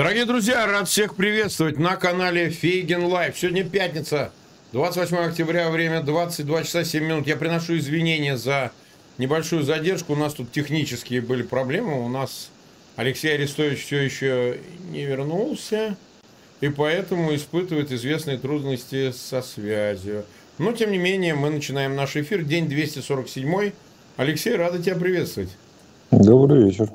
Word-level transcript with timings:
Дорогие 0.00 0.24
друзья, 0.24 0.66
рад 0.66 0.88
всех 0.88 1.14
приветствовать 1.14 1.78
на 1.78 1.94
канале 1.96 2.48
Фейгин 2.48 3.04
Live. 3.04 3.36
Сегодня 3.36 3.64
пятница, 3.64 4.32
28 4.72 5.14
октября, 5.14 5.68
время 5.68 6.00
22 6.00 6.62
часа 6.62 6.84
7 6.84 7.04
минут. 7.04 7.26
Я 7.26 7.36
приношу 7.36 7.76
извинения 7.76 8.38
за 8.38 8.72
небольшую 9.18 9.62
задержку. 9.62 10.14
У 10.14 10.16
нас 10.16 10.32
тут 10.32 10.52
технические 10.52 11.20
были 11.20 11.42
проблемы. 11.42 12.02
У 12.02 12.08
нас 12.08 12.48
Алексей 12.96 13.34
Арестович 13.34 13.84
все 13.84 14.00
еще 14.00 14.60
не 14.90 15.04
вернулся, 15.04 15.98
и 16.62 16.70
поэтому 16.70 17.34
испытывает 17.34 17.92
известные 17.92 18.38
трудности 18.38 19.12
со 19.12 19.42
связью. 19.42 20.24
Но, 20.56 20.72
тем 20.72 20.92
не 20.92 20.98
менее, 20.98 21.34
мы 21.34 21.50
начинаем 21.50 21.94
наш 21.94 22.16
эфир. 22.16 22.42
День 22.42 22.70
247. 22.70 23.72
Алексей, 24.16 24.56
рад 24.56 24.82
тебя 24.82 24.96
приветствовать. 24.96 25.50
Добрый 26.10 26.64
вечер. 26.64 26.88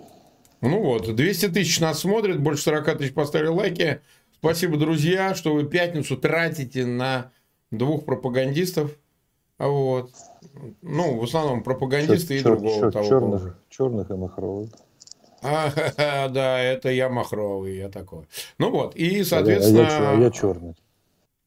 Ну 0.61 0.81
вот, 0.81 1.15
200 1.15 1.49
тысяч 1.49 1.79
нас 1.79 1.99
смотрят, 1.99 2.39
больше 2.39 2.63
40 2.63 2.97
тысяч 2.97 3.13
поставили 3.13 3.47
лайки. 3.47 4.01
Спасибо, 4.33 4.77
друзья, 4.77 5.35
что 5.35 5.53
вы 5.53 5.65
пятницу 5.65 6.17
тратите 6.17 6.85
на 6.85 7.31
двух 7.71 8.05
пропагандистов. 8.05 8.91
Вот. 9.57 10.11
Ну, 10.81 11.17
в 11.17 11.23
основном 11.23 11.63
пропагандисты 11.63 12.39
чер, 12.39 12.53
и 12.53 12.55
другого 12.55 12.79
чер, 12.79 12.91
того. 12.91 13.07
Черных, 13.07 13.59
черных 13.69 14.11
и 14.11 14.13
махровых. 14.13 14.69
А, 15.41 16.27
да, 16.29 16.59
это 16.59 16.89
я 16.89 17.09
махровый, 17.09 17.77
я 17.77 17.89
такой. 17.89 18.25
Ну 18.57 18.71
вот, 18.71 18.95
и, 18.95 19.23
соответственно... 19.23 19.87
А 19.87 19.91
я, 19.91 20.11
а 20.11 20.15
я 20.15 20.31
черный. 20.31 20.75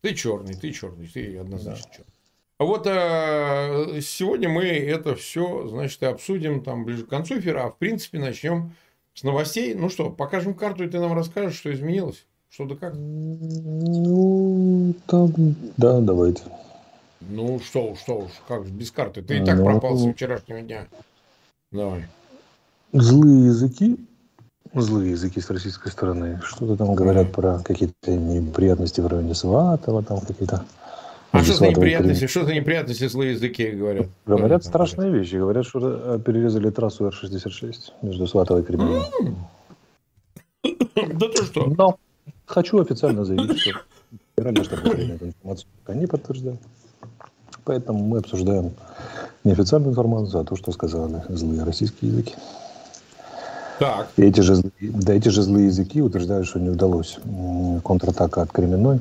Ты 0.00 0.14
черный, 0.14 0.54
ты 0.54 0.72
черный, 0.72 1.09
ты 1.09 1.38
однозначно 1.38 1.84
да. 1.84 1.96
черный. 1.96 2.12
А 2.59 2.64
вот 2.64 2.86
а, 2.86 4.00
сегодня 4.00 4.48
мы 4.48 4.64
это 4.64 5.14
все, 5.14 5.66
значит, 5.68 6.02
обсудим 6.02 6.62
там 6.62 6.84
ближе 6.84 7.04
к 7.04 7.09
концу 7.09 7.38
эфира, 7.38 7.65
а 7.65 7.70
в 7.70 7.78
принципе 7.78 8.18
начнем 8.18 8.74
с 9.19 9.24
новостей. 9.24 9.74
Ну 9.74 9.88
что, 9.88 10.11
покажем 10.11 10.55
карту, 10.55 10.85
и 10.85 10.88
ты 10.88 11.01
нам 11.01 11.13
расскажешь, 11.13 11.59
что 11.59 11.73
изменилось? 11.73 12.24
Что 12.51 12.66
да 12.66 12.77
как? 12.77 12.95
Ну, 12.95 14.95
там, 15.07 15.35
да, 15.77 16.01
давайте. 16.01 16.43
Ну, 17.21 17.59
что 17.59 17.91
уж, 17.91 17.99
что 17.99 18.21
уж, 18.21 18.30
как 18.46 18.65
же 18.65 18.73
без 18.73 18.93
карты? 18.93 19.23
Ты 19.23 19.39
и 19.39 19.45
так 19.45 19.59
ну, 19.59 19.65
пропал 19.65 19.99
с 19.99 20.13
вчерашнего 20.13 20.63
дня. 20.63 20.87
Давай. 21.73 22.07
Злые 22.93 23.46
языки, 23.46 23.99
злые 24.73 25.11
языки 25.11 25.41
с 25.41 25.51
российской 25.51 25.91
стороны, 25.91 26.41
что-то 26.45 26.77
там 26.77 26.95
говорят 26.95 27.33
про 27.33 27.59
какие-то 27.59 28.13
неприятности 28.13 29.01
в 29.01 29.09
районе 29.09 29.35
Сватова, 29.35 30.05
там 30.05 30.21
какие-то 30.21 30.65
а 31.32 31.45
что 31.45 31.54
за 31.54 31.68
неприятности? 31.68 32.26
Что 32.26 32.45
за 32.45 32.54
неприятности 32.54 33.07
злые 33.07 33.32
языки 33.32 33.71
говорят? 33.71 34.07
Говорят 34.26 34.65
страшные 34.65 35.10
вещи. 35.10 35.37
Говорят, 35.37 35.66
что 35.66 35.79
э, 36.15 36.18
перерезали 36.24 36.71
трассу 36.71 37.04
Р-66 37.07 37.93
между 38.02 38.26
Сватовой 38.26 38.62
и 38.62 38.65
Кремлем. 38.65 39.02
Да 41.12 41.29
ты 41.29 41.45
что? 41.45 41.66
Но 41.66 41.96
хочу 42.45 42.80
официально 42.80 43.24
заявить, 43.24 43.60
что 43.60 43.71
штаб 44.65 44.84
эту 44.84 45.26
информацию 45.26 45.68
пока 45.84 45.99
не 45.99 46.06
подтверждает. 46.06 46.60
Поэтому 47.65 48.04
мы 48.04 48.18
обсуждаем 48.18 48.73
не 49.45 49.52
официальную 49.52 49.93
информацию, 49.93 50.40
а 50.40 50.45
то, 50.45 50.56
что 50.56 50.73
сказали 50.73 51.23
злые 51.29 51.62
российские 51.62 52.10
языки. 52.10 52.34
Так. 53.79 54.09
И 54.16 54.23
эти 54.23 54.40
же, 54.40 54.60
да, 54.80 55.15
эти 55.15 55.29
же 55.29 55.43
злые 55.43 55.66
языки 55.66 56.02
утверждают, 56.02 56.49
что 56.49 56.59
не 56.59 56.71
удалось 56.71 57.18
контратака 57.84 58.43
от 58.43 58.51
Кременной 58.51 59.01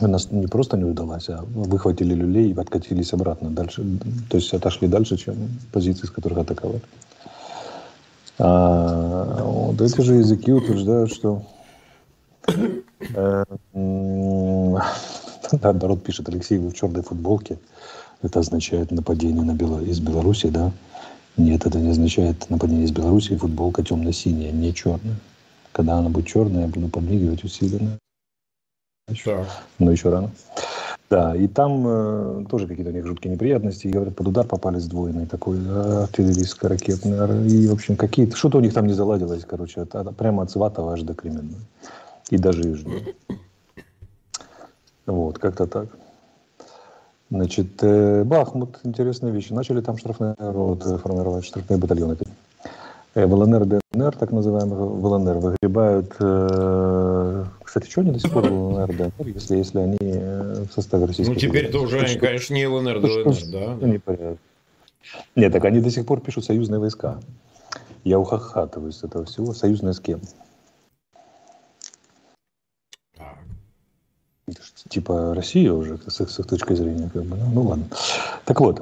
она 0.00 0.18
не 0.30 0.46
просто 0.46 0.76
не 0.76 0.84
удалась, 0.84 1.28
а 1.28 1.44
выхватили 1.44 2.14
люлей 2.14 2.50
и 2.50 2.58
откатились 2.58 3.12
обратно 3.12 3.50
дальше. 3.50 3.84
То 4.28 4.36
есть 4.36 4.52
отошли 4.52 4.88
дальше, 4.88 5.16
чем 5.16 5.36
позиции, 5.72 6.06
с 6.06 6.10
которых 6.10 6.38
атаковали. 6.38 6.82
А 8.38 9.44
вот 9.44 9.80
эти 9.80 10.00
же 10.00 10.14
языки 10.14 10.52
утверждают, 10.52 11.12
что 11.12 11.42
э, 13.14 13.44
народ 15.62 16.02
пишет, 16.02 16.28
Алексей, 16.28 16.58
вы 16.58 16.70
в 16.70 16.74
черной 16.74 17.02
футболке. 17.02 17.58
Это 18.22 18.40
означает 18.40 18.90
нападение 18.90 19.44
на 19.44 19.54
Бело... 19.54 19.80
из 19.80 20.00
Беларуси, 20.00 20.48
да? 20.48 20.72
Нет, 21.36 21.66
это 21.66 21.78
не 21.78 21.90
означает 21.90 22.50
нападение 22.50 22.86
из 22.86 22.90
Беларуси. 22.90 23.36
Футболка 23.36 23.84
темно-синяя, 23.84 24.50
не 24.50 24.74
черная. 24.74 25.16
Когда 25.70 25.98
она 25.98 26.08
будет 26.08 26.26
черная, 26.26 26.62
я 26.62 26.68
буду 26.68 26.88
подмигивать 26.88 27.44
усиленно 27.44 27.98
еще. 29.14 29.44
Но 29.78 29.90
еще 29.90 30.10
рано. 30.10 30.30
Да, 31.10 31.36
и 31.36 31.46
там 31.46 31.84
э, 31.86 32.44
тоже 32.48 32.66
какие-то 32.66 32.90
у 32.90 32.94
них 32.94 33.06
жуткие 33.06 33.32
неприятности. 33.32 33.86
И 33.86 33.90
говорят, 33.90 34.16
под 34.16 34.28
удар 34.28 34.46
попали 34.46 34.78
сдвоенный 34.78 35.26
такой 35.26 35.58
артиллерийско 36.02 36.68
ракетный. 36.68 37.48
И, 37.48 37.68
в 37.68 37.72
общем, 37.72 37.96
какие-то... 37.96 38.36
Что-то 38.36 38.58
у 38.58 38.60
них 38.60 38.72
там 38.72 38.86
не 38.86 38.94
заладилось, 38.94 39.44
короче. 39.44 39.82
От, 39.82 40.16
прямо 40.16 40.42
от 40.42 40.50
Сватова 40.50 40.94
аж 40.94 41.02
до 41.02 41.14
Кременной. 41.14 41.60
И 42.30 42.38
даже 42.38 42.62
Южной. 42.62 43.14
Вот, 45.06 45.38
как-то 45.38 45.66
так. 45.66 45.88
Значит, 47.30 47.82
э, 47.82 48.24
Бахмут, 48.24 48.80
интересная 48.84 49.30
вещь. 49.30 49.50
Начали 49.50 49.82
там 49.82 49.98
штрафные 49.98 50.34
роты 50.38 50.96
формировать, 50.98 51.44
штрафные 51.44 51.78
батальоны. 51.78 52.16
В 53.14 53.32
ЛНР, 53.32 53.80
ДНР, 53.92 54.16
так 54.16 54.32
называемых, 54.32 54.78
в 54.78 55.06
ЛНР 55.06 55.38
выгребают... 55.38 56.14
Э, 56.18 57.44
кстати, 57.62 57.88
что 57.88 58.00
они 58.00 58.10
до 58.10 58.18
сих 58.18 58.32
пор 58.32 58.48
в 58.48 58.52
ЛНР, 58.52 58.88
ДНР, 58.88 59.28
если, 59.28 59.56
если 59.56 59.78
они 59.78 59.96
в 60.00 60.72
составе 60.72 61.04
российской 61.04 61.32
Ну, 61.32 61.38
теперь-то 61.38 61.80
уже 61.80 62.00
они, 62.00 62.16
конечно, 62.16 62.54
не 62.54 62.66
ЛНР, 62.66 63.00
ДНР, 63.00 63.34
да? 63.52 63.86
Не 63.86 64.00
Нет, 65.36 65.52
так 65.52 65.64
они 65.64 65.80
до 65.80 65.90
сих 65.90 66.06
пор 66.06 66.20
пишут 66.20 66.44
союзные 66.44 66.80
войска. 66.80 67.20
Я 68.02 68.18
ухахатываюсь 68.18 68.96
с 68.96 69.04
этого 69.04 69.24
всего. 69.24 69.54
Союзные 69.54 69.94
с 69.94 70.00
кем? 70.00 70.20
Типа 74.88 75.34
Россия 75.34 75.72
уже 75.72 75.98
с 76.06 76.20
их, 76.20 76.30
с 76.30 76.38
их 76.38 76.46
точки 76.46 76.74
зрения, 76.74 77.10
как 77.12 77.24
бы, 77.24 77.36
ну, 77.36 77.46
ну 77.52 77.62
ладно. 77.62 77.84
Так 78.44 78.60
вот, 78.60 78.78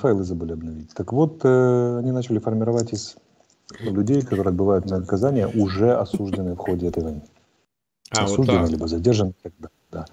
файлы 0.00 0.24
забыли 0.24 0.52
обновить. 0.52 0.92
Так 0.94 1.12
вот, 1.12 1.40
э, 1.44 1.98
они 1.98 2.12
начали 2.12 2.38
формировать 2.38 2.92
из 2.92 3.16
людей, 3.80 4.22
которые 4.22 4.48
отбывают 4.48 4.86
наказание, 4.86 5.46
уже 5.46 5.94
осужденные 5.94 6.54
в 6.54 6.58
ходе 6.58 6.88
этой 6.88 7.02
войны. 7.02 7.22
А, 8.10 8.24
осуждены, 8.24 8.62
вот 8.62 8.70
либо 8.70 8.88
задержаны. 8.88 9.34
Когда, 9.42 9.68
да. 9.92 10.06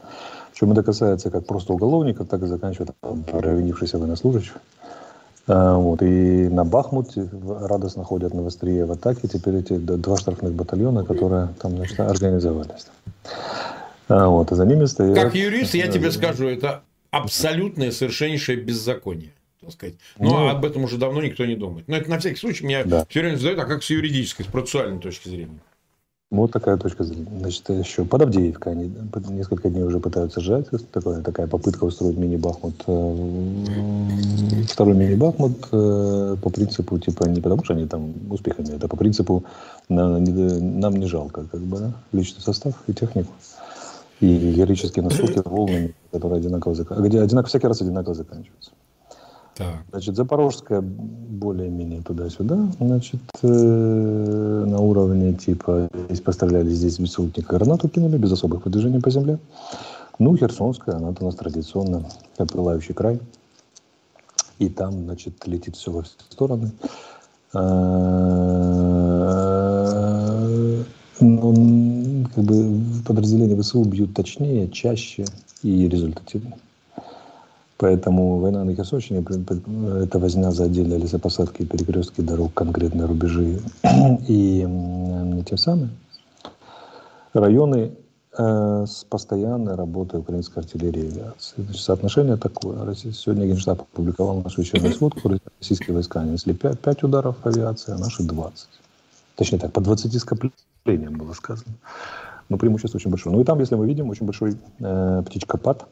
Причем 0.52 0.72
это 0.72 0.84
касается 0.84 1.30
как 1.30 1.46
просто 1.46 1.74
уголовников, 1.74 2.28
так 2.28 2.42
и 2.44 2.48
заканчивает 2.48 2.96
провинившихся 3.02 3.98
военнослужащих. 3.98 4.58
А, 5.48 5.78
вот, 5.78 6.02
и 6.02 6.50
на 6.50 6.64
Бахмуте 6.64 7.30
радостно 7.62 8.04
ходят 8.04 8.34
на 8.34 8.46
острие 8.46 8.86
в 8.86 8.92
атаке 8.92 9.28
теперь 9.28 9.58
эти 9.58 9.78
два 9.78 10.18
штрафных 10.18 10.54
батальона, 10.54 11.04
которые 11.04 11.50
там 11.60 11.76
значит, 11.78 12.00
организовались. 12.00 12.88
А, 14.08 14.28
вот, 14.28 14.52
и 14.52 14.56
за 14.56 14.66
ними 14.66 14.86
стоят... 14.86 15.16
Как 15.16 15.36
юрист, 15.36 15.74
я 15.74 15.88
тебе 15.88 16.12
скажу, 16.12 16.48
это 16.48 16.84
абсолютное, 17.12 17.92
совершеннейшее 17.92 18.58
беззаконие. 18.58 19.32
Так 19.62 19.72
сказать. 19.72 19.96
Но 20.20 20.30
ну, 20.30 20.48
об 20.50 20.64
этом 20.64 20.84
уже 20.84 20.98
давно 20.98 21.22
никто 21.22 21.46
не 21.46 21.56
думает. 21.56 21.88
Но 21.88 21.98
это 21.98 22.10
на 22.10 22.20
всякий 22.20 22.38
случай 22.38 22.66
меня 22.66 22.84
да. 22.86 23.06
все 23.10 23.22
время 23.22 23.38
задают, 23.38 23.60
а 23.60 23.66
как 23.66 23.84
с 23.84 23.90
юридической, 23.90 24.44
с 24.44 24.48
процессуальной 24.48 25.00
точки 25.00 25.30
зрения? 25.30 25.60
Вот 26.30 26.52
такая 26.52 26.76
точка 26.76 27.06
зрения. 27.06 27.26
Значит, 27.40 27.70
еще 27.70 28.04
под 28.04 28.22
Авдеевкой 28.22 28.74
они 28.74 28.92
несколько 29.30 29.70
дней 29.70 29.84
уже 29.84 30.02
пытаются 30.02 30.42
сжать. 30.42 30.68
Такая, 30.92 31.22
такая 31.22 31.48
попытка 31.48 31.86
устроить 31.86 32.18
мини-бахмут. 32.18 32.84
Э, 32.86 34.64
второй 34.68 34.94
мини-бахмут 34.94 35.68
э, 35.72 36.36
по 36.42 36.50
принципу, 36.50 37.00
типа, 37.00 37.24
не 37.26 37.40
потому 37.40 37.64
что 37.64 37.76
они 37.76 37.88
там 37.88 38.14
успехами, 38.30 38.76
это 38.76 38.90
по 38.90 38.98
принципу 38.98 39.46
нам 39.88 40.24
не 40.98 41.08
жалко, 41.08 41.46
как 41.50 41.62
бы, 41.62 41.80
да? 41.80 41.94
личный 42.12 42.42
состав 42.42 42.74
и 42.88 42.94
технику 42.94 43.32
и 44.20 44.54
героические 44.54 45.04
наскоки 45.04 45.42
волнами, 45.46 45.94
которые 46.12 46.40
одинаково, 46.40 46.74
одинаково 46.74 47.44
всякий 47.44 47.68
раз 47.68 47.82
одинаково 47.82 48.16
заканчиваются. 48.16 48.72
Так. 49.56 49.76
Значит, 49.90 50.16
Запорожская 50.16 50.82
более-менее 50.82 52.04
туда-сюда, 52.04 52.68
значит, 52.80 53.22
э, 53.42 53.48
на 54.68 54.80
уровне 54.80 55.34
типа 55.34 55.90
здесь 56.06 56.22
постреляли, 56.22 56.70
здесь 56.70 57.00
беспилотника 57.00 57.58
гранату 57.58 57.90
кинули, 57.90 58.18
без 58.18 58.32
особых 58.32 58.62
продвижений 58.62 59.02
по 59.02 59.10
земле. 59.10 59.40
Ну, 60.20 60.38
Херсонская, 60.38 60.98
она 60.98 61.14
у 61.20 61.26
нас 61.26 61.36
традиционно, 61.36 62.04
как 62.38 62.52
пылающий 62.52 62.94
край. 62.94 63.20
И 64.60 64.70
там, 64.70 65.06
значит, 65.06 65.48
летит 65.48 65.76
все 65.76 65.92
во 65.92 66.04
все 66.04 66.14
стороны. 66.30 66.72
Э, 67.54 67.60
ну, 71.20 72.26
как 72.36 72.44
бы 72.44 72.82
подразделения 73.08 73.60
ВСУ 73.62 73.84
бьют 73.84 74.14
точнее, 74.14 74.70
чаще 74.70 75.26
и 75.64 75.88
результативнее. 75.88 76.58
Поэтому 77.78 78.40
война 78.40 78.64
на 78.64 78.74
Херсонщине– 78.76 79.24
это 80.04 80.20
возня 80.20 80.52
за 80.52 80.64
отдельные 80.66 81.00
лесопосадки, 81.00 81.64
перекрестки 81.64 82.22
дорог, 82.22 82.54
конкретные 82.54 83.06
рубежи. 83.06 83.60
И 84.28 84.62
тем 85.46 85.58
самым 85.58 85.92
районы 87.34 87.92
э, 88.36 88.86
с 88.88 89.04
постоянной 89.04 89.76
работой 89.76 90.20
украинской 90.20 90.60
артиллерии 90.60 91.04
и 91.04 91.08
авиации. 91.08 91.62
Значит, 91.62 91.82
соотношение 91.84 92.38
такое. 92.38 92.96
Сегодня 92.96 93.46
Генштаб 93.46 93.82
опубликовал 93.82 94.42
нашу 94.42 94.62
вечернюю 94.62 94.96
сводку. 94.96 95.30
Российские 95.60 95.94
войска 95.94 96.22
нанесли 96.22 96.56
5, 96.56 96.80
5 96.80 97.04
ударов 97.04 97.36
авиации, 97.44 97.94
а 97.94 98.00
наши 98.00 98.24
20. 98.24 98.68
Точнее 99.36 99.60
так, 99.60 99.72
по 99.72 99.82
20 99.82 100.20
скоплений 100.20 100.54
направлением 100.88 101.18
было 101.18 101.34
сказано. 101.34 101.76
Но 102.50 102.58
преимущество 102.58 102.98
очень 102.98 103.12
большое. 103.12 103.36
Ну 103.36 103.42
и 103.42 103.46
там, 103.46 103.60
если 103.60 103.76
мы 103.76 103.86
видим, 103.88 104.10
очень 104.10 104.26
большой 104.26 104.56
э, 104.80 105.24
птичкопад. 105.26 105.86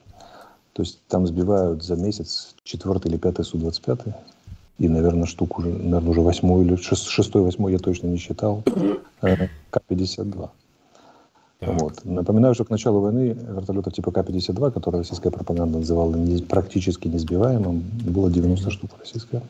То 0.74 0.81
есть 0.81 1.00
там 1.07 1.25
сбивают 1.25 1.84
за 1.84 1.96
месяц 1.96 2.56
четвертый 2.63 3.10
или 3.10 3.18
пятый 3.18 3.46
Су-25. 3.46 4.13
И, 4.78 4.90
наверное, 4.90 5.25
штук 5.25 5.60
уже, 5.60 5.69
наверное, 5.69 6.10
уже 6.10 6.22
восьмой 6.22 6.66
или 6.66 6.75
шестой, 6.75 7.42
восьмой 7.42 7.72
я 7.72 7.80
точно 7.80 8.07
не 8.07 8.18
считал. 8.18 8.63
Э, 9.22 9.48
К-52. 9.69 10.50
Вот. 11.62 12.04
Напоминаю, 12.04 12.54
что 12.54 12.66
к 12.66 12.69
началу 12.69 13.00
войны 13.00 13.34
вертолетов 13.34 13.94
типа 13.94 14.12
К-52, 14.12 14.72
которые 14.72 15.00
российская 15.00 15.31
пропаганда 15.31 15.80
называла 15.80 16.13
не, 16.16 16.42
практически 16.42 17.07
несбиваемым, 17.07 17.84
было 18.06 18.30
90 18.30 18.69
штук 18.72 18.92
российская. 19.00 19.42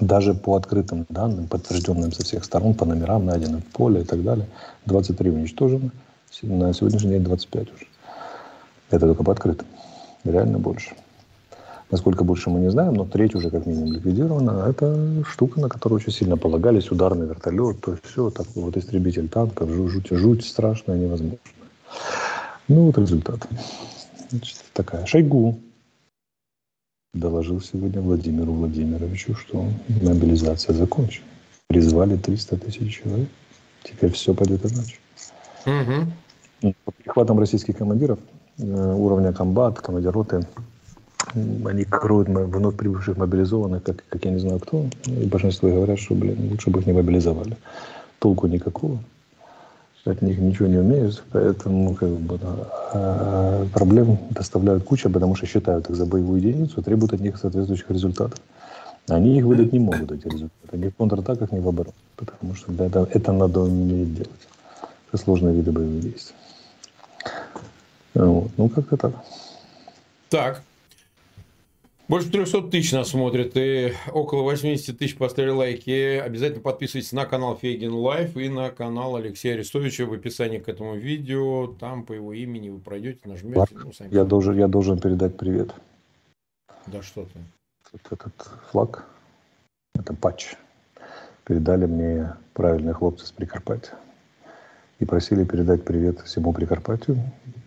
Даже 0.00 0.32
по 0.32 0.56
открытым 0.56 1.04
данным, 1.10 1.46
подтвержденным 1.46 2.12
со 2.12 2.24
всех 2.24 2.44
сторон, 2.44 2.74
по 2.74 2.86
номерам, 2.86 3.26
найденным 3.26 3.60
в 3.60 3.66
поле 3.66 4.00
и 4.00 4.04
так 4.04 4.22
далее, 4.22 4.46
23 4.86 5.30
уничтожено. 5.30 5.90
На 6.42 6.72
сегодняшний 6.72 7.10
день 7.10 7.24
25 7.24 7.72
уже. 7.74 7.86
Это 8.90 9.06
только 9.06 9.22
по 9.22 9.32
открытым. 9.32 9.66
Реально 10.24 10.58
больше. 10.58 10.94
Насколько 11.90 12.24
больше 12.24 12.50
мы 12.50 12.60
не 12.60 12.70
знаем, 12.70 12.94
но 12.94 13.04
треть 13.04 13.34
уже 13.34 13.50
как 13.50 13.66
минимум 13.66 13.92
ликвидирована. 13.92 14.66
Это 14.68 15.24
штука, 15.28 15.60
на 15.60 15.68
которую 15.68 16.00
очень 16.00 16.12
сильно 16.12 16.36
полагались. 16.36 16.90
Ударный 16.90 17.26
вертолет, 17.26 17.80
то 17.80 17.92
есть 17.92 18.06
все, 18.06 18.30
такой 18.30 18.62
вот 18.62 18.76
истребитель 18.76 19.28
танков, 19.28 19.68
жуть, 19.68 20.08
жуть 20.10 20.46
страшная, 20.46 20.96
невозможная. 20.96 21.38
Ну 22.68 22.86
вот 22.86 22.96
результат. 22.96 23.46
Значит, 24.30 24.56
такая. 24.72 25.04
Шойгу 25.04 25.58
доложил 27.14 27.60
сегодня 27.60 28.00
Владимиру 28.00 28.52
Владимировичу, 28.52 29.34
что 29.34 29.66
мобилизация 30.02 30.74
закончена. 30.74 31.26
Призвали 31.66 32.16
300 32.16 32.56
тысяч 32.56 33.00
человек. 33.00 33.28
Теперь 33.82 34.12
все 34.12 34.34
пойдет 34.34 34.64
иначе. 34.64 34.98
Угу. 35.66 36.72
По 36.84 36.92
перехватам 36.92 37.38
российских 37.38 37.78
командиров 37.78 38.18
э, 38.58 38.94
уровня 38.94 39.32
комбат, 39.32 39.80
командир 39.80 40.12
роты, 40.12 40.46
они 41.34 41.84
кроют 41.84 42.28
вновь 42.28 42.76
прибывших 42.76 43.16
мобилизованных, 43.16 43.82
как, 43.82 44.04
как 44.08 44.24
я 44.24 44.30
не 44.30 44.38
знаю 44.38 44.58
кто. 44.58 44.86
И 45.06 45.26
большинство 45.26 45.68
говорят, 45.68 45.98
что, 45.98 46.14
блин, 46.14 46.50
лучше 46.50 46.70
бы 46.70 46.80
их 46.80 46.86
не 46.86 46.92
мобилизовали. 46.92 47.56
Толку 48.18 48.46
никакого. 48.46 49.02
От 50.06 50.22
них 50.22 50.38
ничего 50.38 50.66
не 50.66 50.78
умеют, 50.78 51.22
поэтому 51.30 51.94
как 51.94 52.08
бы, 52.08 52.38
да, 52.38 52.54
а 52.94 53.66
проблем 53.74 54.18
доставляют 54.30 54.84
куча, 54.84 55.10
потому 55.10 55.34
что 55.34 55.46
считают 55.46 55.90
их 55.90 55.96
за 55.96 56.06
боевую 56.06 56.40
единицу, 56.40 56.82
требуют 56.82 57.12
от 57.12 57.20
них 57.20 57.36
соответствующих 57.36 57.90
результатов. 57.90 58.40
Они 59.08 59.36
их 59.36 59.44
выдать 59.44 59.72
не 59.72 59.78
могут, 59.78 60.10
эти 60.12 60.24
результаты. 60.24 60.78
Ни 60.78 60.88
в 60.88 60.96
контратаках, 60.96 61.52
ни 61.52 61.58
в 61.58 61.68
обороне. 61.68 61.94
Потому 62.16 62.54
что 62.54 62.72
для 62.72 62.86
этого 62.86 63.08
это 63.10 63.32
надо 63.32 63.60
уметь 63.60 64.14
делать. 64.14 64.48
Это 65.08 65.22
сложные 65.22 65.54
виды 65.54 65.72
боевых 65.72 66.00
действий. 66.00 66.36
Вот. 68.14 68.50
Ну, 68.56 68.68
как-то 68.68 68.96
так. 68.96 69.12
Так. 70.28 70.62
Больше 72.10 72.28
300 72.28 72.62
тысяч 72.62 72.90
нас 72.90 73.10
смотрят 73.10 73.52
и 73.54 73.92
около 74.12 74.42
80 74.42 74.98
тысяч 74.98 75.16
поставили 75.16 75.52
лайки. 75.52 76.18
Обязательно 76.18 76.60
подписывайтесь 76.60 77.12
на 77.12 77.24
канал 77.24 77.56
Фейгин 77.56 77.92
Live 77.92 78.36
и 78.36 78.48
на 78.48 78.70
канал 78.70 79.14
Алексея 79.14 79.54
Арестовича 79.54 80.06
в 80.06 80.12
описании 80.12 80.58
к 80.58 80.68
этому 80.68 80.96
видео. 80.96 81.68
Там 81.68 82.04
по 82.04 82.12
его 82.12 82.32
имени 82.32 82.68
вы 82.68 82.80
пройдете, 82.80 83.20
нажмете. 83.26 83.64
Ну, 83.70 83.92
сами 83.92 84.12
я, 84.12 84.24
должен, 84.24 84.58
я 84.58 84.66
должен 84.66 84.98
передать 84.98 85.36
привет. 85.36 85.72
Да 86.88 87.00
что 87.00 87.26
ты. 87.26 87.38
Вот 87.92 88.02
этот 88.10 88.32
флаг, 88.72 89.06
это 89.94 90.12
патч, 90.12 90.56
передали 91.44 91.86
мне 91.86 92.34
правильные 92.54 92.92
хлопцы 92.92 93.24
с 93.24 93.30
Прикарпатья. 93.30 93.94
И 94.98 95.04
просили 95.04 95.44
передать 95.44 95.84
привет 95.84 96.18
всему 96.22 96.52
Прикарпатию. 96.52 97.18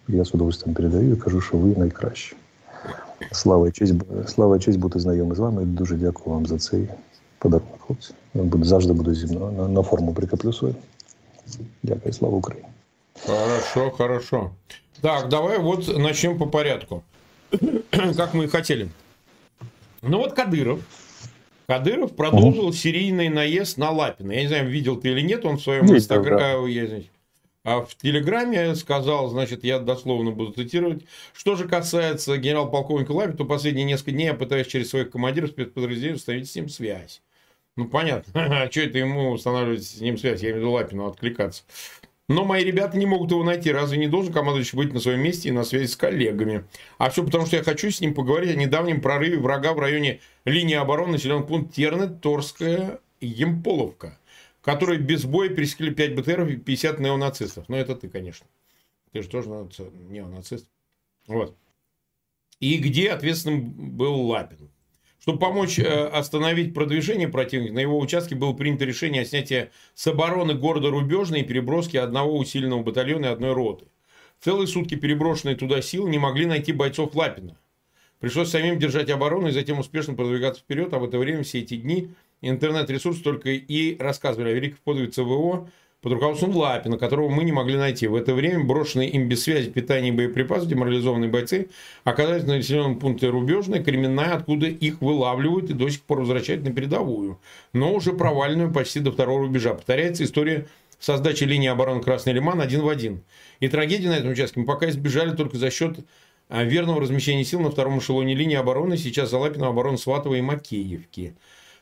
Я 0.09 0.25
с 0.25 0.33
удовольствием 0.33 0.75
передаю 0.75 1.13
и 1.13 1.15
кажу, 1.15 1.39
що 1.39 1.57
ви 1.57 1.75
найкращі. 1.79 2.35
Слава 3.32 3.68
і 3.68 3.72
честь, 3.72 3.94
слава 4.26 4.56
і 4.56 4.60
честь 4.60 4.78
бути 4.78 4.98
знайомий 4.98 5.36
з 5.36 5.38
вами. 5.38 5.64
Дуже 5.64 5.94
дякую 5.94 6.34
вам 6.34 6.46
за 6.46 6.58
цей 6.58 6.88
подарунок, 7.38 7.80
хлопці. 7.80 8.14
Буду, 8.34 8.64
завжди 8.64 8.92
буду 8.92 9.14
зі 9.14 9.26
мною 9.26 9.52
на, 9.52 9.68
на 9.68 9.82
форму 9.82 10.14
прикріплю 10.14 10.52
свою. 10.52 10.74
Дякую, 11.82 12.12
слава 12.12 12.36
Україні. 12.36 12.68
Хорошо, 13.26 13.90
хорошо. 13.90 14.50
Так, 15.00 15.28
давай 15.28 15.58
вот 15.58 15.98
начнем 15.98 16.38
по 16.38 16.46
порядку. 16.46 17.02
как 18.16 18.34
мы 18.34 18.44
и 18.44 18.48
хотели. 18.48 18.88
Ну 20.02 20.18
вот 20.18 20.34
Кадыров. 20.34 20.80
Кадыров 21.66 22.14
продолжил 22.14 22.66
угу. 22.66 22.72
серийный 22.72 23.28
наезд 23.28 23.78
на 23.78 23.90
Лапина. 23.90 24.32
Я 24.32 24.42
не 24.42 24.48
знаю, 24.48 24.70
видел 24.70 24.96
ты 24.96 25.08
или 25.08 25.20
нет, 25.20 25.44
он 25.44 25.56
в 25.56 25.62
своем 25.62 25.84
инстаграме, 25.84 26.56
а 27.63 27.81
в 27.81 27.95
Телеграме 27.95 28.75
сказал, 28.75 29.29
значит, 29.29 29.63
я 29.63 29.79
дословно 29.79 30.31
буду 30.31 30.51
цитировать, 30.51 31.05
что 31.33 31.55
же 31.55 31.67
касается 31.67 32.37
генерал-полковника 32.37 33.11
Лапи, 33.11 33.37
то 33.37 33.45
последние 33.45 33.85
несколько 33.85 34.11
дней 34.11 34.25
я 34.25 34.33
пытаюсь 34.33 34.67
через 34.67 34.89
своих 34.89 35.11
командиров 35.11 35.51
спецподразделений 35.51 36.15
установить 36.15 36.49
с 36.49 36.55
ним 36.55 36.67
связь. 36.67 37.21
Ну, 37.77 37.87
понятно. 37.87 38.33
А 38.63 38.69
что 38.69 38.81
это 38.81 38.97
ему 38.97 39.31
устанавливать 39.31 39.83
с 39.83 40.01
ним 40.01 40.17
связь? 40.17 40.41
Я 40.41 40.49
имею 40.49 40.57
в 40.57 40.59
виду 40.59 40.71
Лапину 40.71 41.07
откликаться. 41.07 41.63
Но 42.29 42.45
мои 42.45 42.63
ребята 42.63 42.97
не 42.97 43.05
могут 43.05 43.31
его 43.31 43.43
найти. 43.43 43.71
Разве 43.71 43.97
не 43.97 44.07
должен 44.07 44.33
командующий 44.33 44.77
быть 44.77 44.93
на 44.93 44.99
своем 44.99 45.21
месте 45.21 45.49
и 45.49 45.51
на 45.51 45.63
связи 45.63 45.87
с 45.87 45.95
коллегами? 45.95 46.65
А 46.97 47.09
все 47.09 47.23
потому, 47.23 47.45
что 47.45 47.57
я 47.57 47.63
хочу 47.63 47.91
с 47.91 47.99
ним 48.01 48.13
поговорить 48.13 48.51
о 48.51 48.57
недавнем 48.57 49.01
прорыве 49.01 49.37
врага 49.37 49.73
в 49.73 49.79
районе 49.79 50.19
линии 50.45 50.75
обороны 50.75 51.13
населенного 51.13 51.45
пункта 51.45 51.75
Терны, 51.75 52.07
Торская, 52.07 52.99
Емполовка 53.19 54.17
которые 54.63 54.99
без 54.99 55.25
боя 55.25 55.49
пересекли 55.49 55.91
5 55.91 56.15
БТРов 56.15 56.49
и 56.49 56.55
50 56.55 56.99
неонацистов. 56.99 57.67
Ну, 57.67 57.75
это 57.75 57.95
ты, 57.95 58.09
конечно. 58.09 58.47
Ты 59.11 59.21
же 59.21 59.29
тоже 59.29 59.49
неонацист. 59.49 60.67
Вот. 61.27 61.55
И 62.59 62.77
где 62.77 63.11
ответственным 63.11 63.71
был 63.95 64.21
Лапин. 64.21 64.69
Чтобы 65.19 65.39
помочь 65.39 65.79
э, 65.79 65.83
остановить 65.83 66.73
продвижение 66.73 67.27
противника, 67.27 67.73
на 67.73 67.79
его 67.79 67.99
участке 67.99 68.35
было 68.35 68.53
принято 68.53 68.85
решение 68.85 69.21
о 69.21 69.25
снятии 69.25 69.69
с 69.93 70.07
обороны 70.07 70.53
города 70.53 70.89
Рубежной 70.89 71.41
и 71.41 71.43
переброски 71.43 71.97
одного 71.97 72.37
усиленного 72.37 72.83
батальона 72.83 73.27
и 73.27 73.29
одной 73.29 73.53
роты. 73.53 73.85
Целые 74.41 74.67
сутки 74.67 74.95
переброшенные 74.95 75.55
туда 75.55 75.81
силы 75.81 76.09
не 76.09 76.19
могли 76.19 76.45
найти 76.45 76.73
бойцов 76.73 77.15
Лапина. 77.15 77.57
Пришлось 78.19 78.49
самим 78.49 78.79
держать 78.79 79.09
оборону 79.09 79.47
и 79.47 79.51
затем 79.51 79.79
успешно 79.79 80.13
продвигаться 80.13 80.61
вперед, 80.61 80.93
а 80.93 80.99
в 80.99 81.05
это 81.05 81.17
время 81.17 81.43
все 81.43 81.59
эти 81.59 81.77
дни 81.77 82.09
интернет-ресурсы 82.49 83.23
только 83.23 83.49
и 83.49 83.97
рассказывали 83.97 84.49
о 84.49 84.53
великих 84.53 84.79
подвигах 84.79 85.13
ЦВО 85.13 85.69
под 86.01 86.11
руководством 86.11 86.55
Лапина, 86.55 86.97
которого 86.97 87.29
мы 87.29 87.45
не 87.45 87.53
могли 87.53 87.77
найти. 87.77 88.07
В 88.07 88.15
это 88.15 88.33
время 88.33 88.63
брошенные 88.63 89.09
им 89.09 89.29
без 89.29 89.43
связи 89.43 89.69
питания 89.69 90.09
и 90.09 90.11
боеприпасов 90.11 90.67
деморализованные 90.67 91.29
бойцы 91.29 91.69
оказались 92.03 92.43
на 92.43 92.57
населенном 92.57 92.99
пункте 92.99 93.29
Рубежной, 93.29 93.81
Кременная, 93.81 94.35
откуда 94.35 94.67
их 94.67 95.01
вылавливают 95.01 95.69
и 95.69 95.73
до 95.73 95.89
сих 95.89 96.01
пор 96.01 96.19
возвращают 96.19 96.63
на 96.63 96.73
передовую, 96.73 97.39
но 97.71 97.93
уже 97.93 98.11
провальную 98.11 98.71
почти 98.71 98.99
до 98.99 99.13
второго 99.13 99.43
рубежа. 99.43 99.73
Повторяется 99.73 100.25
история 100.25 100.67
со 100.99 101.17
сдачей 101.17 101.47
линии 101.47 101.69
обороны 101.69 102.01
Красный 102.01 102.33
Лиман 102.33 102.59
один 102.59 102.81
в 102.81 102.89
один. 102.89 103.23
И 103.61 103.69
трагедии 103.69 104.07
на 104.07 104.17
этом 104.17 104.31
участке 104.31 104.59
мы 104.59 104.65
пока 104.65 104.89
избежали 104.89 105.33
только 105.35 105.57
за 105.57 105.71
счет 105.71 105.99
а 106.49 106.63
верного 106.63 107.01
размещения 107.01 107.43
сил 107.43 107.61
на 107.61 107.71
втором 107.71 107.99
эшелоне 107.99 108.35
линии 108.35 108.55
обороны, 108.55 108.97
сейчас 108.97 109.29
Залапина 109.31 109.69
обороны 109.69 109.97
Сватова 109.97 110.35
и 110.35 110.41
Макеевки. 110.41 111.35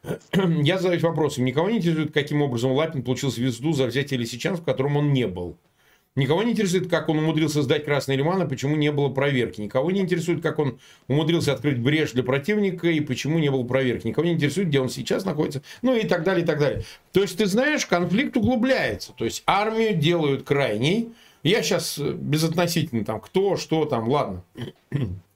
Я 0.34 0.78
задаюсь 0.78 1.04
вопросом, 1.04 1.46
никого 1.46 1.70
не 1.70 1.78
интересует, 1.78 2.14
каким 2.14 2.42
образом 2.42 2.72
Лапин 2.72 3.04
получил 3.04 3.32
звезду 3.32 3.74
за 3.74 3.86
взятие 3.86 4.20
Лисичанск, 4.20 4.64
в 4.64 4.66
котором 4.66 4.98
он 4.98 5.14
не 5.14 5.28
был. 5.28 5.58
Никого 6.16 6.44
не 6.44 6.52
интересует, 6.52 6.90
как 6.90 7.08
он 7.08 7.20
умудрился 7.20 7.62
сдать 7.62 7.86
Красный 7.86 8.18
Лиман, 8.18 8.44
и 8.44 8.50
почему 8.50 8.76
не 8.76 8.92
было 8.92 9.08
проверки. 9.08 9.62
Никого 9.62 9.92
не 9.92 10.02
интересует, 10.02 10.42
как 10.42 10.60
он 10.60 10.78
умудрился 11.08 11.54
открыть 11.54 11.80
брешь 11.80 12.12
для 12.12 12.24
противника, 12.24 12.90
и 12.90 13.00
почему 13.00 13.40
не 13.40 13.50
было 13.50 13.64
проверки. 13.64 14.08
Никого 14.08 14.26
не 14.26 14.34
интересует, 14.34 14.68
где 14.68 14.82
он 14.82 14.90
сейчас 14.90 15.24
находится. 15.24 15.62
Ну 15.82 15.96
и 15.96 16.06
так 16.06 16.26
далее, 16.26 16.44
и 16.44 16.46
так 16.46 16.60
далее. 16.60 16.84
То 17.14 17.22
есть, 17.22 17.38
ты 17.38 17.46
знаешь, 17.46 17.86
конфликт 17.86 18.36
углубляется. 18.36 19.14
То 19.14 19.24
есть, 19.24 19.44
армию 19.46 19.96
делают 19.96 20.44
крайней, 20.44 21.14
я 21.44 21.64
сейчас 21.64 21.98
безотносительно 21.98 23.06
там 23.06 23.22
кто, 23.22 23.56
что 23.56 23.86
там, 23.86 24.10
ладно. 24.10 24.44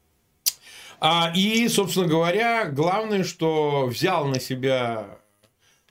А, 1.00 1.32
и, 1.36 1.68
собственно 1.68 2.08
говоря, 2.08 2.66
главное, 2.66 3.24
что 3.24 3.86
взял 3.88 4.26
на 4.26 4.40
себя 4.40 5.18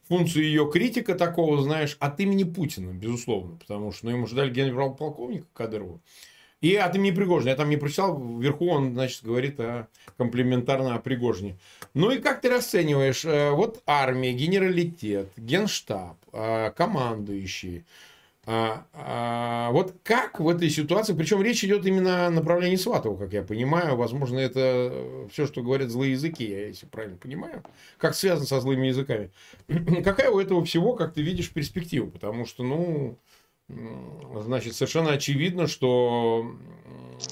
функцию 0.08 0.44
ее 0.44 0.70
критика 0.70 1.14
такого, 1.14 1.62
знаешь, 1.62 1.96
от 2.00 2.20
имени 2.20 2.44
Путина, 2.44 2.92
безусловно, 2.92 3.56
потому 3.56 3.92
что 3.92 4.06
ну, 4.06 4.12
ему 4.12 4.26
же 4.26 4.34
дали 4.34 4.50
генерал-полковника 4.50 5.46
Кадырову. 5.52 6.00
И 6.60 6.76
от 6.76 6.94
имени 6.94 7.10
Пригожина. 7.10 7.50
Я 7.50 7.56
там 7.56 7.68
не 7.68 7.76
прочитал, 7.76 8.18
вверху 8.18 8.68
он, 8.68 8.94
значит, 8.94 9.22
говорит 9.22 9.60
о, 9.60 9.88
комплементарно 10.16 10.94
о 10.94 10.98
Пригожине. 10.98 11.58
Ну 11.92 12.10
и 12.10 12.20
как 12.20 12.40
ты 12.40 12.48
расцениваешь, 12.48 13.24
э, 13.26 13.50
вот 13.50 13.82
армия, 13.84 14.32
генералитет, 14.32 15.28
генштаб, 15.36 16.16
э, 16.32 16.70
командующие, 16.74 17.84
а, 18.46 18.86
а, 18.92 19.70
вот 19.72 19.94
как 20.02 20.38
в 20.38 20.48
этой 20.48 20.68
ситуации, 20.68 21.14
причем 21.14 21.40
речь 21.42 21.64
идет 21.64 21.86
именно 21.86 22.26
о 22.26 22.30
направлении 22.30 22.76
Сватова, 22.76 23.16
как 23.16 23.32
я 23.32 23.42
понимаю, 23.42 23.96
возможно, 23.96 24.38
это 24.38 25.26
все, 25.32 25.46
что 25.46 25.62
говорят 25.62 25.88
злые 25.90 26.12
языки, 26.12 26.44
я 26.44 26.66
если 26.66 26.86
правильно 26.86 27.16
понимаю, 27.16 27.62
как 27.96 28.14
связано 28.14 28.46
со 28.46 28.60
злыми 28.60 28.88
языками. 28.88 29.30
Какая 30.04 30.30
у 30.30 30.38
этого 30.38 30.64
всего, 30.64 30.94
как 30.94 31.14
ты 31.14 31.22
видишь, 31.22 31.52
перспектива? 31.52 32.10
Потому 32.10 32.44
что, 32.44 32.64
ну, 32.64 33.18
значит, 34.42 34.74
совершенно 34.74 35.12
очевидно, 35.12 35.66
что 35.66 36.54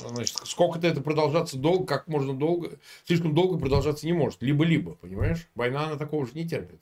значит, 0.09 0.37
сколько-то 0.45 0.87
это 0.87 1.03
продолжаться 1.03 1.59
долго, 1.59 1.85
как 1.85 2.09
можно 2.09 2.35
долго, 2.35 2.79
слишком 3.05 3.35
долго 3.35 3.59
продолжаться 3.59 4.07
не 4.07 4.13
может. 4.13 4.43
Либо-либо, 4.43 4.93
понимаешь? 4.95 5.49
Война, 5.55 5.87
она 5.87 5.97
такого 5.97 6.27
же 6.27 6.33
не 6.35 6.49
терпит. 6.49 6.81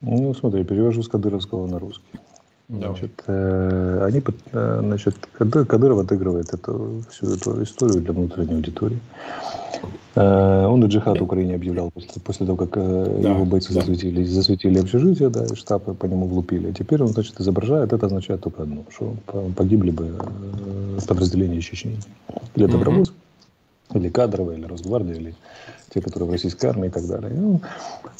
Ну, 0.00 0.34
смотри, 0.34 0.64
перевожу 0.64 1.02
с 1.02 1.08
кадыровского 1.08 1.66
на 1.66 1.78
русский. 1.78 2.18
Значит, 2.68 3.22
э, 3.26 4.04
они, 4.06 4.22
э, 4.52 4.80
значит, 4.82 5.16
Кадыров 5.36 5.98
отыгрывает 5.98 6.54
эту, 6.54 7.02
всю 7.10 7.34
эту 7.34 7.62
историю 7.62 8.00
для 8.00 8.12
внутренней 8.12 8.54
аудитории. 8.54 9.00
Э, 10.14 10.66
он 10.66 10.84
и 10.84 10.88
джихад 10.88 11.20
в 11.20 11.24
Украине 11.24 11.54
объявлял 11.54 11.90
после, 11.90 12.20
после 12.22 12.46
того, 12.46 12.58
как 12.58 12.76
э, 12.76 13.20
да, 13.22 13.30
его 13.30 13.44
бойцы 13.44 13.72
да. 13.72 13.80
засветили, 13.80 14.24
засветили 14.24 14.78
общежитие, 14.78 15.30
да, 15.30 15.44
и 15.44 15.54
штабы 15.54 15.94
по 15.94 16.06
нему 16.06 16.26
влупили. 16.26 16.70
А 16.70 16.72
теперь 16.72 17.02
он, 17.02 17.08
значит, 17.08 17.40
изображает, 17.40 17.92
это 17.92 18.06
означает 18.06 18.40
только 18.42 18.62
одно, 18.62 18.84
что 18.90 19.14
погибли 19.56 19.90
бы 19.90 20.14
э, 20.18 20.98
подразделения 21.06 21.60
Чечни. 21.60 21.98
Или 22.54 22.66
добровольцы, 22.66 23.12
mm-hmm. 23.12 23.98
или 23.98 24.08
кадровые, 24.08 24.58
или 24.58 24.66
Росгвардия, 24.66 25.14
или 25.14 25.34
те, 25.88 26.00
которые 26.02 26.28
в 26.28 26.32
российской 26.32 26.66
армии 26.66 26.88
и 26.88 26.90
так 26.90 27.06
далее. 27.06 27.32
Ну, 27.34 27.60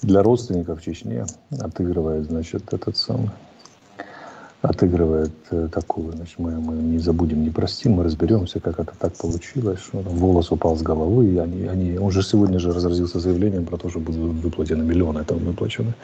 для 0.03 0.23
родственников 0.23 0.81
в 0.81 0.85
Чечне 0.85 1.27
отыгрывает, 1.61 2.27
значит, 2.27 2.73
этот 2.73 2.97
самый 2.97 3.31
отыгрывает 4.63 5.33
э, 5.51 5.69
такую, 5.73 6.13
значит, 6.13 6.39
мы, 6.39 6.53
мы 6.53 6.75
не 6.75 6.99
забудем, 6.99 7.43
не 7.43 7.51
простим, 7.51 7.95
мы 7.95 8.05
разберемся, 8.05 8.61
как 8.61 8.79
это 8.79 8.93
так 8.97 9.13
получилось, 9.17 9.81
что 9.81 10.03
там 10.03 10.15
волос 10.17 10.53
упал 10.53 10.77
с 10.77 10.83
головы, 10.83 11.35
и 11.35 11.39
они, 11.39 11.67
они, 11.67 11.99
он 11.99 12.13
же 12.13 12.23
сегодня 12.23 12.61
же 12.61 12.73
разразился 12.73 13.19
заявлением 13.19 13.67
про 13.67 13.77
то, 13.77 13.91
что 13.91 13.99
будут 13.99 14.43
выплачены 14.43 14.85
миллионы 14.85 15.25
там 15.25 15.39
выплачены 15.39 15.95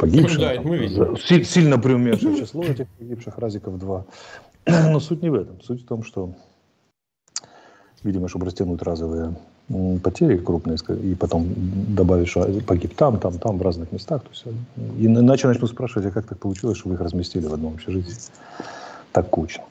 погибшим. 0.00 0.40
Да, 0.40 0.54
мы 0.62 0.78
видим. 0.78 1.16
За, 1.16 1.44
сильно 1.44 1.78
преуменьшее 1.78 2.38
число 2.38 2.62
этих 2.62 2.86
погибших, 2.98 3.38
разиков 3.38 3.76
два. 3.78 4.06
Но 4.66 5.00
суть 5.00 5.22
не 5.22 5.30
в 5.30 5.34
этом, 5.34 5.60
суть 5.60 5.82
в 5.82 5.86
том, 5.86 6.04
что, 6.04 6.32
видимо, 8.04 8.28
чтобы 8.28 8.46
растянуть 8.46 8.82
разовые 8.82 9.36
потери 10.02 10.36
крупные, 10.36 10.78
и 11.02 11.14
потом 11.14 11.48
добавишь, 11.88 12.30
что 12.30 12.46
погиб 12.66 12.94
там, 12.94 13.18
там, 13.18 13.38
там, 13.38 13.58
в 13.58 13.62
разных 13.62 13.90
местах. 13.92 14.22
То 14.22 14.28
есть, 14.30 14.44
и 14.98 15.06
иначе 15.06 15.48
начну 15.48 15.66
спрашивать, 15.66 16.06
а 16.06 16.10
как 16.10 16.26
так 16.26 16.38
получилось, 16.38 16.78
что 16.78 16.88
вы 16.88 16.94
их 16.94 17.00
разместили 17.00 17.46
в 17.46 17.54
одном 17.54 17.74
общежитии 17.74 18.14
так 19.12 19.30
кучно. 19.30 19.64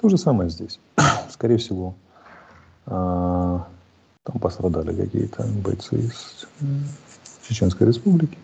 То 0.00 0.08
же 0.08 0.16
самое 0.16 0.48
здесь. 0.48 0.78
Скорее 1.30 1.58
всего, 1.58 1.94
а, 2.86 3.66
там 4.24 4.38
пострадали 4.38 4.94
какие-то 4.94 5.44
бойцы 5.64 5.96
из 5.96 6.46
Чеченской 7.48 7.86
Республики. 7.86 8.38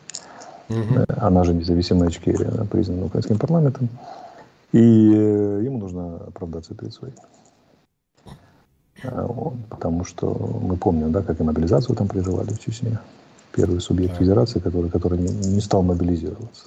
Угу. 0.68 1.04
Она 1.16 1.44
же 1.44 1.54
независимая 1.54 2.10
Ичкерия, 2.10 2.50
признана 2.64 3.06
украинским 3.06 3.38
парламентом. 3.38 3.88
И 4.72 4.78
э, 4.78 5.62
ему 5.64 5.78
нужно 5.78 6.16
оправдаться 6.26 6.75
перед 6.75 6.92
своими. 6.92 7.16
Э, 9.02 9.28
потому 9.69 10.05
что 10.05 10.26
мы 10.62 10.76
помним, 10.76 11.12
да, 11.12 11.23
как 11.23 11.40
и 11.40 11.43
мобилизацию 11.43 11.97
там 11.97 12.09
приживали 12.09 12.52
в 12.52 12.59
Чечне. 12.59 12.99
Первый 13.52 13.81
субъект 13.81 14.14
да. 14.14 14.21
федерации, 14.21 14.59
который, 14.59 14.90
который 14.90 15.19
не, 15.19 15.28
не 15.28 15.61
стал 15.61 15.83
мобилизироваться. 15.83 16.64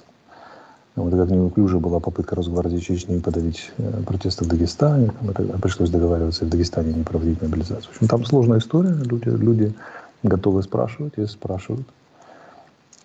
Вот 0.94 1.10
как 1.14 1.30
неуклюже 1.30 1.78
была 1.78 2.00
попытка 2.00 2.36
Росгвардии 2.36 2.78
Чечни 2.78 3.18
подавить 3.18 3.72
э, 3.78 4.02
протесты 4.06 4.44
в 4.44 4.48
Дагестане. 4.48 5.10
Там, 5.18 5.30
это, 5.30 5.42
пришлось 5.58 5.90
договариваться 5.90 6.44
в 6.44 6.50
Дагестане 6.50 6.92
не 6.92 7.02
проводить 7.02 7.40
мобилизацию. 7.40 7.92
В 7.92 7.96
общем, 7.96 8.08
там 8.08 8.24
сложная 8.24 8.58
история. 8.58 8.92
Люди, 8.92 9.28
люди 9.28 9.74
готовы 10.22 10.62
спрашивать, 10.62 11.14
если 11.16 11.32
спрашивают 11.32 11.86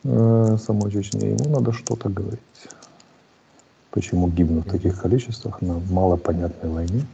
э, 0.04 0.58
самой 0.66 0.92
Чечне. 0.92 1.32
Ему 1.32 1.50
надо 1.50 1.72
что-то 1.72 2.10
говорить. 2.10 2.40
Почему 3.92 4.28
гибнут 4.28 4.68
в 4.68 4.72
таких 4.72 5.02
количествах 5.02 5.62
на 5.62 5.80
малопонятной 5.90 6.70
войне 6.70 7.06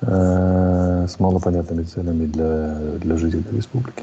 с 0.00 1.18
малопонятными 1.18 1.82
целями 1.84 2.26
для, 2.26 2.74
для 2.98 3.16
жителей 3.16 3.44
республики. 3.52 4.02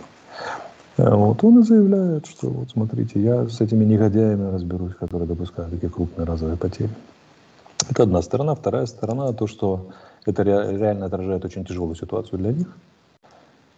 Э, 0.98 1.15
вот 1.15 1.43
он 1.43 1.60
и 1.60 1.63
заявляет, 1.63 2.25
что 2.27 2.50
вот 2.50 2.69
смотрите, 2.69 3.19
я 3.19 3.48
с 3.48 3.62
этими 3.62 3.83
негодяями 3.83 4.51
разберусь, 4.51 4.93
которые 4.95 5.27
допускают 5.27 5.71
такие 5.71 5.89
крупные 5.89 6.25
разовые 6.25 6.57
потери. 6.57 6.89
Это 7.89 8.03
одна 8.03 8.21
сторона. 8.21 8.55
Вторая 8.55 8.86
сторона 8.86 9.33
то, 9.33 9.48
что 9.48 9.88
это 10.25 10.43
реально 10.43 11.07
отражает 11.07 11.45
очень 11.45 11.65
тяжелую 11.65 11.95
ситуацию 11.95 12.39
для 12.39 12.51
них 12.51 12.67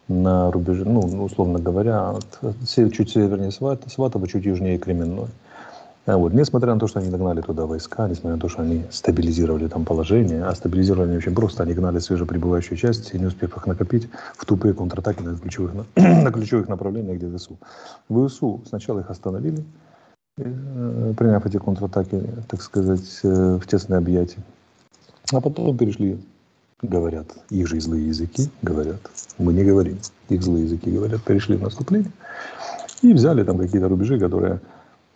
на 0.10 0.52
рубеже, 0.52 0.84
ну, 0.84 1.00
условно 1.24 1.60
говоря, 1.60 2.16
чуть 2.66 3.10
севернее 3.10 3.52
Сватова, 3.52 4.28
чуть 4.28 4.44
южнее 4.44 4.78
Кременной. 4.78 5.28
А 6.06 6.18
вот. 6.18 6.34
Несмотря 6.34 6.74
на 6.74 6.80
то, 6.80 6.88
что 6.88 7.00
они 7.00 7.10
нагнали 7.10 7.42
туда 7.42 7.66
войска, 7.66 8.08
несмотря 8.10 8.36
на 8.36 8.42
то, 8.42 8.50
что 8.50 8.62
они 8.62 8.84
стабилизировали 8.92 9.68
там 9.68 9.86
положение, 9.86 10.44
а 10.44 10.54
стабилизировали 10.54 11.10
они 11.10 11.18
очень 11.18 11.34
просто, 11.34 11.64
они 11.64 11.74
гнали 11.74 12.00
свежеприбывающие 12.00 12.78
части, 12.78 13.16
не 13.16 13.26
успев 13.26 13.56
их 13.56 13.66
накопить, 13.68 14.10
в 14.36 14.46
тупые 14.46 14.74
контратаки 14.74 15.22
на 15.24 15.38
ключевых, 15.38 15.74
на 15.96 16.32
ключевых 16.32 16.68
направлениях, 16.68 17.18
где 17.18 17.38
ВСУ. 17.38 17.58
ВСУ 18.10 18.62
сначала 18.68 19.00
их 19.00 19.10
остановили, 19.10 19.64
э, 20.38 21.14
приняв 21.18 21.46
эти 21.46 21.58
контратаки, 21.58 22.22
так 22.50 22.62
сказать, 22.62 23.20
э, 23.24 23.60
в 23.62 23.66
тесное 23.66 24.00
объятие. 24.00 24.44
А 25.32 25.40
потом 25.40 25.78
перешли, 25.78 26.20
говорят, 26.82 27.28
их 27.50 27.68
же 27.68 27.80
злые 27.80 28.10
языки 28.10 28.50
говорят, 28.62 29.00
мы 29.38 29.54
не 29.54 29.64
говорим, 29.64 30.00
их 30.28 30.44
злые 30.44 30.66
языки 30.66 30.92
говорят, 30.92 31.24
перешли 31.24 31.56
в 31.56 31.62
наступление 31.62 32.12
и 33.02 33.14
взяли 33.14 33.44
там 33.44 33.58
какие-то 33.58 33.88
рубежи, 33.88 34.20
которые 34.20 34.60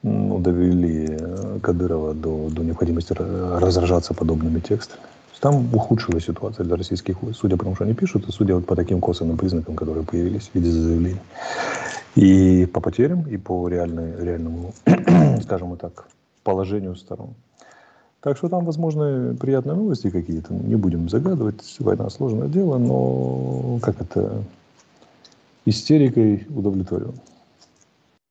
ну, 0.04 0.40
довели 0.40 1.08
э, 1.10 1.60
Кадырова 1.62 2.14
до, 2.14 2.50
до 2.50 2.64
необходимости 2.64 3.14
разражаться 3.14 4.14
подобными 4.14 4.60
текстами. 4.60 5.02
Там 5.40 5.74
ухудшилась 5.74 6.26
ситуация 6.26 6.66
для 6.66 6.76
российских 6.76 7.22
войск, 7.22 7.40
судя 7.42 7.58
по 7.58 7.64
тому, 7.64 7.76
что 7.76 7.84
они 7.84 7.94
пишут, 7.94 8.28
и 8.28 8.32
судя 8.32 8.56
вот 8.56 8.66
по 8.66 8.76
таким 8.76 9.00
косвенным 9.00 9.38
признакам, 9.38 9.76
которые 9.76 10.04
появились 10.04 10.50
в 10.50 10.56
виде 10.56 10.70
заявлений. 10.72 11.22
И 12.16 12.66
по 12.66 12.82
потерям, 12.82 13.22
и 13.28 13.38
по 13.38 13.68
реальной, 13.68 14.20
реальному, 14.20 14.74
скажем 15.44 15.78
так, 15.78 16.08
положению 16.44 16.96
сторон. 16.96 17.36
Так 18.22 18.38
что 18.38 18.50
там, 18.50 18.66
возможно, 18.66 19.36
приятные 19.40 19.76
новости 19.76 20.10
какие-то. 20.10 20.54
Не 20.54 20.76
будем 20.76 21.08
загадывать, 21.08 21.76
война 21.80 22.10
сложное 22.10 22.48
дело, 22.48 22.80
но 22.80 23.80
как 23.82 24.02
это 24.02 24.44
истерикой 25.66 26.48
удовлетворен. 26.50 27.14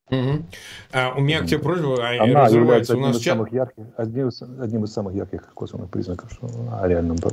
Угу. 0.08 0.44
А, 0.92 1.14
у 1.16 1.20
меня 1.20 1.40
к 1.40 1.46
тебе 1.46 1.58
просьба, 1.58 1.96
а, 2.00 2.22
Она 2.22 2.46
является 2.46 2.96
у 2.96 3.00
нас 3.00 3.16
одним, 3.16 3.20
чат... 3.20 3.20
из 3.20 3.24
самых 3.24 3.52
ярких, 3.52 3.84
одним, 3.96 4.28
из, 4.28 4.42
одним 4.42 4.84
из 4.84 4.92
самых 4.92 5.14
ярких 5.14 5.52
косвенных 5.52 5.90
признаков 5.90 6.30
что, 6.30 6.48
о 6.80 6.86
реальном 6.86 7.18
по, 7.18 7.30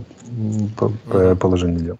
по, 0.77 0.85
угу. 0.85 1.35
положении 1.37 1.79
дел. 1.79 1.99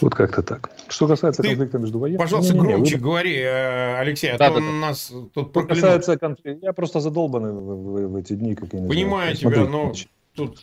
Вот 0.00 0.14
как-то 0.14 0.42
так. 0.42 0.70
Что 0.88 1.06
касается 1.06 1.42
Ты, 1.42 1.50
конфликта 1.50 1.78
между 1.78 1.98
военными... 1.98 2.22
Пожалуйста, 2.22 2.54
не, 2.54 2.60
не, 2.60 2.66
не, 2.66 2.72
громче 2.72 2.96
вы... 2.96 3.02
говори, 3.02 3.36
э, 3.36 3.98
Алексей, 3.98 4.32
а 4.32 4.38
да, 4.38 4.48
то 4.48 4.54
да, 4.54 4.60
нас 4.60 5.12
тут 5.34 5.50
Что 5.50 5.62
касается 5.62 6.18
конфликта... 6.18 6.66
Я 6.66 6.72
просто 6.72 7.00
задолбанный 7.00 7.52
в, 7.52 7.56
в, 7.56 8.08
в 8.08 8.16
эти 8.16 8.32
дни. 8.32 8.54
Как 8.54 8.72
я 8.72 8.80
не 8.80 8.88
Понимаю 8.88 9.36
знаю. 9.36 9.54
тебя, 9.54 9.64
но 9.68 9.92
тут 10.34 10.58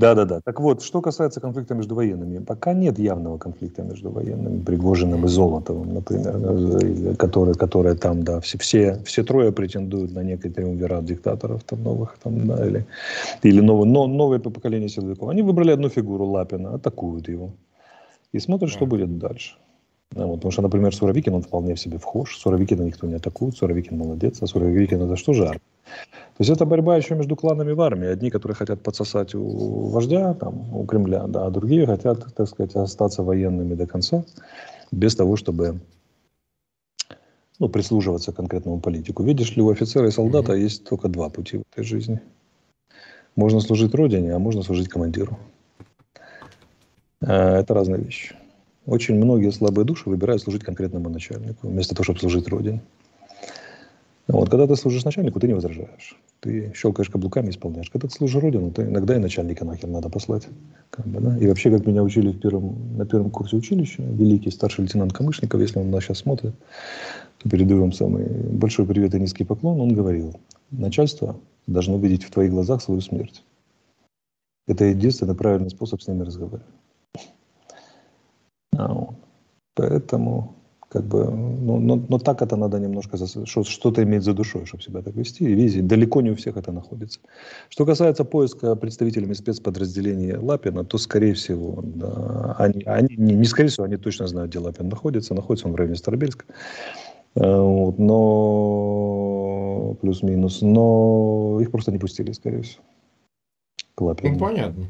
да, 0.00 0.14
да, 0.14 0.24
да. 0.24 0.40
Так 0.40 0.60
вот, 0.60 0.82
что 0.82 1.00
касается 1.02 1.40
конфликта 1.40 1.74
между 1.74 1.94
военными, 1.94 2.38
пока 2.38 2.72
нет 2.72 2.98
явного 2.98 3.38
конфликта 3.38 3.82
между 3.82 4.10
военными, 4.10 4.62
Пригожиным 4.64 5.24
и 5.26 5.28
Золотовым, 5.28 5.94
например, 5.94 6.36
э, 6.36 7.14
которые, 7.16 7.54
которые 7.54 7.94
там, 7.94 8.22
да, 8.22 8.40
все, 8.40 8.58
все, 8.58 8.98
все 9.04 9.22
трое 9.22 9.52
претендуют 9.52 10.12
на 10.12 10.22
некий 10.22 10.48
триумвират 10.48 11.04
диктаторов 11.04 11.62
там 11.64 11.82
новых, 11.82 12.16
там, 12.22 12.46
да, 12.46 12.66
или, 12.66 12.86
или 13.42 13.60
новое, 13.60 13.86
но, 13.86 14.06
новое 14.06 14.38
поколение 14.38 14.88
силовиков. 14.88 15.28
Они 15.28 15.42
выбрали 15.42 15.72
одну 15.72 15.88
фигуру 15.90 16.24
Лапина, 16.24 16.74
атакуют 16.74 17.28
его 17.28 17.50
и 18.32 18.38
смотрят, 18.38 18.70
что 18.70 18.86
будет 18.86 19.18
дальше. 19.18 19.56
Вот, 20.14 20.36
потому 20.36 20.50
что, 20.50 20.62
например, 20.62 20.94
Суровикин, 20.94 21.34
он 21.34 21.42
вполне 21.42 21.74
в 21.74 21.80
себе 21.80 21.98
вхож. 21.98 22.36
Суровикина 22.36 22.82
никто 22.82 23.06
не 23.06 23.14
атакует, 23.14 23.56
Суровикин 23.56 23.96
молодец, 23.96 24.42
а 24.42 24.46
Суровикин 24.46 25.02
это 25.02 25.16
что 25.16 25.32
же 25.32 25.44
армия? 25.44 25.60
То 25.86 26.42
есть 26.42 26.50
это 26.50 26.64
борьба 26.64 26.96
еще 26.96 27.14
между 27.14 27.36
кланами 27.36 27.72
в 27.72 27.80
армии. 27.80 28.08
Одни, 28.08 28.30
которые 28.30 28.56
хотят 28.56 28.82
подсосать 28.82 29.34
у 29.34 29.86
вождя, 29.88 30.34
там, 30.34 30.74
у 30.74 30.84
Кремля, 30.84 31.26
да, 31.26 31.46
а 31.46 31.50
другие 31.50 31.86
хотят, 31.86 32.34
так 32.34 32.48
сказать, 32.48 32.74
остаться 32.74 33.22
военными 33.22 33.74
до 33.74 33.86
конца, 33.86 34.24
без 34.90 35.14
того, 35.14 35.36
чтобы 35.36 35.80
ну, 37.60 37.68
прислуживаться 37.68 38.32
конкретному 38.32 38.80
политику. 38.80 39.22
Видишь 39.22 39.54
ли, 39.54 39.62
у 39.62 39.70
офицера 39.70 40.08
и 40.08 40.10
солдата 40.10 40.54
mm-hmm. 40.54 40.60
есть 40.60 40.84
только 40.88 41.08
два 41.08 41.28
пути 41.28 41.58
в 41.58 41.62
этой 41.72 41.84
жизни. 41.84 42.20
Можно 43.36 43.60
служить 43.60 43.94
родине, 43.94 44.34
а 44.34 44.38
можно 44.38 44.62
служить 44.62 44.88
командиру. 44.88 45.38
Э, 47.20 47.58
это 47.60 47.74
разные 47.74 48.00
вещи. 48.00 48.34
Очень 48.90 49.14
многие 49.14 49.52
слабые 49.52 49.84
души 49.84 50.10
выбирают 50.10 50.42
служить 50.42 50.64
конкретному 50.64 51.08
начальнику, 51.10 51.68
вместо 51.68 51.94
того, 51.94 52.02
чтобы 52.02 52.18
служить 52.18 52.48
Родине. 52.48 52.80
Вот, 54.26 54.50
когда 54.50 54.66
ты 54.66 54.74
служишь 54.74 55.04
начальнику, 55.04 55.38
ты 55.38 55.46
не 55.46 55.54
возражаешь. 55.54 56.18
Ты 56.40 56.72
щелкаешь 56.74 57.08
каблуками, 57.08 57.50
исполняешь. 57.50 57.88
Когда 57.88 58.08
ты 58.08 58.14
служишь 58.14 58.42
Родину, 58.42 58.72
то 58.72 58.82
иногда 58.82 59.14
и 59.14 59.20
начальника 59.20 59.64
нахер 59.64 59.88
надо 59.88 60.08
послать. 60.08 60.48
Как 60.90 61.06
бы, 61.06 61.20
да? 61.20 61.38
И 61.38 61.46
вообще, 61.46 61.70
как 61.70 61.86
меня 61.86 62.02
учили 62.02 62.32
в 62.32 62.40
первом, 62.40 62.96
на 62.96 63.06
первом 63.06 63.30
курсе 63.30 63.56
училища, 63.56 64.02
великий 64.02 64.50
старший 64.50 64.82
лейтенант 64.82 65.12
Камышников, 65.12 65.60
если 65.60 65.78
он 65.78 65.92
нас 65.92 66.02
сейчас 66.02 66.18
смотрит, 66.18 66.54
то 67.38 67.48
передаю 67.48 67.82
вам 67.82 67.92
самый 67.92 68.24
большой 68.24 68.86
привет 68.86 69.14
и 69.14 69.20
низкий 69.20 69.44
поклон. 69.44 69.80
Он 69.80 69.94
говорил, 69.94 70.34
начальство 70.72 71.36
должно 71.68 71.96
видеть 71.96 72.24
в 72.24 72.32
твоих 72.32 72.50
глазах 72.50 72.82
свою 72.82 73.02
смерть. 73.02 73.44
Это 74.66 74.86
единственный 74.86 75.36
правильный 75.36 75.70
способ 75.70 76.02
с 76.02 76.08
ними 76.08 76.24
разговаривать. 76.24 76.66
Поэтому 79.74 80.60
как 80.90 81.04
бы, 81.04 81.30
ну, 81.30 81.78
но, 81.78 82.02
но 82.08 82.18
так 82.18 82.42
это 82.42 82.56
надо 82.56 82.80
немножко 82.80 83.16
что-то 83.46 84.02
иметь 84.02 84.24
за 84.24 84.34
душой, 84.34 84.66
чтобы 84.66 84.82
себя 84.82 85.02
так 85.02 85.14
вести. 85.14 85.44
И 85.44 85.54
видите, 85.54 85.82
далеко 85.82 86.20
не 86.20 86.30
у 86.30 86.34
всех 86.34 86.56
это 86.56 86.72
находится. 86.72 87.20
Что 87.68 87.86
касается 87.86 88.24
поиска 88.24 88.74
представителями 88.74 89.34
спецподразделений 89.34 90.36
Лапина, 90.36 90.84
то, 90.84 90.98
скорее 90.98 91.34
всего, 91.34 91.80
да, 91.84 92.56
они, 92.58 92.82
они 92.86 93.14
не, 93.16 93.34
не 93.34 93.44
скорее 93.44 93.68
всего, 93.68 93.84
они 93.84 93.98
точно 93.98 94.26
знают, 94.26 94.50
где 94.50 94.58
Лапин 94.58 94.88
находится. 94.88 95.32
Находится 95.32 95.68
он 95.68 95.74
в 95.74 95.76
районе 95.76 95.94
Старобельска. 95.94 96.44
Э, 97.36 97.60
вот, 97.60 97.98
но 98.00 99.96
плюс-минус, 100.00 100.60
но 100.60 101.58
их 101.60 101.70
просто 101.70 101.92
не 101.92 101.98
пустили, 101.98 102.32
скорее 102.32 102.62
всего. 102.62 102.82
К 103.94 104.00
Лапину. 104.00 104.32
Ну, 104.32 104.40
понятно. 104.40 104.86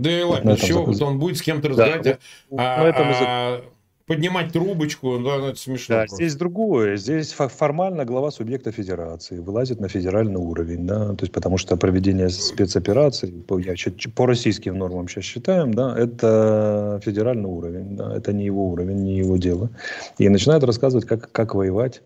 Да 0.00 0.20
и 0.20 0.22
ладно, 0.22 0.56
с 0.56 0.60
чего 0.60 0.84
он 0.84 1.18
будет 1.18 1.38
с 1.38 1.42
кем-то 1.42 1.68
разговаривать? 1.68 2.04
Да, 2.04 2.18
а, 2.58 2.88
а, 2.88 2.92
а, 2.94 3.62
поднимать 4.06 4.52
трубочку, 4.52 5.18
да, 5.18 5.38
ну, 5.38 5.46
это 5.48 5.58
смешно. 5.58 5.96
Да, 5.96 6.00
просто. 6.02 6.16
здесь 6.16 6.36
другое. 6.36 6.96
Здесь 6.96 7.32
формально 7.32 8.04
глава 8.04 8.30
субъекта 8.30 8.70
федерации 8.70 9.38
вылазит 9.38 9.80
на 9.80 9.88
федеральный 9.88 10.40
уровень, 10.40 10.86
да, 10.86 11.14
то 11.14 11.24
есть 11.24 11.32
потому 11.32 11.58
что 11.58 11.76
проведение 11.76 12.28
спецопераций, 12.28 13.32
по, 13.32 13.58
я, 13.58 13.74
по 14.14 14.26
российским 14.26 14.78
нормам 14.78 15.08
сейчас 15.08 15.24
считаем, 15.24 15.74
да, 15.74 15.96
это 15.98 17.00
федеральный 17.04 17.48
уровень, 17.48 17.96
да, 17.96 18.16
это 18.16 18.32
не 18.32 18.44
его 18.44 18.68
уровень, 18.68 19.02
не 19.02 19.18
его 19.18 19.36
дело. 19.36 19.70
И 20.18 20.28
начинает 20.28 20.62
рассказывать, 20.62 21.06
как, 21.06 21.30
как 21.32 21.54
воевать 21.54 22.02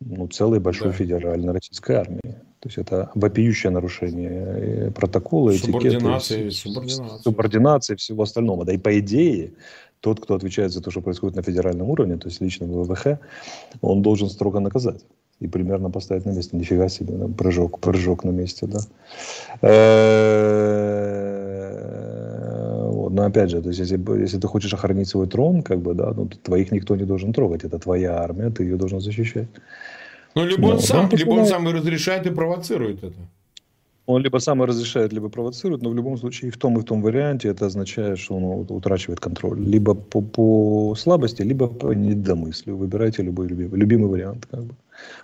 ну, 0.00 0.28
целой 0.28 0.60
большой 0.60 0.88
да. 0.88 0.94
федеральной 0.94 1.52
российской 1.52 1.96
армии. 1.96 2.49
То 2.60 2.68
есть 2.68 2.78
это 2.78 3.10
вопиющее 3.14 3.70
нарушение 3.70 4.30
э, 4.30 4.90
протокола, 4.90 5.52
субординации, 5.52 6.48
этикеты, 6.48 6.50
субординации. 6.50 7.22
субординации 7.22 7.94
всего 7.94 8.22
остального. 8.22 8.66
Да 8.66 8.74
и 8.74 8.78
по 8.78 8.98
идее 8.98 9.52
тот, 10.00 10.20
кто 10.20 10.34
отвечает 10.34 10.70
за 10.72 10.82
то, 10.82 10.90
что 10.90 11.00
происходит 11.00 11.36
на 11.36 11.42
федеральном 11.42 11.88
уровне, 11.88 12.16
то 12.16 12.28
есть 12.28 12.40
лично 12.42 12.66
ВВХ, 12.66 13.18
он 13.80 14.02
должен 14.02 14.28
строго 14.28 14.60
наказать 14.60 15.00
и 15.40 15.46
примерно 15.46 15.90
поставить 15.90 16.26
на 16.26 16.30
место. 16.30 16.54
Нифига 16.56 16.88
себе, 16.88 17.14
да, 17.14 17.28
прыжок, 17.28 17.78
прыжок 17.80 18.24
на 18.24 18.30
месте, 18.30 18.66
да. 18.66 18.80
Э, 19.62 20.90
вот. 22.90 23.12
Но 23.12 23.24
опять 23.24 23.48
же, 23.50 23.62
то 23.62 23.68
есть 23.68 23.80
если, 23.80 23.98
если 24.20 24.38
ты 24.38 24.46
хочешь 24.46 24.74
охранить 24.74 25.08
свой 25.08 25.26
трон, 25.26 25.62
как 25.62 25.80
бы, 25.80 25.94
да, 25.94 26.12
ну, 26.14 26.28
твоих 26.28 26.72
никто 26.72 26.94
не 26.94 27.04
должен 27.04 27.32
трогать. 27.32 27.64
Это 27.64 27.78
твоя 27.78 28.18
армия, 28.18 28.50
ты 28.50 28.64
ее 28.64 28.76
должен 28.76 29.00
защищать. 29.00 29.48
Ну, 30.34 30.46
либо 30.46 30.66
он 30.66 30.80
сам, 30.80 31.08
либо 31.10 31.30
он 31.30 31.46
сам 31.46 31.68
и 31.68 31.72
разрешает 31.72 32.26
и 32.26 32.30
провоцирует 32.30 33.02
это. 33.04 33.16
Он 34.06 34.22
либо 34.22 34.38
сам 34.38 34.62
разрешает, 34.62 35.12
либо 35.12 35.28
провоцирует, 35.28 35.82
но 35.82 35.90
в 35.90 35.94
любом 35.94 36.18
случае 36.18 36.48
и 36.48 36.50
в 36.50 36.56
том, 36.56 36.76
и 36.76 36.80
в 36.80 36.84
том 36.84 37.00
варианте 37.00 37.48
это 37.48 37.66
означает, 37.66 38.18
что 38.18 38.36
он 38.36 38.66
утрачивает 38.68 39.20
контроль. 39.20 39.60
Либо 39.60 39.94
по, 39.94 40.20
по 40.20 40.94
слабости, 40.96 41.42
либо 41.42 41.68
по 41.68 41.92
недомыслию. 41.92 42.76
Выбирайте 42.76 43.22
любой 43.22 43.46
любимый, 43.46 43.78
любимый 43.78 44.08
вариант. 44.08 44.46
Как 44.50 44.64
бы. 44.64 44.74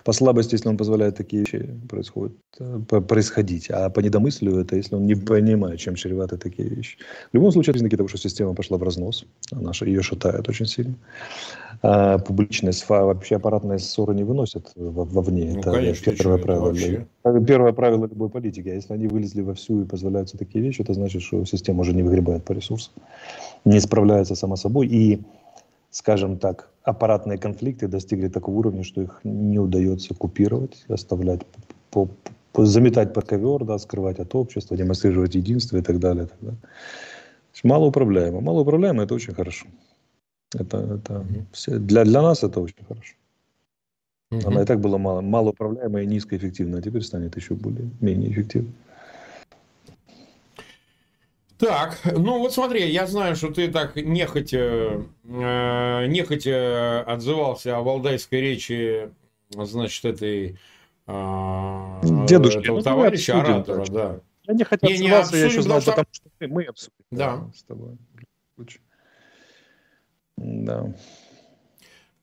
По 0.03 0.13
слабости, 0.13 0.55
если 0.55 0.69
он 0.69 0.77
позволяет 0.77 1.17
такие 1.17 1.43
вещи 1.43 1.69
происходят, 1.89 2.33
э, 2.59 3.01
происходить, 3.01 3.69
а 3.69 3.89
по 3.89 3.99
недомыслию 3.99 4.59
это 4.59 4.77
если 4.77 4.95
он 4.95 5.05
не 5.05 5.15
понимает, 5.15 5.79
чем 5.79 5.95
чреваты 5.95 6.37
такие 6.37 6.69
вещи. 6.69 6.97
В 7.31 7.35
любом 7.35 7.51
случае, 7.51 7.71
это 7.71 7.79
признаки 7.79 7.97
того, 7.97 8.07
что 8.07 8.17
система 8.17 8.53
пошла 8.53 8.77
в 8.77 8.83
разнос, 8.83 9.25
она 9.51 9.71
ее 9.81 10.01
шатает 10.01 10.47
очень 10.49 10.65
сильно. 10.65 10.95
А 11.81 12.17
публичная 12.17 12.71
сфа, 12.71 13.05
вообще 13.05 13.35
аппаратные 13.35 13.79
ссоры 13.79 14.15
не 14.15 14.23
выносят 14.23 14.71
вовне. 14.75 15.51
Ну, 15.53 15.59
это 15.59 15.71
конечно, 15.71 16.11
первое 16.13 16.37
правило. 16.37 16.65
Вообще. 16.65 17.07
Первое 17.45 17.73
правило 17.73 18.05
любой 18.05 18.29
политики. 18.29 18.69
А 18.69 18.73
если 18.73 18.93
они 18.93 19.07
вылезли 19.07 19.41
во 19.41 19.53
всю 19.53 19.81
и 19.81 19.85
позволяются 19.85 20.37
такие 20.37 20.63
вещи, 20.63 20.81
это 20.81 20.93
значит, 20.93 21.21
что 21.21 21.45
система 21.45 21.81
уже 21.81 21.93
не 21.93 22.03
выгребает 22.03 22.43
по 22.43 22.53
ресурсам, 22.53 22.93
не 23.65 23.79
справляется 23.79 24.35
сама 24.35 24.55
собой. 24.55 24.87
И 24.87 25.21
скажем 25.91 26.37
так, 26.37 26.69
аппаратные 26.83 27.37
конфликты 27.37 27.87
достигли 27.87 28.27
такого 28.27 28.55
уровня, 28.55 28.83
что 28.83 29.01
их 29.01 29.19
не 29.23 29.59
удается 29.59 30.15
купировать, 30.15 30.85
оставлять, 30.87 31.41
по, 31.91 32.09
по, 32.53 32.65
заметать 32.65 33.13
под 33.13 33.25
ковер, 33.25 33.65
да, 33.65 33.77
скрывать 33.77 34.19
от 34.19 34.33
общества, 34.35 34.75
демонстрировать 34.77 35.35
единство 35.35 35.77
и 35.77 35.81
так 35.81 35.99
далее. 35.99 36.25
И 36.25 36.27
так 36.27 36.39
далее. 36.41 36.59
Малоуправляемо. 37.63 38.41
Малоуправляемо– 38.41 39.03
это 39.03 39.15
очень 39.15 39.33
хорошо. 39.33 39.65
Это, 40.53 40.77
это 40.77 41.25
все, 41.51 41.77
для, 41.77 42.05
для 42.05 42.21
нас 42.21 42.43
это 42.43 42.61
очень 42.61 42.83
хорошо. 42.87 43.13
Она 44.29 44.63
и 44.63 44.65
так 44.65 44.79
была 44.79 44.97
мало, 44.97 45.21
малоуправляемая 45.21 46.03
и 46.03 46.07
низкоэффективная, 46.07 46.79
а 46.79 46.81
теперь 46.81 47.01
станет 47.01 47.35
еще 47.37 47.53
более, 47.53 47.89
менее 48.01 48.31
эффективной. 48.31 48.73
Так, 51.57 51.99
ну 52.05 52.39
вот 52.39 52.53
смотри, 52.53 52.89
я 52.91 53.07
знаю, 53.07 53.35
что 53.35 53.51
ты 53.51 53.69
так 53.69 53.95
нехотя, 53.95 55.03
э, 55.23 56.05
нехотя 56.07 57.01
отзывался 57.01 57.77
о 57.77 57.81
валдайской 57.81 58.41
речи, 58.41 59.09
значит, 59.49 60.05
этой 60.05 60.59
э, 61.07 62.01
Дедушки, 62.27 62.59
этого 62.59 62.77
ну, 62.77 62.83
товарища, 62.83 63.39
обсудим, 63.39 63.55
оратора, 63.55 63.85
да. 63.87 64.19
Я 64.43 64.53
не 64.53 64.63
хотел 64.65 64.89
не, 64.89 64.97
не 64.99 65.09
обсудим, 65.09 65.39
я 65.39 65.45
еще 65.45 65.61
знал, 65.63 65.81
что... 65.81 65.91
потому 65.91 66.07
что 66.11 66.29
мы 66.41 66.63
обсудим. 66.65 66.93
Да. 67.09 67.37
да 67.37 67.51
с 67.55 67.63
тобой. 67.63 67.97
Да. 70.37 70.93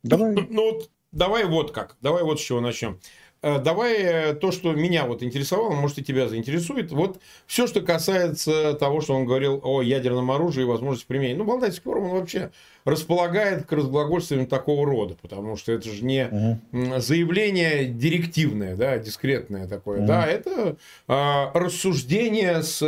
Давай. 0.02 0.34
Ну, 0.50 0.72
вот 0.72 0.90
давай 1.12 1.44
вот 1.44 1.72
как, 1.72 1.96
давай 2.00 2.22
вот 2.22 2.40
с 2.40 2.42
чего 2.42 2.60
начнем. 2.60 2.98
Э, 3.44 3.58
давай 3.58 3.96
э, 3.98 4.34
то, 4.34 4.52
что 4.52 4.72
меня 4.72 5.04
вот 5.04 5.22
интересовало, 5.22 5.74
может 5.74 5.98
и 5.98 6.02
тебя 6.02 6.28
заинтересует. 6.28 6.92
Вот 6.92 7.20
все, 7.46 7.66
что 7.66 7.82
касается 7.82 8.72
того, 8.72 9.02
что 9.02 9.14
он 9.14 9.26
говорил 9.26 9.60
о 9.62 9.82
ядерном 9.82 10.30
оружии 10.30 10.62
и 10.62 10.64
возможности 10.64 11.06
применения. 11.06 11.36
Ну, 11.36 11.44
Балтийский 11.44 11.82
форум, 11.82 12.04
он 12.04 12.20
вообще 12.20 12.52
располагает 12.86 13.66
к 13.66 13.72
разглагольствованию 13.72 14.48
такого 14.48 14.86
рода, 14.86 15.16
потому 15.20 15.56
что 15.56 15.72
это 15.72 15.90
же 15.90 16.02
не 16.04 16.26
угу. 16.72 17.00
заявление 17.00 17.84
директивное, 17.84 18.76
да, 18.76 18.96
дискретное 18.96 19.68
такое, 19.68 19.98
угу. 19.98 20.06
да, 20.06 20.26
это 20.26 20.76
а, 21.06 21.50
рассуждение 21.52 22.62
с 22.62 22.82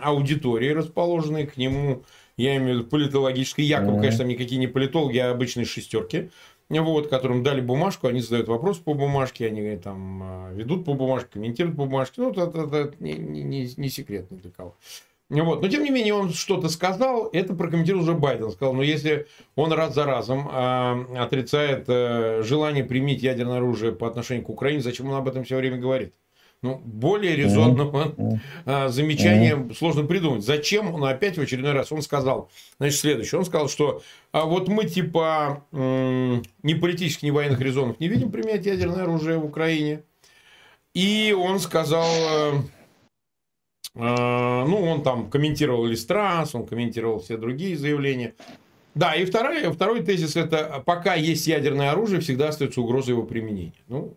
аудиторией, 0.00 0.72
расположенной 0.72 1.46
к 1.46 1.56
нему, 1.56 2.02
я 2.36 2.56
имею 2.56 2.74
в 2.74 2.78
виду 2.80 2.90
политологической, 2.90 3.64
якобы, 3.64 3.92
угу. 3.92 4.00
конечно, 4.00 4.18
там 4.18 4.28
никакие 4.28 4.58
не 4.58 4.66
политологи, 4.66 5.18
а 5.18 5.30
обычные 5.30 5.64
шестерки, 5.64 6.30
вот, 6.68 7.08
которым 7.08 7.42
дали 7.42 7.60
бумажку, 7.60 8.08
они 8.08 8.20
задают 8.20 8.48
вопрос 8.48 8.78
по 8.78 8.94
бумажке, 8.94 9.46
они 9.46 9.76
там 9.76 10.22
а, 10.22 10.52
ведут 10.52 10.84
по 10.84 10.94
бумажке, 10.94 11.30
комментируют 11.34 11.76
по 11.76 11.84
бумажке. 11.84 12.20
Ну, 12.20 12.30
это, 12.30 12.42
это, 12.42 12.76
это 12.76 12.94
не, 12.98 13.14
не, 13.14 13.72
не 13.76 13.88
секретно 13.88 14.36
для 14.36 14.50
кого. 14.50 14.76
Вот. 15.28 15.60
Но, 15.60 15.68
тем 15.68 15.82
не 15.82 15.90
менее, 15.90 16.14
он 16.14 16.32
что-то 16.32 16.68
сказал, 16.68 17.28
это 17.32 17.54
прокомментировал 17.54 18.04
уже 18.04 18.14
Байден. 18.14 18.50
Сказал, 18.50 18.74
ну, 18.74 18.82
если 18.82 19.26
он 19.56 19.72
раз 19.72 19.94
за 19.94 20.04
разом 20.04 20.48
э, 20.48 21.18
отрицает 21.18 21.86
э, 21.88 22.42
желание 22.44 22.84
применить 22.84 23.22
ядерное 23.22 23.56
оружие 23.56 23.92
по 23.92 24.06
отношению 24.06 24.44
к 24.44 24.50
Украине, 24.50 24.82
зачем 24.82 25.08
он 25.08 25.14
об 25.14 25.26
этом 25.26 25.42
все 25.42 25.56
время 25.56 25.78
говорит? 25.78 26.14
Ну, 26.66 26.82
более 26.84 27.36
резонного 27.36 28.14
mm-hmm. 28.16 28.88
замечания 28.88 29.54
mm-hmm. 29.54 29.74
сложно 29.76 30.04
придумать. 30.04 30.44
Зачем 30.44 30.92
он 30.92 31.04
опять 31.04 31.38
в 31.38 31.40
очередной 31.40 31.72
раз? 31.72 31.92
Он 31.92 32.02
сказал, 32.02 32.50
значит, 32.78 32.98
следующее. 32.98 33.38
Он 33.38 33.44
сказал, 33.44 33.68
что 33.68 34.02
а 34.32 34.46
вот 34.46 34.66
мы 34.66 34.86
типа 34.86 35.64
ни 35.70 36.74
политических, 36.74 37.22
ни 37.22 37.30
военных 37.30 37.60
резонов 37.60 38.00
не 38.00 38.08
видим 38.08 38.32
применять 38.32 38.66
ядерное 38.66 39.04
оружие 39.04 39.38
в 39.38 39.44
Украине. 39.44 40.02
И 40.92 41.36
он 41.38 41.60
сказал, 41.60 42.06
э, 42.06 42.52
э, 43.94 44.00
ну, 44.00 44.82
он 44.82 45.02
там 45.02 45.30
комментировал 45.30 45.84
Листрас, 45.84 46.54
он 46.54 46.66
комментировал 46.66 47.20
все 47.20 47.36
другие 47.36 47.76
заявления. 47.76 48.34
Да, 48.94 49.14
и 49.14 49.24
второй, 49.24 49.70
второй 49.70 50.02
тезис 50.02 50.36
это 50.36 50.82
пока 50.84 51.14
есть 51.14 51.46
ядерное 51.46 51.92
оружие, 51.92 52.20
всегда 52.20 52.48
остается 52.48 52.80
угроза 52.80 53.12
его 53.12 53.22
применения. 53.22 53.84
Ну, 53.88 54.16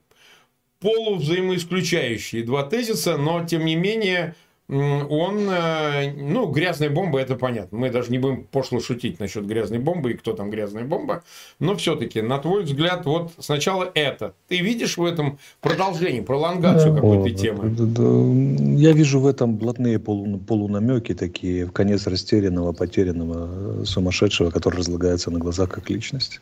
полувзаимоисключающие 0.80 2.44
два 2.44 2.64
тезиса, 2.64 3.18
но 3.18 3.46
тем 3.46 3.66
не 3.66 3.76
менее 3.76 4.36
он, 4.70 5.50
э, 5.50 6.12
ну, 6.12 6.46
грязная 6.46 6.92
бомба, 6.92 7.20
это 7.20 7.36
понятно. 7.36 7.80
Мы 7.80 7.90
даже 7.90 8.12
не 8.12 8.20
будем 8.20 8.44
пошло 8.44 8.80
шутить 8.80 9.20
насчет 9.20 9.48
грязной 9.48 9.80
бомбы 9.80 10.12
и 10.12 10.14
кто 10.14 10.34
там 10.34 10.52
грязная 10.52 10.84
бомба. 10.84 11.24
Но 11.60 11.76
все-таки, 11.76 12.22
на 12.22 12.38
твой 12.38 12.64
взгляд, 12.64 13.06
вот 13.06 13.32
сначала 13.40 13.90
это. 13.96 14.36
Ты 14.48 14.60
видишь 14.60 14.98
в 14.98 15.04
этом 15.04 15.40
продолжение, 15.60 16.22
пролонгацию 16.22 16.94
да, 16.94 16.96
какой-то 16.98 17.36
темы? 17.36 17.70
Да, 17.70 17.86
да, 17.86 18.80
Я 18.80 18.92
вижу 18.92 19.20
в 19.20 19.26
этом 19.26 19.58
блатные 19.58 19.98
полу, 19.98 20.38
полунамеки 20.38 21.16
такие, 21.16 21.66
в 21.66 21.72
конец 21.72 22.06
растерянного, 22.06 22.72
потерянного, 22.72 23.86
сумасшедшего, 23.86 24.52
который 24.52 24.78
разлагается 24.78 25.32
на 25.32 25.40
глазах 25.40 25.70
как 25.70 25.90
личность. 25.90 26.42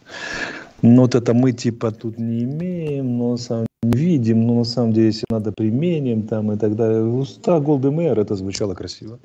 Ну, 0.82 1.04
вот 1.04 1.15
это 1.15 1.34
мы 1.34 1.54
типа 1.54 1.91
тут 1.91 2.17
не 2.17 2.43
имеем, 2.43 3.17
но 3.17 3.32
на 3.32 3.38
самом 3.38 3.67
видим, 3.84 4.48
но 4.48 4.56
на 4.56 4.63
самом 4.63 4.94
деле, 4.94 5.08
если 5.08 5.26
надо, 5.30 5.52
применим 5.52 6.28
там 6.28 6.52
и 6.52 6.58
так 6.58 6.76
далее. 6.76 7.04
В 7.04 7.20
устах 7.20 7.63
Голды 7.63 7.92
Мэйр 7.92 8.20
это 8.20 8.36
звучало 8.36 8.74
красиво. 8.74 9.20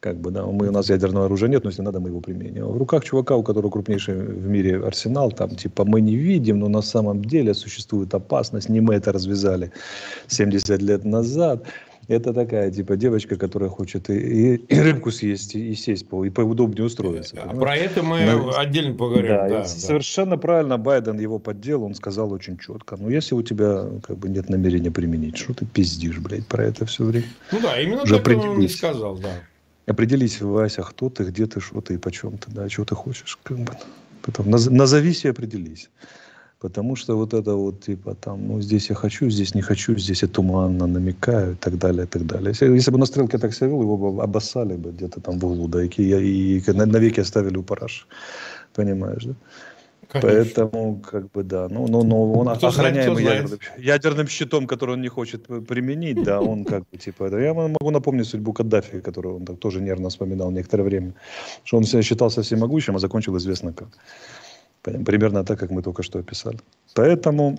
Как 0.00 0.16
бы, 0.16 0.30
да, 0.30 0.46
мы, 0.46 0.68
у 0.68 0.72
нас 0.72 0.88
ядерного 0.88 1.26
оружия 1.26 1.50
нет, 1.50 1.64
но 1.64 1.70
если 1.70 1.82
надо, 1.82 2.00
мы 2.00 2.08
его 2.08 2.20
применим. 2.20 2.66
В 2.66 2.78
руках 2.78 3.04
чувака, 3.04 3.36
у 3.36 3.42
которого 3.42 3.70
крупнейший 3.70 4.14
в 4.14 4.48
мире 4.48 4.82
арсенал, 4.82 5.30
там, 5.30 5.50
типа, 5.50 5.84
мы 5.84 6.00
не 6.00 6.16
видим, 6.16 6.58
но 6.58 6.68
на 6.68 6.82
самом 6.82 7.22
деле 7.22 7.52
существует 7.52 8.14
опасность, 8.14 8.70
не 8.70 8.80
мы 8.80 8.94
это 8.94 9.12
развязали 9.12 9.70
70 10.28 10.82
лет 10.82 11.04
назад. 11.04 11.64
Это 12.10 12.32
такая, 12.32 12.72
типа, 12.72 12.96
девочка, 12.96 13.36
которая 13.36 13.70
хочет 13.70 14.10
и, 14.10 14.14
и, 14.14 14.54
и 14.56 14.80
рыбку 14.80 15.12
съесть, 15.12 15.54
и, 15.54 15.70
и 15.70 15.74
сесть, 15.76 16.08
по, 16.08 16.24
и 16.24 16.30
поудобнее 16.30 16.84
устроиться. 16.84 17.36
А 17.40 17.54
про 17.54 17.76
это 17.76 18.02
мы 18.02 18.24
Но, 18.24 18.58
отдельно 18.58 18.96
поговорим. 18.96 19.28
Да, 19.28 19.48
да, 19.48 19.58
да. 19.60 19.64
Совершенно 19.64 20.36
правильно 20.36 20.76
Байден 20.76 21.20
его 21.20 21.38
поддел, 21.38 21.84
он 21.84 21.94
сказал 21.94 22.32
очень 22.32 22.58
четко. 22.58 22.96
Ну, 22.96 23.10
если 23.10 23.36
у 23.36 23.42
тебя 23.42 23.86
как 24.02 24.18
бы 24.18 24.28
нет 24.28 24.48
намерения 24.48 24.90
применить, 24.90 25.36
что 25.36 25.54
ты 25.54 25.64
пиздишь, 25.66 26.18
блядь, 26.18 26.48
про 26.48 26.64
это 26.64 26.84
все 26.84 27.04
время? 27.04 27.28
Ну 27.52 27.60
да, 27.60 27.80
именно 27.80 28.02
Уже 28.02 28.18
так 28.18 28.38
он 28.38 28.60
и 28.60 28.66
сказал, 28.66 29.16
да. 29.16 29.30
Определись, 29.86 30.40
Вася, 30.40 30.82
кто 30.82 31.10
ты, 31.10 31.22
где 31.22 31.46
ты, 31.46 31.60
что 31.60 31.80
ты 31.80 31.94
и 31.94 31.96
почем 31.96 32.38
ты, 32.38 32.50
да, 32.50 32.68
чего 32.68 32.84
ты 32.84 32.96
хочешь. 32.96 33.38
Как 33.44 33.56
бы. 33.56 33.72
Потом 34.22 34.50
назовись 34.50 35.24
и 35.24 35.28
определись. 35.28 35.90
Потому 36.60 36.96
что 36.96 37.16
вот 37.16 37.32
это 37.32 37.54
вот, 37.54 37.80
типа, 37.80 38.14
там, 38.14 38.48
ну, 38.48 38.60
здесь 38.60 38.90
я 38.90 38.94
хочу, 38.94 39.30
здесь 39.30 39.54
не 39.54 39.62
хочу, 39.62 39.96
здесь 39.96 40.22
я 40.22 40.28
туманно 40.28 40.86
намекаю 40.86 41.52
и 41.52 41.54
так 41.54 41.78
далее, 41.78 42.04
и 42.04 42.06
так 42.06 42.26
далее. 42.26 42.50
Если, 42.50 42.66
если 42.66 42.90
бы 42.90 42.98
на 42.98 43.06
стрелке 43.06 43.38
так 43.38 43.54
себя 43.54 43.68
вел, 43.68 43.80
его 43.80 43.96
бы 43.96 44.22
обоссали 44.22 44.76
бы 44.76 44.90
где-то 44.90 45.20
там 45.20 45.38
в 45.38 45.44
углу, 45.46 45.68
да, 45.68 45.82
и, 45.82 45.88
и, 45.88 46.58
и 46.58 46.72
навеки 46.72 47.20
оставили 47.20 47.56
у 47.56 47.62
параш. 47.62 48.06
Понимаешь, 48.74 49.24
да? 49.24 49.34
Конечно. 50.08 50.28
Поэтому, 50.28 51.00
как 51.10 51.30
бы, 51.30 51.44
да. 51.44 51.68
Ну, 51.70 51.86
ну, 51.88 52.02
ну 52.02 52.32
он 52.32 52.56
кто 52.56 52.66
охраняемый 52.66 53.22
знает, 53.22 53.42
ядерным, 53.42 53.60
ядерным 53.78 54.28
щитом, 54.28 54.66
который 54.66 54.96
он 54.96 55.02
не 55.02 55.08
хочет 55.08 55.46
применить, 55.66 56.22
да, 56.24 56.40
он 56.40 56.64
как 56.64 56.82
бы, 56.90 56.98
типа, 56.98 57.40
я 57.40 57.54
могу 57.54 57.90
напомнить 57.90 58.26
судьбу 58.26 58.52
Каддафи, 58.52 59.00
которую 59.00 59.36
он 59.36 59.44
так 59.46 59.58
тоже 59.58 59.80
нервно 59.80 60.08
вспоминал 60.08 60.50
некоторое 60.50 60.82
время, 60.82 61.14
что 61.64 61.78
он 61.78 61.84
себя 61.84 62.02
считался 62.02 62.42
всемогущим, 62.42 62.96
а 62.96 62.98
закончил 62.98 63.36
известно 63.36 63.72
как. 63.72 63.88
Примерно 64.82 65.44
так, 65.44 65.58
как 65.58 65.70
мы 65.70 65.82
только 65.82 66.02
что 66.02 66.18
описали. 66.18 66.58
Поэтому... 66.94 67.58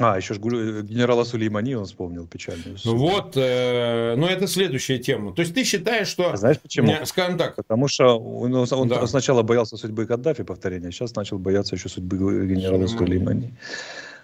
А, 0.00 0.16
еще 0.16 0.34
ж 0.34 0.38
генерала 0.38 1.22
Сулеймани 1.22 1.76
он 1.76 1.84
вспомнил 1.84 2.26
печальную. 2.26 2.76
Ну 2.84 2.96
вот, 2.96 3.36
э, 3.36 4.16
ну 4.16 4.26
это 4.26 4.48
следующая 4.48 4.98
тема. 4.98 5.32
То 5.32 5.42
есть 5.42 5.54
ты 5.54 5.62
считаешь, 5.62 6.08
что... 6.08 6.32
А 6.32 6.36
знаешь 6.36 6.58
почему? 6.58 6.88
Не, 6.88 7.06
скажем 7.06 7.38
так. 7.38 7.54
Потому 7.54 7.86
что 7.86 8.18
он, 8.18 8.52
он 8.54 8.88
да. 8.88 9.06
сначала 9.06 9.42
боялся 9.42 9.76
судьбы 9.76 10.06
Каддафи, 10.06 10.42
повторения, 10.42 10.90
сейчас 10.90 11.14
начал 11.14 11.38
бояться 11.38 11.76
еще 11.76 11.88
судьбы 11.88 12.16
генерала 12.16 12.88
Сулеймани. 12.88 13.52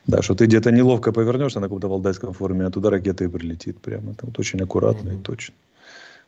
Да, 0.06 0.22
что 0.22 0.34
ты 0.34 0.46
где-то 0.46 0.72
неловко 0.72 1.12
повернешься 1.12 1.60
на 1.60 1.66
каком-то 1.66 1.88
валдайском 1.88 2.32
форуме, 2.32 2.66
а 2.66 2.70
туда 2.70 2.90
ракета 2.90 3.24
и 3.24 3.28
прилетит 3.28 3.80
прямо. 3.80 4.14
Там, 4.14 4.30
вот 4.30 4.38
очень 4.40 4.60
аккуратно 4.60 5.12
угу. 5.12 5.20
и 5.20 5.22
точно. 5.22 5.54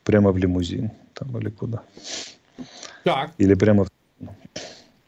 Прямо 0.05 0.31
в 0.31 0.37
лимузин 0.37 0.91
там 1.15 1.37
или 1.39 1.51
куда. 1.51 1.83
Так. 3.05 3.31
Или 3.39 3.55
прямо 3.55 3.85
в... 3.85 3.89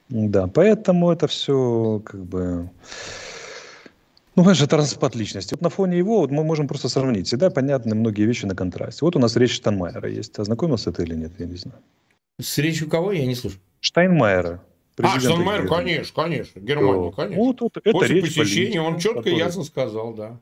Да, 0.08 0.46
поэтому 0.46 1.10
это 1.10 1.26
все 1.26 2.02
как 2.04 2.24
бы... 2.24 2.70
Ну, 4.36 4.50
это 4.50 4.76
распад 4.76 5.14
личности. 5.14 5.54
Вот 5.54 5.62
на 5.62 5.70
фоне 5.70 5.96
его 5.96 6.18
вот 6.18 6.30
мы 6.30 6.42
можем 6.42 6.66
просто 6.66 6.88
сравнить. 6.88 7.28
Всегда 7.28 7.50
понятны 7.50 7.94
многие 7.94 8.26
вещи 8.26 8.46
на 8.46 8.56
контрасте. 8.56 9.04
Вот 9.04 9.14
у 9.14 9.20
нас 9.20 9.36
речь 9.36 9.52
Штайнмайера 9.52 10.10
есть. 10.10 10.38
Ознакомился 10.38 10.92
ты 10.92 11.04
или 11.04 11.14
нет, 11.14 11.32
я 11.38 11.46
не 11.46 11.56
знаю. 11.56 11.78
С 12.40 12.58
речью 12.58 12.90
кого? 12.90 13.12
Я 13.12 13.26
не 13.26 13.36
слышу. 13.36 13.58
Штайнмайера. 13.80 14.60
А, 14.98 15.20
Штайнмайер, 15.20 15.68
конечно, 15.68 16.22
конечно. 16.22 16.60
Германия, 16.60 17.12
конечно. 17.12 17.44
Вот, 17.44 17.60
вот, 17.60 17.76
это 17.76 17.90
После 17.92 18.14
речь 18.16 18.34
посещения 18.34 18.80
он 18.80 18.98
четко 18.98 19.28
и 19.28 19.36
ясно 19.36 19.62
сказал, 19.62 20.14
да. 20.14 20.40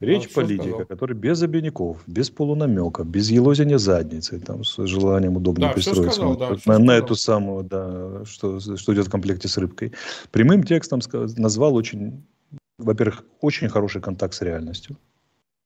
Речь 0.00 0.28
а, 0.30 0.34
политика, 0.34 0.84
который 0.84 1.16
без 1.16 1.42
обиняков, 1.42 2.04
без 2.06 2.30
полунамеков, 2.30 3.06
без 3.08 3.30
елозения 3.30 3.78
задницы, 3.78 4.38
там, 4.38 4.62
с 4.62 4.86
желанием 4.86 5.36
удобно 5.36 5.66
да, 5.66 5.72
пристроиться 5.72 6.12
сказал, 6.12 6.36
да, 6.36 6.56
на, 6.66 6.78
на 6.78 6.92
эту 6.92 7.16
самую, 7.16 7.64
да, 7.64 8.24
что, 8.24 8.60
что 8.60 8.94
идет 8.94 9.08
в 9.08 9.10
комплекте 9.10 9.48
с 9.48 9.58
рыбкой. 9.58 9.92
Прямым 10.30 10.62
текстом 10.62 11.00
назвал 11.36 11.74
очень, 11.74 12.22
во-первых, 12.78 13.24
очень 13.40 13.68
хороший 13.68 14.00
контакт 14.00 14.34
с 14.34 14.42
реальностью 14.42 14.96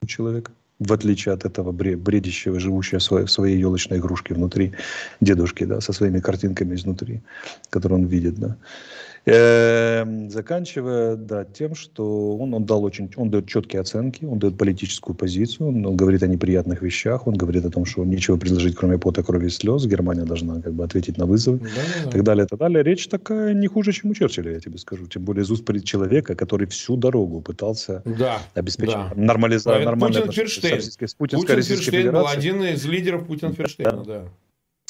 у 0.02 0.06
человека, 0.06 0.52
в 0.78 0.90
отличие 0.94 1.34
от 1.34 1.44
этого 1.44 1.72
бредящего, 1.72 2.58
живущего 2.58 3.00
в 3.00 3.02
своей, 3.02 3.26
в 3.26 3.30
своей 3.30 3.58
елочной 3.58 3.98
игрушке 3.98 4.32
внутри 4.32 4.72
дедушки, 5.20 5.64
да, 5.64 5.82
со 5.82 5.92
своими 5.92 6.20
картинками 6.20 6.74
изнутри, 6.74 7.20
которые 7.68 8.00
он 8.00 8.06
видит, 8.06 8.36
да. 8.36 8.56
Эм, 9.24 10.30
заканчивая 10.30 11.14
да, 11.14 11.44
тем, 11.44 11.76
что 11.76 12.36
он, 12.36 12.54
он 12.54 12.64
дал 12.64 12.82
очень, 12.82 13.08
он 13.14 13.30
дает 13.30 13.46
четкие 13.46 13.80
оценки, 13.80 14.24
он 14.24 14.40
дает 14.40 14.58
политическую 14.58 15.14
позицию, 15.14 15.68
он, 15.68 15.86
он 15.86 15.96
говорит 15.96 16.24
о 16.24 16.26
неприятных 16.26 16.82
вещах, 16.82 17.28
он 17.28 17.34
говорит 17.34 17.64
о 17.64 17.70
том, 17.70 17.84
что 17.84 18.04
нечего 18.04 18.36
предложить, 18.36 18.74
кроме 18.74 18.98
пота, 18.98 19.22
крови 19.22 19.46
и 19.46 19.50
слез, 19.50 19.86
Германия 19.86 20.24
должна 20.24 20.60
как 20.60 20.74
бы 20.74 20.82
ответить 20.82 21.18
на 21.18 21.26
вызовы, 21.26 21.58
да, 21.58 21.66
да, 22.04 22.10
так 22.10 22.24
далее, 22.24 22.46
так 22.46 22.58
далее. 22.58 22.82
Речь 22.82 23.06
такая 23.06 23.54
не 23.54 23.68
хуже, 23.68 23.92
чем 23.92 24.10
у 24.10 24.14
Черчилля, 24.14 24.54
я 24.54 24.60
тебе 24.60 24.76
скажу, 24.78 25.06
тем 25.06 25.22
более 25.22 25.44
из 25.44 25.50
уст 25.52 25.62
человека, 25.84 26.34
который 26.34 26.66
всю 26.66 26.96
дорогу 26.96 27.40
пытался 27.42 28.02
да, 28.04 28.40
обеспечить 28.54 28.94
да. 28.94 29.12
нормализацию, 29.14 29.84
нормальное 29.84 30.22
Путин 30.22 30.32
Ферштейн. 30.32 30.80
Путин 31.16 31.62
Ферштейн 31.62 32.12
был 32.12 32.26
один 32.26 32.64
из 32.64 32.84
лидеров 32.86 33.24
Путин 33.26 33.52
Ферштейна, 33.52 34.02
да. 34.04 34.04
Да, 34.04 34.28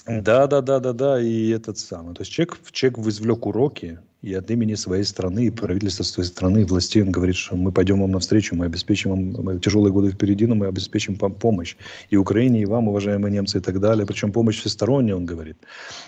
да, 0.07 0.47
да, 0.47 0.61
да, 0.61 0.93
да, 0.93 1.21
и 1.21 1.51
этот 1.51 1.79
самый. 1.79 2.15
То 2.15 2.23
есть 2.23 2.33
человек, 2.33 2.59
человек 2.73 2.99
извлек 2.99 3.47
уроки 3.47 3.99
и 4.23 4.35
от 4.35 4.51
имени 4.51 4.75
своей 4.77 5.05
страны, 5.05 5.47
и 5.47 5.51
правительства 5.51 6.05
своей 6.05 6.29
страны, 6.29 6.63
и 6.63 6.65
властей 6.65 7.03
он 7.03 7.11
говорит, 7.11 7.37
что 7.37 7.57
мы 7.57 7.73
пойдем 7.73 8.01
вам 8.01 8.13
навстречу, 8.13 8.55
мы 8.55 8.67
обеспечим 8.67 9.33
вам 9.33 9.61
тяжелые 9.61 9.93
годы 9.93 10.11
впереди, 10.11 10.47
но 10.47 10.55
мы 10.55 10.67
обеспечим 10.67 11.15
вам 11.17 11.35
помощь. 11.35 11.77
И 12.11 12.17
Украине, 12.17 12.63
и 12.63 12.67
вам, 12.67 12.89
уважаемые 12.89 13.33
немцы, 13.33 13.59
и 13.59 13.61
так 13.61 13.81
далее. 13.81 14.07
Причем 14.07 14.33
помощь 14.33 14.61
всесторонняя, 14.61 15.17
он 15.17 15.27
говорит. 15.27 15.57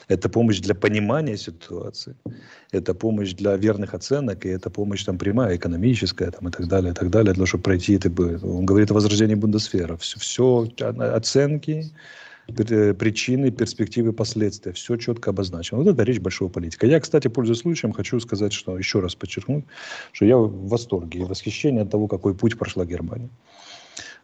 Это 0.09 0.29
помощь 0.29 0.61
для 0.61 0.75
понимания 0.75 1.37
ситуации, 1.37 2.15
это 2.71 2.95
помощь 2.95 3.35
для 3.35 3.57
верных 3.57 3.95
оценок, 3.95 4.47
и 4.47 4.49
это 4.49 4.71
помощь 4.71 5.05
там 5.05 5.19
прямая, 5.19 5.57
экономическая, 5.57 6.31
там, 6.31 6.49
и 6.49 6.53
так 6.53 6.69
далее, 6.69 6.93
и 6.93 6.95
так 6.95 7.11
далее, 7.11 7.33
для 7.33 7.35
того, 7.35 7.47
чтобы 7.47 7.65
пройти 7.65 7.95
это. 7.95 8.09
Он 8.47 8.65
говорит 8.65 8.91
о 8.91 8.95
возрождении 8.95 9.35
Бундесфера. 9.35 9.97
Все, 9.97 10.19
все 10.21 10.69
оценки, 10.79 11.91
причины, 12.47 13.51
перспективы, 13.51 14.13
последствия. 14.13 14.73
Все 14.73 14.97
четко 14.97 15.31
обозначено. 15.31 15.79
Вот 15.81 15.89
это 15.89 16.03
речь 16.03 16.21
большого 16.21 16.49
политика. 16.49 16.87
Я, 16.87 17.01
кстати, 17.01 17.29
пользуясь 17.29 17.61
случаем, 17.61 17.93
хочу 17.93 18.21
сказать, 18.21 18.53
что 18.53 18.77
еще 18.79 19.01
раз 19.01 19.15
подчеркнуть, 19.15 19.65
что 20.13 20.25
я 20.25 20.37
в 20.37 20.69
восторге 20.69 21.21
и 21.21 21.25
восхищении 21.25 21.83
от 21.83 21.91
того, 21.91 22.09
какой 22.09 22.35
путь 22.35 22.59
прошла 22.59 22.85
Германия. 22.85 23.31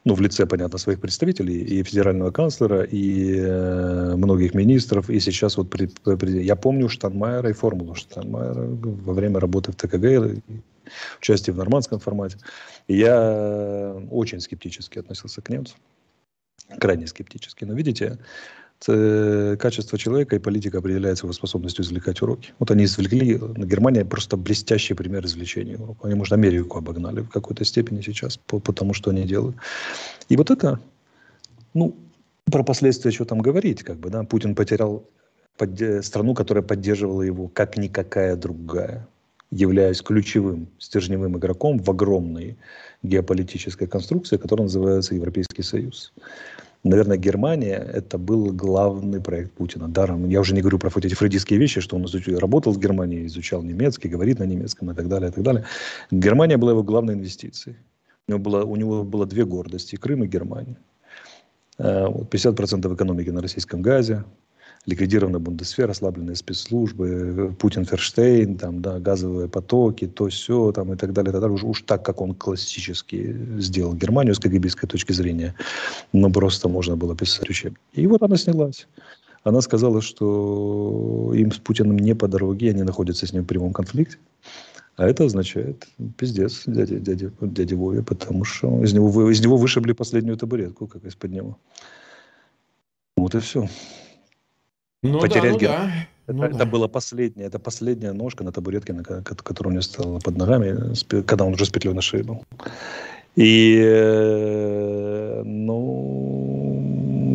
Ну, 0.04 0.14
в 0.14 0.20
лице, 0.22 0.46
понятно, 0.46 0.78
своих 0.78 0.98
представителей, 1.00 1.58
и 1.58 1.82
федерального 1.82 2.30
канцлера, 2.30 2.82
и 2.84 3.36
э, 3.36 4.14
многих 4.16 4.54
министров. 4.54 5.10
И 5.10 5.20
сейчас 5.20 5.58
вот 5.58 5.68
при, 5.68 5.86
при, 5.86 6.42
я 6.42 6.56
помню 6.56 6.88
Штанмайера 6.88 7.50
и 7.50 7.52
формулу 7.52 7.94
Штанмайера 7.94 8.66
во 8.66 9.12
время 9.12 9.40
работы 9.40 9.72
в 9.72 9.76
ТКГ, 9.76 10.42
участие 11.18 11.52
в 11.52 11.58
нормандском 11.58 12.00
формате. 12.00 12.38
Я 12.88 13.94
очень 14.10 14.40
скептически 14.40 14.98
относился 14.98 15.42
к 15.42 15.50
немцам 15.50 15.76
крайне 16.78 17.06
скептически. 17.06 17.64
Но 17.64 17.74
видите, 17.74 18.18
качество 18.80 19.98
человека 19.98 20.36
и 20.36 20.38
политика 20.38 20.78
определяется 20.78 21.26
его 21.26 21.34
способностью 21.34 21.84
извлекать 21.84 22.22
уроки. 22.22 22.54
Вот 22.58 22.70
они 22.70 22.84
извлекли, 22.84 23.38
Германия 23.56 24.04
просто 24.06 24.38
блестящий 24.38 24.94
пример 24.94 25.26
извлечения 25.26 25.76
уроков. 25.76 26.04
Они, 26.04 26.14
может, 26.14 26.32
Америку 26.32 26.78
обогнали 26.78 27.20
в 27.20 27.28
какой-то 27.28 27.64
степени 27.64 28.00
сейчас 28.00 28.38
по, 28.38 28.58
по 28.58 28.72
тому, 28.72 28.94
что 28.94 29.10
они 29.10 29.24
делают. 29.24 29.56
И 30.30 30.36
вот 30.36 30.50
это, 30.50 30.80
ну, 31.74 31.94
про 32.50 32.64
последствия 32.64 33.10
что 33.10 33.26
там 33.26 33.40
говорить, 33.40 33.82
как 33.82 33.98
бы, 33.98 34.08
да, 34.08 34.24
Путин 34.24 34.54
потерял 34.54 35.04
под, 35.58 36.04
страну, 36.04 36.34
которая 36.34 36.64
поддерживала 36.64 37.20
его 37.20 37.48
как 37.48 37.76
никакая 37.76 38.34
другая, 38.34 39.06
являясь 39.50 40.00
ключевым 40.00 40.68
стержневым 40.78 41.36
игроком 41.36 41.78
в 41.78 41.90
огромной 41.90 42.56
геополитической 43.02 43.86
конструкции, 43.86 44.38
которая 44.38 44.64
называется 44.64 45.14
Европейский 45.14 45.62
Союз. 45.62 46.14
Наверное, 46.82 47.18
Германия– 47.18 47.76
это 47.94 48.16
был 48.16 48.52
главный 48.52 49.20
проект 49.20 49.52
Путина. 49.52 49.86
Даром, 49.86 50.28
я 50.30 50.40
уже 50.40 50.54
не 50.54 50.62
говорю 50.62 50.78
про 50.78 50.88
эти 50.88 51.14
фрейдистские 51.14 51.58
вещи, 51.58 51.80
что 51.80 51.96
он 51.96 52.06
изучил, 52.06 52.38
работал 52.38 52.72
в 52.72 52.78
Германии, 52.78 53.26
изучал 53.26 53.62
немецкий, 53.62 54.08
говорит 54.08 54.38
на 54.38 54.44
немецком 54.44 54.90
и 54.90 54.94
так 54.94 55.08
далее, 55.08 55.28
и 55.28 55.32
так 55.32 55.44
далее. 55.44 55.64
Германия 56.10 56.56
была 56.56 56.72
его 56.72 56.82
главной 56.82 57.14
инвестицией. 57.14 57.76
У 58.26 58.32
него 58.32 58.40
было, 58.42 58.64
у 58.64 58.76
него 58.76 59.04
было 59.04 59.26
две 59.26 59.44
гордости– 59.44 59.96
Крым 60.00 60.24
и 60.24 60.26
Германия. 60.26 60.76
50% 61.78 62.90
э, 62.90 62.94
экономики 62.94 63.30
на 63.30 63.42
российском 63.42 63.82
газе, 63.82 64.24
ликвидирована 64.86 65.38
Бундесфера, 65.38 65.90
ослабленные 65.90 66.36
спецслужбы, 66.36 67.54
Путин, 67.58 67.84
Ферштейн, 67.84 68.56
там, 68.56 68.80
да, 68.80 68.98
газовые 68.98 69.48
потоки, 69.48 70.06
то 70.06 70.28
все, 70.28 70.72
там, 70.72 70.92
и 70.92 70.96
так 70.96 71.12
далее, 71.12 71.30
и 71.30 71.32
так 71.32 71.40
далее. 71.40 71.54
Уж, 71.54 71.64
уж 71.64 71.82
так, 71.82 72.04
как 72.04 72.20
он 72.20 72.34
классически 72.34 73.36
сделал 73.58 73.94
Германию 73.94 74.34
с 74.34 74.38
КГБистской 74.38 74.88
точки 74.88 75.12
зрения, 75.12 75.54
но 76.12 76.30
просто 76.30 76.68
можно 76.68 76.96
было 76.96 77.14
писать 77.14 77.48
учебник. 77.50 77.80
И 77.92 78.06
вот 78.06 78.22
она 78.22 78.36
снялась. 78.36 78.88
Она 79.42 79.60
сказала, 79.60 80.02
что 80.02 81.32
им 81.34 81.52
с 81.52 81.58
Путиным 81.58 81.98
не 81.98 82.14
по 82.14 82.28
дороге, 82.28 82.70
они 82.70 82.82
находятся 82.82 83.26
с 83.26 83.32
ним 83.32 83.44
в 83.44 83.46
прямом 83.46 83.72
конфликте. 83.72 84.18
А 84.96 85.06
это 85.06 85.24
означает 85.24 85.88
пиздец 86.18 86.64
дяде, 86.66 86.98
дяде, 86.98 87.32
дяде 87.40 87.74
Вове, 87.74 88.02
потому 88.02 88.44
что 88.44 88.82
из 88.84 88.92
него, 88.92 89.30
из 89.30 89.40
него 89.40 89.56
вышибли 89.56 89.92
последнюю 89.92 90.36
табуретку, 90.36 90.86
как 90.86 91.04
из-под 91.04 91.30
него. 91.30 91.58
Вот 93.16 93.34
и 93.34 93.38
все. 93.38 93.68
Ну, 95.02 95.20
потерять 95.20 95.58
да, 95.58 95.58
ну, 95.58 95.58
да. 95.58 95.92
Это, 96.26 96.36
ну, 96.36 96.44
это 96.44 96.58
да. 96.58 96.64
была 96.66 96.88
последняя, 96.88 97.46
это 97.46 97.58
последняя 97.58 98.12
ножка 98.12 98.44
на 98.44 98.52
табуретке, 98.52 98.92
на, 98.92 99.02
которая 99.02 99.70
у 99.70 99.72
него 99.72 99.82
стала 99.82 100.18
под 100.18 100.36
ногами, 100.36 100.94
когда 101.22 101.44
он 101.44 101.54
уже 101.54 101.64
с 101.64 101.70
петлей 101.70 101.92
на 101.94 102.02
шее 102.02 102.22
был. 102.22 102.44
И, 103.36 103.80
э, 103.82 105.42
ну, 105.44 106.49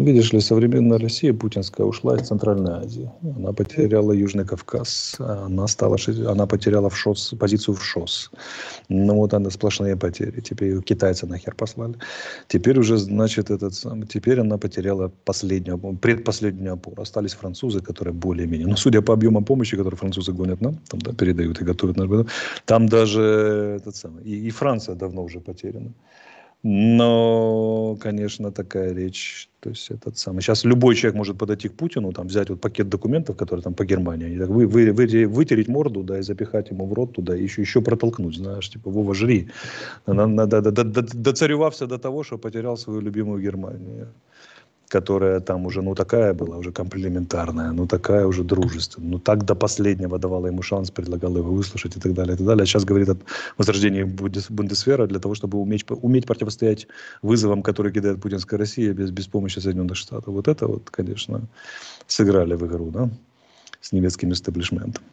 видишь 0.03 0.33
ли, 0.33 0.39
современная 0.39 0.99
Россия 0.99 1.33
путинская 1.33 1.85
ушла 1.85 2.15
из 2.15 2.27
Центральной 2.27 2.73
Азии. 2.73 3.09
Она 3.37 3.53
потеряла 3.53 4.11
Южный 4.11 4.45
Кавказ, 4.45 5.15
она, 5.19 5.67
стала, 5.67 5.97
она 6.27 6.45
потеряла 6.45 6.89
в 6.89 6.97
ШОС, 6.97 7.35
позицию 7.39 7.75
в 7.75 7.83
ШОС. 7.83 8.31
Ну, 8.89 9.15
вот 9.15 9.33
она 9.33 9.49
сплошные 9.49 9.95
потери. 9.95 10.41
Теперь 10.41 10.81
китайцы 10.81 11.25
нахер 11.25 11.55
послали. 11.55 11.95
Теперь 12.47 12.79
уже, 12.79 12.97
значит, 12.97 13.51
этот 13.51 13.73
теперь 14.09 14.39
она 14.39 14.57
потеряла 14.57 15.11
последнюю, 15.23 15.77
предпоследнюю 15.77 16.73
опору. 16.73 17.01
Остались 17.01 17.33
французы, 17.33 17.79
которые 17.81 18.13
более-менее, 18.13 18.67
ну, 18.67 18.75
судя 18.75 19.01
по 19.01 19.13
объемам 19.13 19.45
помощи, 19.45 19.77
которые 19.77 19.97
французы 19.97 20.33
гонят 20.33 20.61
нам, 20.61 20.79
там, 20.89 21.01
да, 21.01 21.13
передают 21.13 21.61
и 21.61 21.63
готовят, 21.63 21.95
там 22.65 22.87
даже 22.87 23.21
этот 23.77 23.95
самый, 23.95 24.23
и, 24.23 24.47
и 24.47 24.49
Франция 24.49 24.95
давно 24.95 25.23
уже 25.23 25.39
потеряна. 25.39 25.91
Но, 26.67 27.95
конечно, 28.01 28.51
такая 28.51 28.91
речь, 28.91 29.49
то 29.59 29.69
есть 29.69 29.91
этот 29.91 30.17
самый. 30.17 30.41
Сейчас 30.41 30.65
любой 30.65 30.95
человек 30.95 31.15
может 31.15 31.37
подойти 31.37 31.69
к 31.69 31.73
Путину, 31.73 32.11
там 32.11 32.25
взять 32.25 32.49
вот 32.49 32.59
пакет 32.59 32.89
документов, 32.89 33.37
которые 33.37 33.61
там 33.61 33.75
по 33.75 33.85
Германии, 33.85 34.33
и 34.33 34.39
так 34.39 34.49
вы, 34.49 34.65
вы, 34.65 34.91
вы, 34.91 35.27
вытереть 35.27 35.67
морду, 35.67 36.01
да, 36.01 36.17
и 36.17 36.23
запихать 36.23 36.71
ему 36.71 36.87
в 36.87 36.93
рот 36.93 37.13
туда, 37.13 37.37
и 37.37 37.43
еще, 37.43 37.61
еще 37.61 37.81
протолкнуть, 37.81 38.37
знаешь, 38.37 38.67
типа, 38.67 38.89
Вова, 38.89 39.13
жри. 39.13 39.47
Доцаревался 40.07 41.85
до 41.85 41.99
того, 41.99 42.23
что 42.23 42.39
потерял 42.39 42.77
свою 42.77 42.99
любимую 42.99 43.43
Германию 43.43 44.07
которая 44.87 45.39
там 45.39 45.65
уже, 45.65 45.81
ну, 45.81 45.95
такая 45.95 46.33
была, 46.33 46.57
уже 46.57 46.71
комплементарная, 46.71 47.71
ну, 47.71 47.87
такая 47.87 48.25
уже 48.25 48.43
дружественная, 48.43 49.09
ну, 49.11 49.19
так 49.19 49.45
до 49.45 49.55
последнего 49.55 50.19
давала 50.19 50.47
ему 50.47 50.61
шанс, 50.61 50.91
предлагала 50.91 51.37
его 51.37 51.51
выслушать 51.51 51.97
и 51.97 51.99
так 51.99 52.13
далее, 52.13 52.35
и 52.35 52.37
так 52.37 52.45
далее. 52.45 52.63
А 52.63 52.65
сейчас 52.65 52.85
говорит 52.85 53.09
о 53.09 53.17
возрождении 53.57 54.03
Бундесвера 54.03 55.07
для 55.07 55.19
того, 55.19 55.35
чтобы 55.35 55.57
уметь, 55.57 55.85
уметь 55.89 56.25
противостоять 56.25 56.87
вызовам, 57.21 57.63
которые 57.63 57.93
кидает 57.93 58.21
путинская 58.21 58.59
Россия 58.59 58.93
без, 58.93 59.11
без 59.11 59.27
помощи 59.27 59.59
Соединенных 59.59 59.97
Штатов. 59.97 60.27
Вот 60.27 60.47
это 60.47 60.67
вот, 60.67 60.89
конечно, 60.89 61.41
сыграли 62.07 62.55
в 62.55 62.65
игру, 62.65 62.91
да, 62.91 63.09
с 63.81 63.91
немецким 63.91 64.31
истеблишментом. 64.31 65.03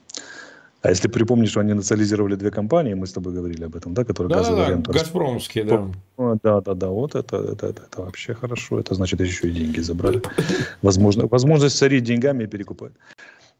А 0.82 0.90
если 0.90 1.08
припомнишь, 1.08 1.50
что 1.50 1.60
они 1.60 1.74
национализировали 1.74 2.34
две 2.34 2.50
компании, 2.50 2.94
мы 2.94 3.06
с 3.06 3.12
тобой 3.12 3.32
говорили 3.32 3.64
об 3.64 3.76
этом, 3.76 3.94
да, 3.94 4.04
которые 4.04 4.30
да, 4.30 4.38
газовый 4.38 4.76
да, 4.76 4.92
Газпромские, 4.92 5.64
да. 5.64 5.88
Да, 6.42 6.60
да, 6.60 6.74
да, 6.74 6.88
вот 6.88 7.14
это, 7.14 7.36
это, 7.36 7.68
это, 7.68 7.82
это 7.84 8.02
вообще 8.02 8.34
хорошо. 8.34 8.80
Это 8.80 8.94
значит, 8.94 9.20
еще 9.20 9.48
и 9.48 9.52
деньги 9.52 9.78
забрали. 9.80 10.20
Возможно, 10.82 11.28
возможность 11.28 11.78
царить 11.78 12.02
деньгами 12.02 12.44
и 12.44 12.46
перекупать. 12.48 12.92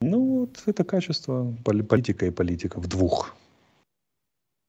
Ну, 0.00 0.40
вот 0.40 0.62
это 0.66 0.82
качество 0.82 1.54
политика 1.64 2.26
и 2.26 2.30
политика 2.30 2.80
в 2.80 2.88
двух. 2.88 3.37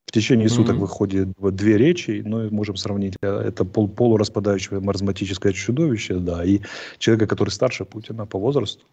В 0.06 0.12
течение 0.12 0.46
mm-hmm. 0.46 0.50
суток 0.50 0.76
выходит 0.76 1.30
две 1.40 1.78
речи, 1.78 2.22
ну, 2.24 2.52
можем 2.52 2.76
сравнить. 2.76 3.16
Это 3.22 3.66
пол, 3.66 3.88
полураспадающее 3.88 4.80
маразматическое 4.80 5.54
чудовище, 5.54 6.20
да, 6.20 6.46
и 6.46 6.60
человека, 7.00 7.26
который 7.26 7.50
старше 7.50 7.84
Путина 7.84 8.28
по 8.28 8.38
возрасту 8.38 8.86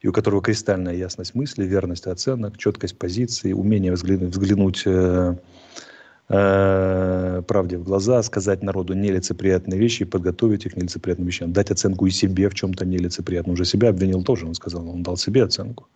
и 0.00 0.08
у 0.08 0.12
которого 0.12 0.42
кристальная 0.42 0.94
ясность 0.94 1.34
мысли, 1.34 1.64
верность 1.64 2.06
оценок, 2.06 2.58
четкость 2.58 2.98
позиции, 2.98 3.52
умение 3.52 3.92
взглянуть, 3.92 4.30
взглянуть 4.30 4.82
э, 4.86 5.36
э, 6.28 7.42
правде 7.46 7.78
в 7.78 7.84
глаза, 7.84 8.22
сказать 8.22 8.62
народу 8.62 8.94
нелицеприятные 8.94 9.78
вещи 9.78 10.02
и 10.02 10.06
подготовить 10.06 10.66
их 10.66 10.74
к 10.74 10.76
нелицеприятным 10.76 11.26
вещам, 11.26 11.52
дать 11.52 11.70
оценку 11.70 12.06
и 12.06 12.10
себе 12.10 12.48
в 12.48 12.54
чем-то 12.54 12.84
нелицеприятном. 12.84 13.54
Уже 13.54 13.64
себя 13.64 13.88
обвинил 13.88 14.22
тоже, 14.22 14.46
он 14.46 14.54
сказал, 14.54 14.88
он 14.88 15.02
дал 15.02 15.16
себе 15.16 15.44
оценку. 15.44 15.86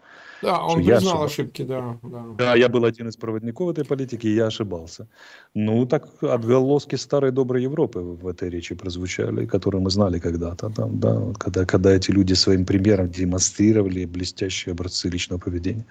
Да, 0.43 0.65
он 0.65 0.85
признал 0.85 1.23
ошибки, 1.23 1.63
да, 1.63 1.99
да. 2.03 2.25
Да, 2.39 2.55
я 2.57 2.69
был 2.69 2.85
один 2.85 3.09
из 3.09 3.17
проводников 3.17 3.71
этой 3.71 3.85
политики, 3.85 4.27
и 4.27 4.35
я 4.35 4.47
ошибался. 4.47 5.07
Ну, 5.55 5.87
так 5.87 6.09
отголоски 6.23 6.97
старой 6.97 7.31
доброй 7.31 7.63
Европы 7.63 8.01
в 8.01 8.27
этой 8.27 8.51
речи 8.51 8.75
прозвучали, 8.75 9.47
которые 9.47 9.81
мы 9.81 9.91
знали 9.91 10.19
когда-то, 10.19 10.71
там, 10.71 10.99
да, 11.01 11.19
вот 11.19 11.39
когда, 11.39 11.65
когда 11.65 11.91
эти 11.91 12.11
люди 12.13 12.35
своим 12.35 12.65
примером 12.65 13.09
демонстрировали 13.09 14.07
блестящие 14.07 14.73
образцы 14.73 15.09
личного 15.09 15.41
поведения. 15.41 15.85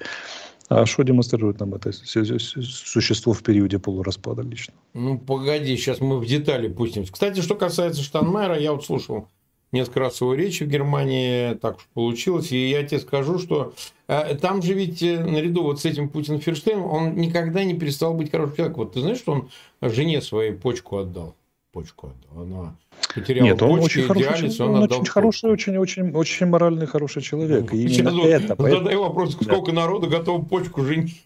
А 0.69 0.85
что 0.85 1.03
демонстрирует 1.03 1.59
нам 1.59 1.73
это 1.73 1.91
существо 1.91 3.33
в 3.33 3.41
периоде 3.41 3.79
полураспада 3.79 4.43
лично? 4.43 4.73
Ну, 4.93 5.17
погоди, 5.17 5.75
сейчас 5.77 5.99
мы 5.99 6.19
в 6.19 6.25
детали 6.27 6.69
пустимся. 6.69 7.11
Кстати, 7.11 7.41
что 7.41 7.55
касается 7.55 8.03
Штанмайера, 8.03 8.57
я 8.59 8.71
вот 8.71 8.85
слушал 8.85 9.27
несколько 9.71 9.99
раз 9.99 10.21
его 10.21 10.33
речи 10.33 10.63
в 10.63 10.67
Германии, 10.67 11.53
так 11.55 11.77
уж 11.77 11.87
получилось. 11.93 12.51
И 12.51 12.69
я 12.69 12.83
тебе 12.83 12.99
скажу, 12.99 13.39
что 13.39 13.73
э, 14.07 14.35
там 14.35 14.61
же 14.61 14.73
ведь 14.73 15.01
э, 15.03 15.19
наряду 15.23 15.63
вот 15.63 15.79
с 15.79 15.85
этим 15.85 16.09
Путин 16.09 16.39
Ферштейн, 16.39 16.79
он 16.79 17.15
никогда 17.15 17.63
не 17.63 17.73
перестал 17.73 18.13
быть 18.13 18.31
хорошим 18.31 18.55
человеком. 18.55 18.83
Вот 18.83 18.93
ты 18.93 19.01
знаешь, 19.01 19.19
что 19.19 19.33
он 19.33 19.49
жене 19.81 20.21
своей 20.21 20.53
почку 20.53 20.97
отдал? 20.97 21.35
Почку 21.71 22.07
отдал. 22.07 22.43
Она 22.43 22.75
потеряла 23.13 23.45
Нет, 23.45 23.61
он 23.61 23.79
очень 23.79 24.03
хороший, 24.03 24.39
диализ, 24.39 24.59
он, 24.59 24.75
он 24.75 24.83
очень 24.83 25.05
хороший, 25.05 25.51
очень, 25.51 25.77
очень, 25.77 26.11
очень 26.11 26.45
моральный, 26.47 26.87
хороший 26.87 27.21
человек. 27.21 27.73
И 27.73 27.83
именно 27.83 28.11
Сейчас 28.11 28.43
это, 28.49 28.69
задай 28.69 28.95
вопрос, 28.95 29.33
сколько 29.33 29.71
да. 29.71 29.81
народу 29.81 30.07
готово 30.07 30.43
почку 30.43 30.83
женить? 30.83 31.25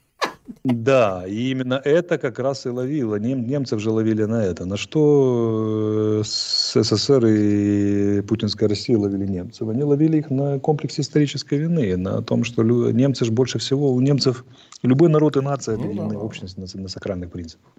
Да, 0.63 1.23
и 1.25 1.51
именно 1.51 1.81
это 1.83 2.17
как 2.17 2.37
раз 2.39 2.65
и 2.65 2.69
ловило. 2.69 3.15
Нем, 3.15 3.47
немцев 3.47 3.79
же 3.79 3.91
ловили 3.91 4.23
на 4.23 4.43
это. 4.43 4.65
На 4.65 4.75
что 4.75 6.19
э, 6.19 6.23
СССР 6.25 7.25
и 7.27 8.21
путинская 8.21 8.67
Россия 8.67 8.97
ловили 8.97 9.25
немцев? 9.25 9.69
Они 9.69 9.83
ловили 9.83 10.17
их 10.17 10.29
на 10.29 10.59
комплексе 10.59 11.01
исторической 11.01 11.59
вины, 11.59 11.95
на 11.95 12.21
том, 12.21 12.43
что 12.43 12.61
немцы 12.63 13.23
же 13.23 13.31
больше 13.31 13.57
всего, 13.57 13.93
у 13.93 14.01
немцев 14.01 14.43
любой 14.83 15.09
народ 15.09 15.37
и 15.37 15.41
нация 15.41 15.77
ну, 15.77 16.09
да. 16.09 16.17
общность 16.17 16.57
на, 16.57 16.65
на 16.81 16.87
сакральных 16.87 17.31
принципах. 17.31 17.71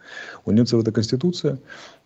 У 0.45 0.53
немцев 0.53 0.81
это 0.81 0.93
конституция, 0.93 1.59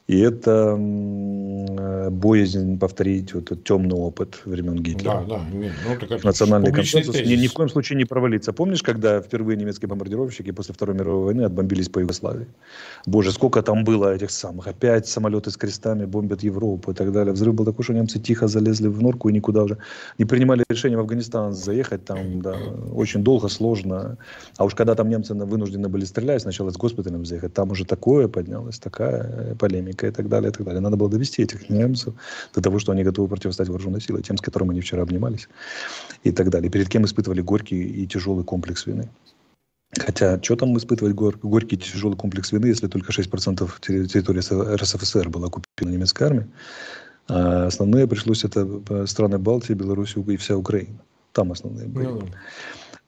и 0.08 0.20
это 0.20 0.74
э, 0.78 2.10
боязнь 2.10 2.78
повторить 2.78 3.34
вот 3.34 3.52
этот 3.52 3.64
темный 3.64 3.94
опыт 3.94 4.40
времен 4.46 4.76
Гитлера. 4.82 5.22
Да, 5.28 5.36
да. 5.36 5.42
Ну, 5.52 6.06
так 6.08 6.24
Национальный 6.24 6.72
консенсус 6.72 7.14
ни, 7.14 7.36
ни 7.36 7.46
в 7.46 7.52
коем 7.52 7.68
случае 7.68 7.98
не 7.98 8.06
провалиться. 8.06 8.54
Помнишь, 8.54 8.82
когда 8.82 9.20
впервые 9.20 9.58
немецкие 9.58 9.86
бомбардировщики 9.86 10.50
после 10.52 10.72
Второй 10.72 10.96
мировой 10.96 11.24
войны 11.24 11.42
отбомбились 11.42 11.90
по 11.90 11.98
Югославии? 11.98 12.46
Боже, 13.04 13.32
сколько 13.32 13.62
там 13.62 13.84
было 13.84 14.14
этих 14.14 14.30
самых. 14.30 14.66
Опять 14.66 15.06
самолеты 15.06 15.50
с 15.50 15.58
крестами 15.58 16.06
бомбят 16.06 16.42
Европу 16.42 16.90
и 16.92 16.94
так 16.94 17.12
далее. 17.12 17.34
Взрыв 17.34 17.54
был 17.54 17.66
такой, 17.66 17.84
что 17.84 17.92
немцы 17.92 18.18
тихо 18.18 18.48
залезли 18.48 18.88
в 18.88 19.02
норку 19.02 19.28
и 19.28 19.32
никуда 19.34 19.62
уже 19.64 19.76
не 20.16 20.24
принимали 20.24 20.64
решение 20.70 20.96
в 20.96 21.02
Афганистан 21.02 21.52
заехать. 21.52 22.06
Там 22.06 22.40
да, 22.40 22.56
очень 22.94 23.22
долго, 23.22 23.48
сложно. 23.48 24.16
А 24.56 24.64
уж 24.64 24.74
когда 24.74 24.87
там 24.94 25.08
немцы 25.10 25.34
вынуждены 25.34 25.88
были 25.88 26.04
стрелять, 26.04 26.42
сначала 26.42 26.70
с 26.70 26.76
госпиталем 26.76 27.26
заехать, 27.26 27.52
там 27.52 27.70
уже 27.70 27.84
такое 27.84 28.28
поднялось, 28.28 28.78
такая 28.78 29.54
полемика 29.56 29.98
техника 29.98 30.06
и 30.06 30.10
так 30.10 30.28
далее, 30.28 30.50
и 30.50 30.52
так 30.52 30.64
далее. 30.64 30.80
Надо 30.80 30.96
было 30.96 31.10
довести 31.10 31.42
этих 31.42 31.70
немцев 31.70 32.14
до 32.54 32.60
того, 32.60 32.78
что 32.78 32.92
они 32.92 33.04
готовы 33.04 33.28
противостоять 33.28 33.68
вооруженной 33.68 34.00
силой, 34.00 34.22
тем, 34.22 34.36
с 34.36 34.40
которыми 34.40 34.70
они 34.70 34.80
вчера 34.80 35.02
обнимались 35.02 35.48
и 36.24 36.32
так 36.32 36.50
далее. 36.50 36.70
Перед 36.70 36.88
кем 36.88 37.04
испытывали 37.04 37.42
горький 37.42 38.04
и 38.04 38.06
тяжелый 38.06 38.44
комплекс 38.44 38.86
вины. 38.86 39.08
Хотя, 39.98 40.38
что 40.42 40.56
там 40.56 40.76
испытывать 40.76 41.14
гор, 41.14 41.38
горький 41.42 41.76
тяжелый 41.76 42.16
комплекс 42.16 42.52
вины, 42.52 42.66
если 42.66 42.88
только 42.88 43.12
6% 43.12 43.70
территории 44.06 44.74
РСФСР 44.76 45.28
была 45.30 45.46
оккупирована 45.46 45.96
немецкой 45.96 46.24
армией, 46.24 46.46
а 47.28 47.66
основные 47.66 48.06
пришлось 48.06 48.44
это 48.44 48.66
э, 48.90 49.06
страны 49.06 49.38
Балтии, 49.38 49.74
Беларусь 49.74 50.16
и 50.16 50.36
вся 50.36 50.56
Украина. 50.56 50.98
Там 51.32 51.52
основные 51.52 51.86
были. 51.86 52.06
Ну, 52.06 52.22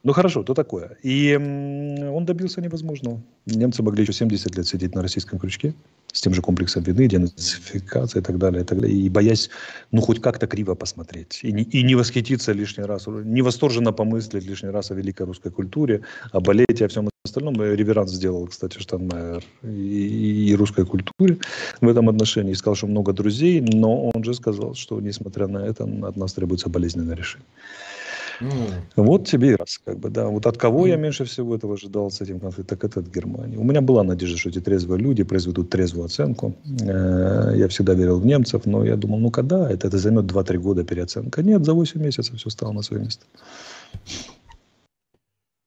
ну 0.03 0.13
хорошо, 0.13 0.43
то 0.43 0.55
такое. 0.55 0.97
И 1.03 1.37
он 1.37 2.25
добился 2.25 2.61
невозможного. 2.61 3.21
Немцы 3.47 3.83
могли 3.83 4.03
еще 4.03 4.13
70 4.13 4.57
лет 4.57 4.67
сидеть 4.67 4.95
на 4.95 5.03
российском 5.03 5.39
крючке 5.39 5.75
с 6.13 6.23
тем 6.23 6.35
же 6.35 6.41
комплексом 6.43 6.83
вины, 6.83 7.07
денацификации 7.07 8.21
и 8.21 8.23
так 8.23 8.39
далее, 8.39 8.63
и 8.63 8.65
так 8.65 8.81
далее. 8.81 8.97
И 8.99 9.09
боясь, 9.09 9.51
ну, 9.93 10.01
хоть 10.01 10.21
как-то 10.21 10.47
криво 10.47 10.75
посмотреть. 10.75 11.41
И 11.43 11.53
не, 11.53 11.63
и 11.63 11.83
не 11.83 11.95
восхититься 11.95 12.53
лишний 12.53 12.85
раз, 12.85 13.07
не 13.07 13.43
восторженно 13.43 13.93
помыслить 13.93 14.45
лишний 14.45 14.71
раз 14.71 14.91
о 14.91 14.95
великой 14.95 15.27
русской 15.27 15.53
культуре, 15.53 16.01
о 16.33 16.41
балете, 16.41 16.87
о 16.87 16.89
всем 16.89 17.11
остальном. 17.25 17.63
Реверанс 17.63 18.13
сделал, 18.13 18.47
кстати, 18.47 18.79
Штанмайер 18.79 19.45
и, 19.63 20.49
и 20.49 20.55
русской 20.57 20.87
культуре 20.87 21.39
в 21.81 21.89
этом 21.89 22.09
отношении. 22.09 22.53
И 22.53 22.57
сказал, 22.57 22.75
что 22.75 22.87
много 22.87 23.13
друзей, 23.13 23.61
но 23.61 24.11
он 24.11 24.25
же 24.25 24.33
сказал, 24.33 24.75
что, 24.75 25.01
несмотря 25.01 25.47
на 25.47 25.59
это, 25.59 25.85
от 25.85 26.17
нас 26.17 26.33
требуется 26.33 26.71
болезненное 26.71 27.15
решение. 27.15 27.47
Mm. 28.41 28.73
Вот 28.97 29.27
тебе 29.27 29.51
и 29.51 29.55
раз, 29.55 29.79
как 29.85 29.99
бы, 29.99 30.11
да. 30.11 30.27
Вот 30.27 30.47
от 30.47 30.57
кого 30.57 30.87
mm. 30.87 30.91
я 30.91 30.97
меньше 30.97 31.25
всего 31.25 31.55
этого 31.55 31.75
ожидал 31.75 32.11
с 32.11 32.21
этим 32.21 32.41
конфликтом, 32.41 32.79
так 32.79 32.91
это 32.91 33.01
от 33.01 33.07
Германии. 33.07 33.57
У 33.57 33.65
меня 33.65 33.81
была 33.81 34.03
надежда, 34.03 34.39
что 34.39 34.49
эти 34.49 34.61
трезвые 34.61 35.01
люди 35.01 35.23
произведут 35.23 35.71
трезвую 35.71 36.07
оценку. 36.07 36.55
Э, 36.81 37.53
я 37.57 37.69
всегда 37.69 37.95
верил 37.95 38.19
в 38.19 38.27
немцев, 38.27 38.67
но 38.67 38.85
я 38.85 38.97
думал, 38.97 39.19
ну 39.19 39.31
когда 39.31 39.71
это, 39.71 39.89
это 39.89 39.99
займет 39.99 40.25
2-3 40.25 40.59
года 40.59 40.85
переоценка. 40.85 41.43
Нет, 41.43 41.65
за 41.65 41.75
8 41.75 42.01
месяцев 42.01 42.37
все 42.37 42.51
стало 42.51 42.73
на 42.73 42.83
свое 42.83 43.05
место. 43.05 43.25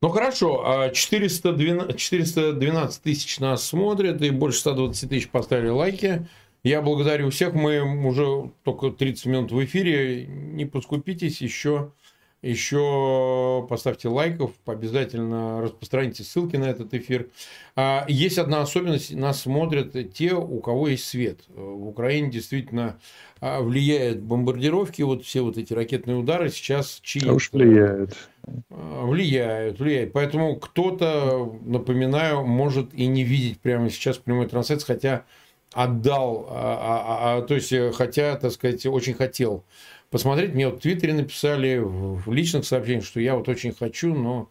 Ну 0.01 0.09
хорошо, 0.09 0.89
412, 0.93 1.89
а 1.89 1.93
412 1.93 3.01
тысяч 3.01 3.39
нас 3.39 3.63
смотрят, 3.63 4.21
и 4.21 4.31
больше 4.31 4.59
120 4.59 5.09
тысяч 5.09 5.29
поставили 5.29 5.69
лайки. 5.69 6.27
Я 6.63 6.81
благодарю 6.81 7.29
всех. 7.29 7.53
Мы 7.53 7.81
уже 8.05 8.51
только 8.63 8.89
30 8.89 9.25
минут 9.25 9.51
в 9.51 9.63
эфире. 9.65 10.25
Не 10.27 10.65
поскупитесь, 10.65 11.41
еще 11.41 11.91
еще 12.43 13.65
поставьте 13.69 14.09
лайков, 14.09 14.51
обязательно 14.65 15.61
распространите 15.61 16.23
ссылки 16.23 16.57
на 16.57 16.65
этот 16.65 16.93
эфир. 16.93 17.29
А, 17.75 18.05
есть 18.07 18.37
одна 18.37 18.61
особенность, 18.61 19.15
нас 19.15 19.41
смотрят 19.41 20.13
те, 20.13 20.33
у 20.33 20.59
кого 20.59 20.89
есть 20.89 21.05
свет. 21.05 21.39
В 21.47 21.87
Украине 21.87 22.29
действительно 22.29 22.99
а, 23.39 23.61
влияют 23.61 24.19
бомбардировки, 24.19 25.01
вот 25.01 25.23
все 25.23 25.41
вот 25.41 25.57
эти 25.57 25.73
ракетные 25.73 26.17
удары 26.17 26.49
сейчас 26.49 26.99
чьи 27.01 27.27
а 27.27 27.33
уж 27.33 27.49
влияют. 27.51 28.15
А, 28.69 29.05
влияют, 29.05 29.79
влияют. 29.79 30.11
Поэтому 30.11 30.57
кто-то, 30.57 31.57
напоминаю, 31.63 32.45
может 32.45 32.93
и 32.93 33.07
не 33.07 33.23
видеть 33.23 33.61
прямо 33.61 33.89
сейчас 33.89 34.17
прямой 34.17 34.47
трансляции, 34.47 34.85
хотя 34.85 35.25
отдал, 35.73 36.47
а, 36.49 36.77
а, 36.81 37.37
а, 37.37 37.41
то 37.41 37.55
есть 37.55 37.73
хотя, 37.95 38.35
так 38.35 38.51
сказать, 38.51 38.85
очень 38.85 39.13
хотел 39.13 39.63
посмотреть. 40.13 40.53
Мне 40.53 40.67
вот 40.67 40.77
в 40.77 40.81
Твиттере 40.83 41.15
написали, 41.15 41.79
в 41.79 42.31
личных 42.31 42.65
сообщениях, 42.65 43.03
что 43.03 43.19
я 43.19 43.35
вот 43.35 43.49
очень 43.49 43.73
хочу, 43.73 44.13
но 44.13 44.47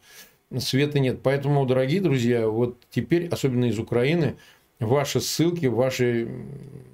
света 0.59 0.99
нет. 0.99 1.21
Поэтому, 1.23 1.65
дорогие 1.65 2.01
друзья, 2.01 2.49
вот 2.49 2.79
теперь, 2.91 3.29
особенно 3.29 3.67
из 3.67 3.79
Украины, 3.79 4.35
ваши 4.81 5.21
ссылки, 5.21 5.67
ваши 5.67 6.29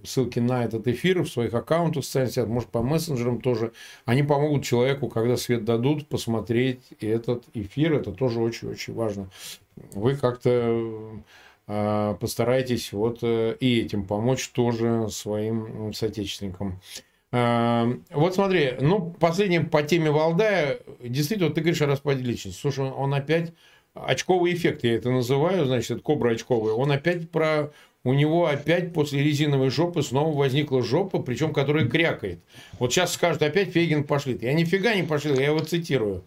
ссылки 0.04 0.38
на 0.38 0.66
этот 0.66 0.86
эфир 0.86 1.22
в 1.22 1.30
своих 1.30 1.54
аккаунтах 1.54 2.04
социальных 2.04 2.32
сетях, 2.32 2.48
может, 2.48 2.68
по 2.68 2.82
мессенджерам 2.82 3.40
тоже, 3.40 3.72
они 4.04 4.22
помогут 4.22 4.64
человеку, 4.64 5.08
когда 5.08 5.38
свет 5.38 5.64
дадут, 5.64 6.06
посмотреть 6.06 6.82
этот 7.00 7.44
эфир. 7.54 7.94
Это 7.94 8.12
тоже 8.12 8.38
очень-очень 8.38 8.92
важно. 8.92 9.30
Вы 9.94 10.14
как-то 10.14 11.22
э, 11.66 12.16
постарайтесь 12.20 12.92
вот 12.92 13.20
э, 13.22 13.56
и 13.60 13.80
этим 13.80 14.04
помочь 14.04 14.50
тоже 14.50 15.08
своим 15.08 15.94
соотечественникам. 15.94 16.82
Эм, 17.30 18.04
вот 18.10 18.34
смотри, 18.34 18.74
ну, 18.80 19.10
последним 19.20 19.68
по 19.68 19.82
теме 19.82 20.10
Валдая, 20.10 20.80
действительно, 21.00 21.50
ты 21.50 21.60
говоришь 21.60 21.82
о 21.82 21.86
распаде 21.86 22.22
личности. 22.22 22.58
Слушай, 22.58 22.90
он 22.90 23.12
опять 23.12 23.52
очковый 23.94 24.54
эффект, 24.54 24.84
я 24.84 24.94
это 24.94 25.10
называю, 25.10 25.66
значит, 25.66 26.02
кобра 26.02 26.30
очковый. 26.30 26.72
Он 26.72 26.90
опять 26.90 27.30
про 27.30 27.72
у 28.04 28.14
него 28.14 28.46
опять 28.46 28.92
после 28.92 29.22
резиновой 29.22 29.70
жопы 29.70 30.02
снова 30.02 30.36
возникла 30.36 30.82
жопа, 30.82 31.18
причем 31.18 31.52
которая 31.52 31.86
крякает. 31.86 32.40
Вот 32.78 32.92
сейчас 32.92 33.12
скажут, 33.12 33.42
опять 33.42 33.72
Фейгин 33.72 34.04
пошлит. 34.04 34.42
Я 34.42 34.52
нифига 34.52 34.94
не 34.94 35.02
пошлил, 35.02 35.38
я 35.38 35.46
его 35.46 35.58
цитирую. 35.58 36.24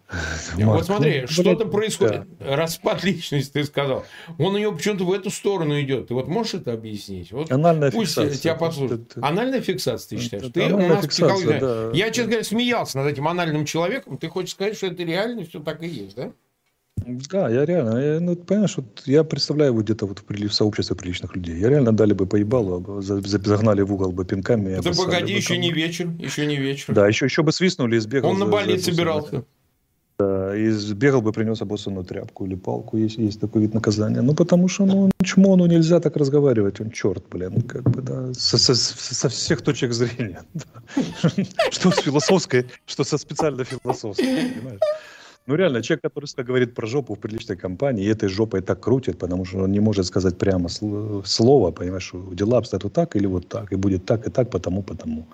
Марк, 0.58 0.76
вот 0.76 0.86
смотри, 0.86 1.22
ну, 1.22 1.28
что-то 1.28 1.64
происходит. 1.64 2.26
Да. 2.38 2.56
Распад 2.56 3.02
личности, 3.04 3.52
ты 3.52 3.64
сказал. 3.64 4.04
Он 4.38 4.54
у 4.54 4.58
него 4.58 4.72
почему-то 4.72 5.04
в 5.04 5.12
эту 5.12 5.30
сторону 5.30 5.80
идет. 5.80 6.08
Ты 6.08 6.14
вот 6.14 6.28
можешь 6.28 6.54
это 6.54 6.74
объяснить? 6.74 7.32
Вот 7.32 7.50
Анальная 7.50 7.90
пусть 7.90 8.14
фиксация. 8.14 8.38
тебя 8.38 8.54
послушают. 8.54 9.16
Это... 9.16 9.26
Анальная 9.26 9.62
фиксация, 9.62 10.16
ты 10.18 10.22
считаешь? 10.22 10.42
Это 10.42 10.52
ты 10.52 10.74
у 10.74 10.76
нас 10.76 11.02
фиксация, 11.04 11.60
да. 11.60 11.90
Я, 11.94 12.10
честно 12.10 12.32
говоря, 12.32 12.44
смеялся 12.44 12.98
над 12.98 13.10
этим 13.10 13.26
анальным 13.26 13.64
человеком. 13.64 14.18
Ты 14.18 14.28
хочешь 14.28 14.52
сказать, 14.52 14.76
что 14.76 14.88
это 14.88 15.02
реально 15.04 15.44
все 15.46 15.58
так 15.58 15.82
и 15.82 15.88
есть, 15.88 16.16
да? 16.16 16.32
Да, 17.30 17.48
я 17.48 17.64
реально, 17.64 17.98
я, 17.98 18.20
ну, 18.20 18.36
понимаешь, 18.36 18.76
вот 18.76 19.02
я 19.06 19.24
представляю 19.24 19.72
его 19.72 19.82
где-то 19.82 20.06
вот 20.06 20.20
в, 20.20 20.48
в 20.48 20.52
сообществе 20.52 20.96
приличных 20.96 21.36
людей. 21.36 21.58
Я 21.58 21.68
реально 21.68 21.92
дали 21.92 22.12
бы 22.12 22.26
поебалу, 22.26 23.00
загнали 23.00 23.82
в 23.82 23.92
угол 23.92 24.12
бы 24.12 24.24
пинками. 24.24 24.80
Да 24.82 24.90
погоди, 24.92 25.32
бы, 25.32 25.38
еще 25.38 25.54
там... 25.54 25.60
не 25.60 25.72
вечер, 25.72 26.08
еще 26.18 26.46
не 26.46 26.56
вечер. 26.56 26.94
Да, 26.94 27.08
еще, 27.08 27.26
еще 27.26 27.42
бы 27.42 27.52
свистнули 27.52 27.96
и 27.96 27.98
сбегал. 27.98 28.30
Он 28.30 28.38
за, 28.38 28.44
на 28.44 28.50
больнице 28.50 28.92
собирался. 28.92 29.44
Да, 30.18 30.56
и 30.56 30.70
сбегал 30.70 31.22
бы, 31.22 31.32
принес 31.32 31.62
обоссанную 31.62 32.04
тряпку 32.04 32.46
или 32.46 32.54
палку, 32.54 32.96
есть, 32.96 33.18
есть 33.18 33.40
такой 33.40 33.62
вид 33.62 33.74
наказания. 33.74 34.22
Ну, 34.22 34.34
потому 34.34 34.68
что, 34.68 34.84
ну, 34.84 35.10
чмо, 35.24 35.56
ну, 35.56 35.66
нельзя 35.66 36.00
так 36.00 36.16
разговаривать, 36.16 36.80
он 36.80 36.90
черт, 36.90 37.24
блин, 37.30 37.62
как 37.62 37.82
бы, 37.82 38.02
да, 38.02 38.32
со, 38.34 38.58
со, 38.58 38.74
со 38.74 39.28
всех 39.28 39.62
точек 39.62 39.92
зрения. 39.92 40.42
Что 41.70 41.90
с 41.90 41.98
философской, 41.98 42.66
что 42.86 43.04
со 43.04 43.18
специально 43.18 43.64
философской, 43.64 44.26
понимаешь? 44.26 44.80
Ну, 45.46 45.56
реально, 45.56 45.82
человек, 45.82 46.02
который 46.02 46.44
говорит 46.44 46.74
про 46.74 46.86
жопу 46.86 47.14
в 47.14 47.18
приличной 47.18 47.56
компании, 47.56 48.04
и 48.04 48.08
этой 48.08 48.28
жопой 48.28 48.60
так 48.62 48.80
крутит, 48.80 49.18
потому 49.18 49.44
что 49.44 49.58
он 49.58 49.72
не 49.72 49.80
может 49.80 50.06
сказать 50.06 50.38
прямо 50.38 50.68
слово, 50.68 51.72
понимаешь, 51.72 52.04
что 52.04 52.32
дела 52.32 52.58
обстоят 52.58 52.84
вот 52.84 52.92
так 52.92 53.16
или 53.16 53.26
вот 53.26 53.48
так, 53.48 53.72
и 53.72 53.76
будет 53.76 54.06
так 54.06 54.26
и 54.26 54.30
так, 54.30 54.50
потому, 54.50 54.82
потому. 54.82 55.26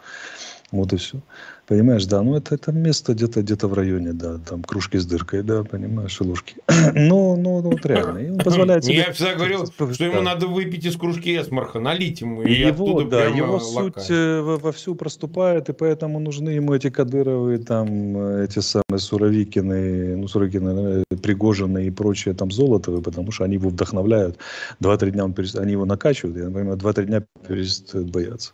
Вот 0.71 0.93
и 0.93 0.97
все. 0.97 1.21
Понимаешь, 1.67 2.07
да, 2.07 2.23
ну 2.23 2.35
это, 2.35 2.55
это 2.55 2.73
место 2.73 3.13
где-то 3.13 3.43
где 3.43 3.55
в 3.55 3.73
районе, 3.75 4.13
да, 4.13 4.39
там 4.39 4.63
кружки 4.63 4.99
с 4.99 5.07
дыркой, 5.07 5.43
да, 5.43 5.65
понимаешь, 5.65 6.19
и 6.21 6.25
ложки. 6.25 6.57
ну, 6.95 7.37
ну, 7.37 7.63
ну, 7.63 7.71
вот 7.71 7.85
реально. 7.87 8.19
И 8.19 8.31
он 8.31 8.39
позволяет 8.45 8.85
себе... 8.85 8.97
Я 8.97 9.13
всегда 9.13 9.35
говорил, 9.35 9.67
что 9.93 10.05
ему 10.05 10.23
надо 10.23 10.47
выпить 10.47 10.87
из 10.87 10.97
кружки 10.97 11.39
эсмарха, 11.39 11.79
налить 11.79 12.21
ему, 12.23 12.43
и 12.43 12.53
его, 12.53 13.03
да, 13.03 13.25
его 13.25 13.61
суть 13.61 14.11
э, 14.11 14.41
вовсю 14.41 14.95
проступает, 14.95 15.69
и 15.69 15.73
поэтому 15.73 16.19
нужны 16.21 16.51
ему 16.51 16.75
эти 16.75 16.91
Кадыровы, 16.91 17.59
там, 17.59 18.17
эти 18.19 18.61
самые 18.61 18.99
Суровикины, 18.99 20.17
ну, 20.17 20.29
Суровикины, 20.29 21.05
э, 21.11 21.17
Пригожины 21.17 21.87
и 21.87 21.91
прочие 21.91 22.35
там 22.35 22.51
Золотовы, 22.51 23.03
потому 23.03 23.31
что 23.31 23.45
они 23.45 23.55
его 23.55 23.69
вдохновляют. 23.69 24.39
Два-три 24.81 25.11
дня 25.11 25.25
он 25.25 25.33
перест... 25.35 25.57
они 25.57 25.73
его 25.73 25.85
накачивают, 25.85 26.37
и, 26.37 26.41
например, 26.41 26.77
два-три 26.77 27.07
дня 27.07 27.23
перестают 27.47 28.11
бояться. 28.11 28.53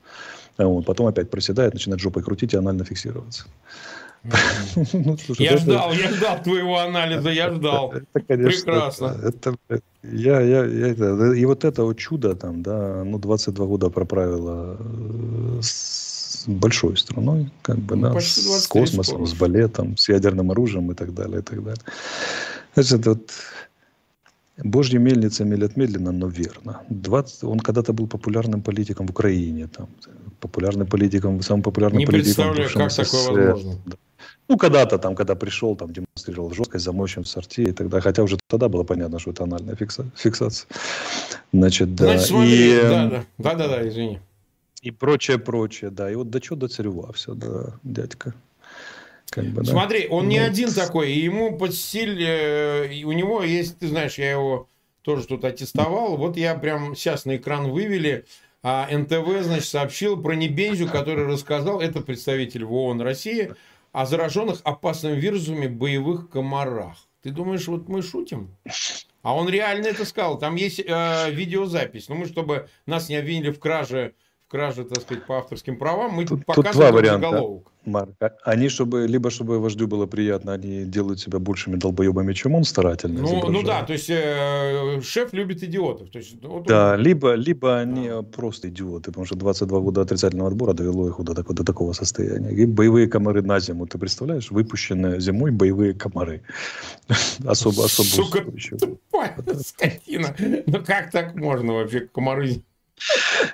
А 0.56 0.66
он 0.66 0.84
потом 0.84 1.06
опять 1.06 1.30
проседает, 1.30 1.74
начинает 1.74 2.00
жопой 2.00 2.22
крутить 2.22 2.54
и 2.54 2.56
анально 2.56 2.84
фиксироваться. 2.84 3.44
Ну, 4.92 5.16
я 5.38 5.56
ждал, 5.58 5.92
я 5.92 6.10
ждал 6.10 6.42
твоего 6.42 6.78
анализа, 6.78 7.30
я 7.30 7.52
ждал. 7.52 7.94
Прекрасно. 8.12 9.16
Это, 9.22 9.54
я, 10.02 10.40
я, 10.40 10.64
я, 10.64 10.88
это, 10.88 11.32
и 11.32 11.44
вот 11.44 11.64
это 11.64 11.84
вот 11.84 11.98
чудо 11.98 12.34
там, 12.34 12.62
да, 12.62 13.04
ну, 13.04 13.18
22 13.18 13.66
года 13.66 13.90
проправило 13.90 14.76
э, 14.80 15.58
с 15.62 16.44
большой 16.46 16.96
страной, 16.96 17.50
как 17.62 17.78
бы, 17.78 17.96
ну, 17.96 18.14
да, 18.14 18.20
с 18.20 18.66
космосом, 18.66 19.26
с 19.26 19.34
балетом, 19.34 19.96
с 19.96 20.08
ядерным 20.08 20.50
оружием 20.50 20.90
и 20.90 20.94
так 20.94 21.14
далее, 21.14 21.40
и 21.40 21.42
так 21.42 21.62
далее. 21.62 21.82
Значит, 22.74 23.06
вот 23.06 23.30
Божья 24.58 24.98
мельница 24.98 25.44
мелет 25.44 25.76
медленно, 25.76 26.12
но 26.12 26.28
верно. 26.28 26.82
20, 26.88 27.44
он 27.44 27.60
когда-то 27.60 27.92
был 27.92 28.06
популярным 28.06 28.62
политиком 28.62 29.06
в 29.06 29.10
Украине, 29.10 29.68
там, 29.68 29.88
популярным 30.40 30.86
политиком, 30.86 31.40
самым 31.42 31.62
популярным 31.62 31.98
Не 31.98 32.06
политиком. 32.06 32.50
Не 32.50 32.54
представляю, 32.54 32.90
как 32.90 32.94
такое 32.94 33.52
возможно. 33.52 33.80
Ну, 34.46 34.58
когда-то 34.58 34.98
там, 34.98 35.14
когда 35.14 35.34
пришел, 35.34 35.74
там 35.74 35.92
демонстрировал 35.92 36.52
жесткость, 36.52 36.84
замочен 36.84 37.24
в 37.24 37.28
сорте 37.28 37.62
и 37.62 37.72
тогда, 37.72 38.00
хотя 38.00 38.22
уже 38.22 38.38
тогда 38.46 38.68
было 38.68 38.84
понятно, 38.84 39.18
что 39.18 39.30
это 39.30 39.44
анальная 39.44 39.74
фикса, 39.74 40.10
фиксация. 40.16 40.68
Значит, 41.52 41.94
да. 41.94 42.04
Значит, 42.04 42.26
смотри, 42.26 42.72
и, 42.72 42.82
да, 42.82 43.08
да, 43.08 43.24
да, 43.38 43.54
да, 43.54 43.68
да, 43.68 43.88
извини. 43.88 44.20
И 44.82 44.90
прочее, 44.90 45.38
прочее, 45.38 45.90
да. 45.90 46.10
И 46.10 46.14
вот 46.14 46.28
до 46.28 46.40
чего 46.40 46.56
до 46.56 46.68
царева 46.68 47.10
все, 47.14 47.32
да, 47.32 47.78
дядька. 47.82 48.34
Как 49.30 49.46
бы, 49.46 49.62
да. 49.62 49.72
Смотри, 49.72 50.06
он 50.08 50.28
не 50.28 50.40
ну, 50.40 50.46
один 50.46 50.70
такой, 50.70 51.12
и 51.12 51.20
ему 51.20 51.56
под 51.56 51.74
стиль, 51.74 52.22
э, 52.22 53.02
у 53.04 53.12
него 53.12 53.42
есть, 53.42 53.78
ты 53.78 53.88
знаешь, 53.88 54.18
я 54.18 54.30
его 54.30 54.68
тоже 55.00 55.26
тут 55.26 55.44
аттестовал, 55.44 56.16
вот 56.16 56.36
я 56.36 56.54
прям 56.54 56.94
сейчас 56.94 57.24
на 57.24 57.36
экран 57.36 57.70
вывели, 57.70 58.26
а 58.66 58.88
НТВ, 58.90 59.42
значит, 59.42 59.66
сообщил 59.66 60.20
про 60.20 60.34
Небензю, 60.34 60.88
который 60.88 61.26
рассказал, 61.26 61.82
это 61.82 62.00
представитель 62.00 62.64
в 62.64 62.72
ООН 62.72 63.02
России, 63.02 63.52
о 63.92 64.06
зараженных 64.06 64.62
опасными 64.64 65.20
вирусами 65.20 65.66
боевых 65.66 66.30
комарах. 66.30 66.96
Ты 67.22 67.30
думаешь, 67.30 67.68
вот 67.68 67.88
мы 67.88 68.00
шутим? 68.00 68.56
А 69.20 69.36
он 69.36 69.50
реально 69.50 69.88
это 69.88 70.06
сказал. 70.06 70.38
Там 70.38 70.54
есть 70.56 70.80
э, 70.80 71.30
видеозапись. 71.30 72.08
Ну, 72.08 72.14
мы, 72.14 72.26
чтобы 72.26 72.68
нас 72.86 73.10
не 73.10 73.16
обвинили 73.16 73.50
в 73.50 73.58
краже 73.58 74.14
кражи, 74.54 74.84
так 74.84 75.02
сказать, 75.02 75.26
по 75.26 75.38
авторским 75.38 75.76
правам, 75.76 76.12
мы 76.12 76.26
тут, 76.26 76.46
показываем 76.46 76.72
тут 76.72 76.80
два 76.80 76.92
варианта, 76.92 77.30
заголовок. 77.30 77.72
Марк. 77.84 78.10
А 78.20 78.30
они, 78.44 78.68
чтобы, 78.68 79.06
либо 79.08 79.30
чтобы 79.30 79.58
вождю 79.58 79.88
было 79.88 80.06
приятно, 80.06 80.52
они 80.52 80.84
делают 80.84 81.18
себя 81.18 81.38
большими 81.38 81.76
долбоебами, 81.76 82.32
чем 82.32 82.54
он 82.54 82.64
старательно 82.64 83.20
Ну, 83.20 83.50
ну 83.50 83.62
да, 83.62 83.82
то 83.82 83.92
есть 83.92 84.08
э, 84.08 85.00
шеф 85.02 85.32
любит 85.32 85.62
идиотов. 85.64 86.10
То 86.10 86.18
есть, 86.18 86.36
вот 86.42 86.66
да, 86.66 86.92
он... 86.92 87.00
либо, 87.00 87.34
либо 87.34 87.80
они 87.80 88.08
да. 88.08 88.22
просто 88.22 88.68
идиоты, 88.68 89.10
потому 89.10 89.26
что 89.26 89.34
22 89.34 89.80
года 89.80 90.02
отрицательного 90.02 90.50
отбора 90.50 90.72
довело 90.72 91.08
их 91.08 91.16
до, 91.18 91.34
до 91.34 91.64
такого 91.64 91.92
состояния. 91.92 92.52
И 92.52 92.64
боевые 92.64 93.08
комары 93.08 93.42
на 93.42 93.58
зиму, 93.58 93.86
ты 93.86 93.98
представляешь, 93.98 94.52
выпущенные 94.52 95.20
зимой 95.20 95.50
боевые 95.50 95.94
комары. 95.94 96.42
Особо, 97.44 97.84
особо. 97.84 98.08
Сука, 98.08 98.44
тупая 98.78 99.36
скотина. 99.66 100.34
Ну 100.66 100.84
как 100.84 101.10
так 101.10 101.34
можно 101.34 101.72
вообще 101.72 102.00
комары 102.00 102.62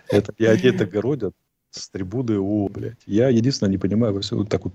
это, 0.09 0.35
они 0.39 0.63
это 0.63 0.87
городят 0.87 1.35
с 1.71 1.89
трибуны 1.89 2.39
О, 2.39 2.69
блядь. 2.69 3.03
Я 3.07 3.29
единственное 3.29 3.71
не 3.71 3.79
понимаю, 3.79 4.15
во 4.15 4.21
всем 4.21 4.47
так 4.47 4.65
вот 4.65 4.75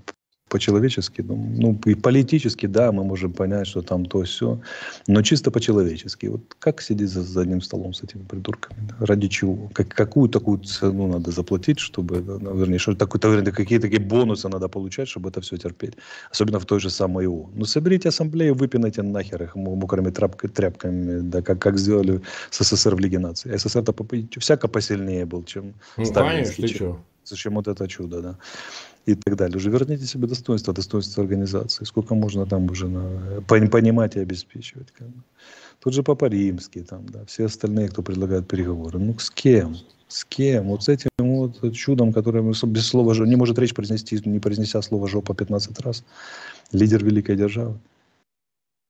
по-человечески, 0.50 1.22
ну, 1.22 1.36
ну, 1.36 1.80
и 1.86 1.96
политически, 1.96 2.68
да, 2.68 2.91
мы 2.91 3.04
можем 3.04 3.34
понять, 3.34 3.68
что 3.68 3.82
там 3.82 4.06
то 4.06 4.22
все, 4.24 4.60
но 5.08 5.24
чисто 5.24 5.50
по-человечески. 5.50 6.28
Вот 6.28 6.56
как 6.60 6.82
сидеть 6.82 7.10
за, 7.10 7.24
за 7.24 7.41
одним 7.41 7.62
столом 7.62 7.93
с 7.93 8.04
этими 8.04 8.24
придурками? 8.24 8.80
Ради 9.00 9.28
чего? 9.28 9.70
Как, 9.74 9.89
какую 9.89 10.30
такую 10.30 10.60
цену 10.60 11.08
надо 11.08 11.32
заплатить, 11.32 11.80
чтобы, 11.80 12.22
ну, 12.22 12.56
вернее, 12.56 12.78
что 12.78 12.96
такое, 12.96 13.43
какие 13.52 13.80
такие 13.80 14.00
бонусы 14.00 14.48
надо 14.48 14.68
получать, 14.68 15.08
чтобы 15.08 15.30
это 15.30 15.41
все 15.41 15.58
терпеть? 15.58 15.96
Особенно 16.32 16.60
в 16.60 16.66
той 16.66 16.80
же 16.80 16.91
самой 16.91 17.26
ООН. 17.28 17.52
Ну, 17.56 17.66
соберите 17.66 18.10
ассамблею, 18.10 18.54
выпинайте 18.54 19.02
нахер 19.02 19.41
их 19.41 19.56
мокрыми 19.56 20.12
тряпками, 20.12 20.52
тряпками 20.52 21.22
да, 21.22 21.41
как, 21.41 21.60
как 21.60 21.80
сделали 21.80 22.22
с 22.52 22.64
СССР 22.64 22.96
в 22.96 23.00
Лиге 23.00 23.18
наций. 23.18 23.58
СССР-то 23.58 23.96
всяко 24.39 24.68
посильнее 24.68 25.26
был, 25.26 25.43
чем 25.43 25.74
ну, 25.98 26.06
Сталинский. 26.06 26.56
Конечно, 26.56 26.68
ты 26.68 26.76
что? 26.76 27.00
зачем 27.26 27.56
вот 27.56 27.68
это 27.68 27.88
чудо, 27.88 28.22
да, 28.22 28.38
и 29.06 29.16
так 29.16 29.36
далее. 29.36 29.58
Уже 29.58 29.70
верните 29.70 30.06
себе 30.06 30.28
достоинство, 30.28 30.74
достоинство 30.74 31.24
организации. 31.24 31.86
Сколько 31.86 32.16
можно 32.16 32.45
там 32.45 32.66
уже 32.70 32.88
на, 32.88 33.41
понимать 33.47 34.16
и 34.16 34.20
обеспечивать. 34.20 34.91
Как 34.91 35.08
бы. 35.08 35.22
Тот 35.80 35.93
же 35.93 36.03
Папа 36.03 36.26
Римский, 36.26 36.82
там, 36.82 37.06
да, 37.08 37.26
все 37.26 37.45
остальные, 37.45 37.89
кто 37.89 38.01
предлагает 38.01 38.47
переговоры. 38.47 38.99
Ну, 38.99 39.16
с 39.20 39.30
кем? 39.30 39.76
С 40.08 40.26
кем? 40.26 40.68
Вот 40.68 40.84
с 40.84 40.89
этим 40.89 41.10
вот 41.20 41.74
чудом, 41.74 42.14
которое 42.14 42.41
без 42.41 42.88
слова 42.88 43.14
не 43.26 43.36
может 43.36 43.60
речь 43.60 43.74
произнести, 43.74 44.20
не 44.26 44.39
произнеся 44.39 44.82
слово 44.82 45.08
жопа 45.08 45.36
15 45.36 45.80
раз. 45.82 46.03
Лидер 46.72 47.03
великой 47.03 47.36
державы 47.36 47.78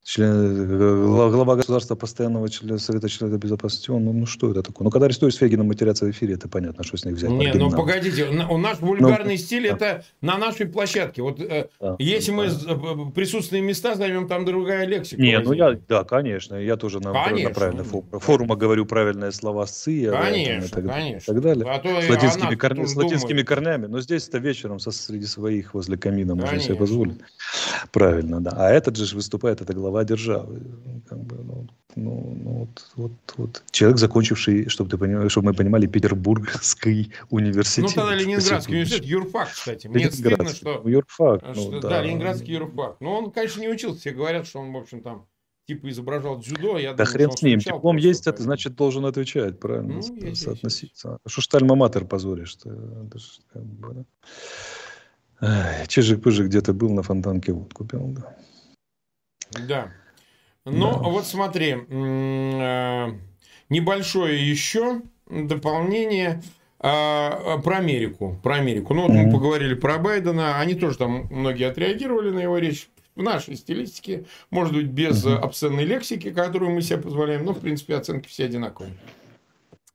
член, 0.06 0.30
э, 0.30 1.30
глава 1.32 1.56
государства 1.56 1.96
постоянного 1.96 2.48
члена 2.48 2.78
Совета 2.78 3.10
членов 3.10 3.40
безопасности, 3.40 3.90
он, 3.90 4.06
ну, 4.06 4.14
ну 4.14 4.26
что 4.28 4.52
это 4.52 4.62
такое? 4.62 4.86
Ну, 4.86 4.92
когда 4.92 5.08
арестуют 5.08 5.34
с 5.34 5.38
Фегином 5.40 5.68
матерятся 5.68 6.06
в 6.06 6.12
эфире, 6.12 6.36
это 6.36 6.48
понятно, 6.48 6.84
что 6.84 6.96
с 6.96 7.06
них 7.06 7.16
взять. 7.16 7.32
Не, 7.32 7.52
ну 7.54 7.72
погодите, 7.72 8.26
у 8.28 8.58
нас 8.58 8.80
вульгарный 8.80 9.34
ну, 9.34 9.38
стиль 9.38 9.68
да. 9.68 9.76
это 9.76 10.06
на 10.22 10.38
нашей 10.38 10.68
площадке. 10.68 11.24
Вот 11.24 11.40
э, 11.40 11.70
да, 11.82 11.96
если 11.98 12.32
да. 12.32 12.38
мы 12.38 12.46
э, 12.46 13.12
присутственные 13.16 13.64
места 13.64 13.96
займем, 13.96 14.28
там 14.28 14.46
другая 14.46 14.86
лексика. 14.86 15.20
Не, 15.20 15.40
ну 15.40 15.54
я, 15.54 15.76
да, 15.90 16.04
конечно, 16.04 16.54
я 16.54 16.78
тоже 16.78 17.00
на, 17.00 17.12
конечно. 17.12 17.50
на 17.50 17.56
правильных 17.56 17.88
форумах 18.22 18.60
говорю 18.60 18.86
правильные 18.86 19.32
слова 19.32 19.66
с 19.66 19.72
ЦИ, 19.72 20.12
конечно, 20.12 20.66
и 20.66 20.70
так, 20.70 20.86
конечно. 20.86 21.34
так 21.34 21.42
далее. 21.42 21.66
А 21.68 21.80
то 21.80 22.02
с 22.02 22.10
латинскими, 22.10 22.54
кор... 22.54 22.88
с 22.88 22.96
латинскими 22.96 23.42
корнями. 23.42 23.88
Но 23.88 24.00
здесь-то 24.02 24.38
вечером 24.38 24.80
со, 24.80 24.92
среди 24.92 25.26
своих 25.26 25.74
возле 25.74 25.98
камина 25.98 26.36
можно 26.36 26.60
себе 26.60 26.76
позволить. 26.76 27.18
Правильно, 27.92 28.40
да. 28.40 28.52
А 28.56 28.70
этот 28.70 28.98
же 28.98 29.16
выступает, 29.16 29.62
это 29.62 29.74
глава 29.74 29.95
державы 30.04 30.62
как 31.08 31.20
бы, 31.20 31.38
ну, 31.44 31.68
ну, 31.96 32.38
ну 32.44 32.52
вот, 32.60 32.92
вот, 32.96 33.12
вот. 33.38 33.64
Человек, 33.72 34.00
закончивший, 34.00 34.70
чтобы 34.70 34.90
ты 34.90 34.98
понимал, 34.98 35.30
чтобы 35.30 35.48
мы 35.48 35.54
понимали, 35.54 35.88
Петербургский 35.88 37.12
университет. 37.30 37.86
Ну, 37.96 38.02
тогда 38.02 38.16
Ленинградский 38.16 38.74
университет, 38.74 39.06
юрфак, 39.06 39.50
кстати. 39.50 39.88
Мне 39.88 40.12
стыдно, 40.12 40.50
что... 40.50 40.82
Юрфак, 40.86 41.42
ну, 41.44 41.54
что, 41.54 41.80
да. 41.80 41.90
да, 41.90 42.02
Ленинградский 42.02 42.54
юрфак. 42.54 42.98
Но 43.00 43.18
он, 43.18 43.32
конечно, 43.32 43.62
не 43.62 43.70
учился. 43.70 44.00
Все 44.00 44.12
говорят, 44.12 44.48
что 44.48 44.60
он, 44.60 44.72
в 44.74 44.78
общем, 44.78 45.02
там 45.02 45.28
типа 45.68 45.90
изображал 45.90 46.40
дзюдо. 46.40 46.78
Я 46.78 46.94
да 46.94 47.06
думаю, 47.06 47.12
хрен 47.12 47.32
с 47.32 47.42
ним. 47.42 47.60
Диплом 47.60 47.98
есть, 47.98 48.28
это 48.28 48.44
значит 48.44 48.76
должен 48.76 49.06
отвечать, 49.06 49.60
правильно, 49.60 49.96
ну, 49.96 50.36
соотноситься. 50.36 51.20
Есть. 51.26 51.34
Что 51.34 51.42
ж 51.42 51.48
ты 51.48 51.58
альма-матер 51.58 52.06
позоришь? 52.06 52.58
-то? 52.64 53.08
Это 53.08 53.20
ж, 53.20 53.40
как 53.52 53.64
бы, 53.64 54.06
да. 55.42 55.86
Чижик-пыжик 55.88 56.48
где-то 56.48 56.74
был 56.74 56.90
на 56.92 57.04
фонтанке 57.04 57.52
водку 57.52 57.86
пил, 57.86 58.08
да. 58.08 58.36
Да. 59.52 59.92
Ну, 60.66 60.92
да. 60.92 60.98
вот 60.98 61.26
смотри, 61.26 61.76
э, 61.88 63.12
небольшое 63.70 64.50
еще 64.50 65.02
дополнение 65.30 66.42
а, 66.80 67.58
про 67.60 67.78
Америку. 67.78 68.40
Про 68.44 68.56
Америку. 68.56 68.94
Ну, 68.94 69.04
вот 69.04 69.12
мы 69.12 69.32
поговорили 69.32 69.74
про 69.74 69.98
Байдена. 69.98 70.60
Они 70.60 70.76
тоже 70.76 70.98
там 70.98 71.28
многие 71.32 71.68
отреагировали 71.68 72.32
на 72.32 72.40
его 72.40 72.58
речь 72.58 72.90
в 73.16 73.24
нашей 73.24 73.56
стилистике. 73.56 74.26
Может 74.50 74.74
быть, 74.74 74.88
без 74.88 75.26
обсценной 75.26 75.86
лексики, 75.86 76.32
которую 76.32 76.72
мы 76.72 76.82
себе 76.82 76.98
позволяем. 76.98 77.46
Но, 77.46 77.54
в 77.54 77.60
принципе, 77.60 77.96
оценки 77.96 78.28
все 78.28 78.46
одинаковые. 78.46 78.94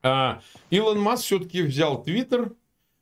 А, 0.02 0.40
Илон 0.70 1.00
Маск 1.00 1.24
все-таки 1.24 1.62
взял 1.62 2.02
Твиттер. 2.02 2.52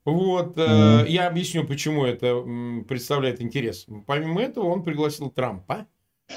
Вот, 0.04 0.56
mm-hmm. 0.56 1.08
я 1.08 1.28
объясню, 1.28 1.66
почему 1.66 2.06
это 2.06 2.42
представляет 2.88 3.42
интерес. 3.42 3.86
Помимо 4.06 4.40
этого, 4.40 4.66
он 4.66 4.82
пригласил 4.82 5.30
Трампа 5.30 5.86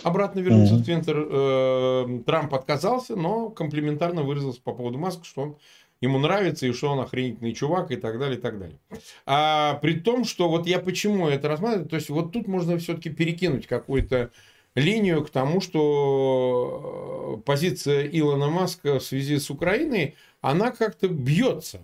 обратно 0.03 0.39
вернулся 0.39 0.75
mm-hmm. 0.75 0.77
в 0.77 0.85
Твиттер. 0.85 1.27
Э, 1.29 2.19
Трамп 2.25 2.53
отказался, 2.53 3.15
но 3.15 3.49
комплиментарно 3.49 4.23
выразился 4.23 4.61
по 4.61 4.73
поводу 4.73 4.97
Маска, 4.97 5.25
что 5.25 5.41
он 5.41 5.57
ему 6.01 6.17
нравится, 6.17 6.65
и 6.65 6.71
что 6.71 6.89
он 6.89 6.99
охренительный 6.99 7.53
чувак, 7.53 7.91
и 7.91 7.95
так 7.95 8.19
далее, 8.19 8.37
и 8.37 8.41
так 8.41 8.59
далее. 8.59 8.79
А 9.25 9.75
при 9.75 9.93
том, 9.99 10.25
что 10.25 10.49
вот 10.49 10.65
я 10.67 10.79
почему 10.79 11.27
это 11.27 11.47
рассматриваю, 11.47 11.87
то 11.87 11.95
есть 11.95 12.09
вот 12.09 12.31
тут 12.31 12.47
можно 12.47 12.77
все-таки 12.77 13.09
перекинуть 13.09 13.67
какую-то 13.67 14.31
линию 14.75 15.23
к 15.23 15.29
тому, 15.29 15.61
что 15.61 17.37
э, 17.37 17.41
позиция 17.43 18.07
Илона 18.07 18.49
Маска 18.49 18.99
в 18.99 19.03
связи 19.03 19.37
с 19.37 19.49
Украиной, 19.49 20.15
она 20.41 20.71
как-то 20.71 21.07
бьется 21.07 21.81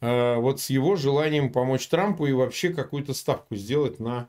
э, 0.00 0.36
вот 0.36 0.60
с 0.60 0.68
его 0.68 0.96
желанием 0.96 1.50
помочь 1.50 1.86
Трампу 1.86 2.26
и 2.26 2.32
вообще 2.32 2.70
какую-то 2.70 3.14
ставку 3.14 3.54
сделать 3.56 4.00
на 4.00 4.28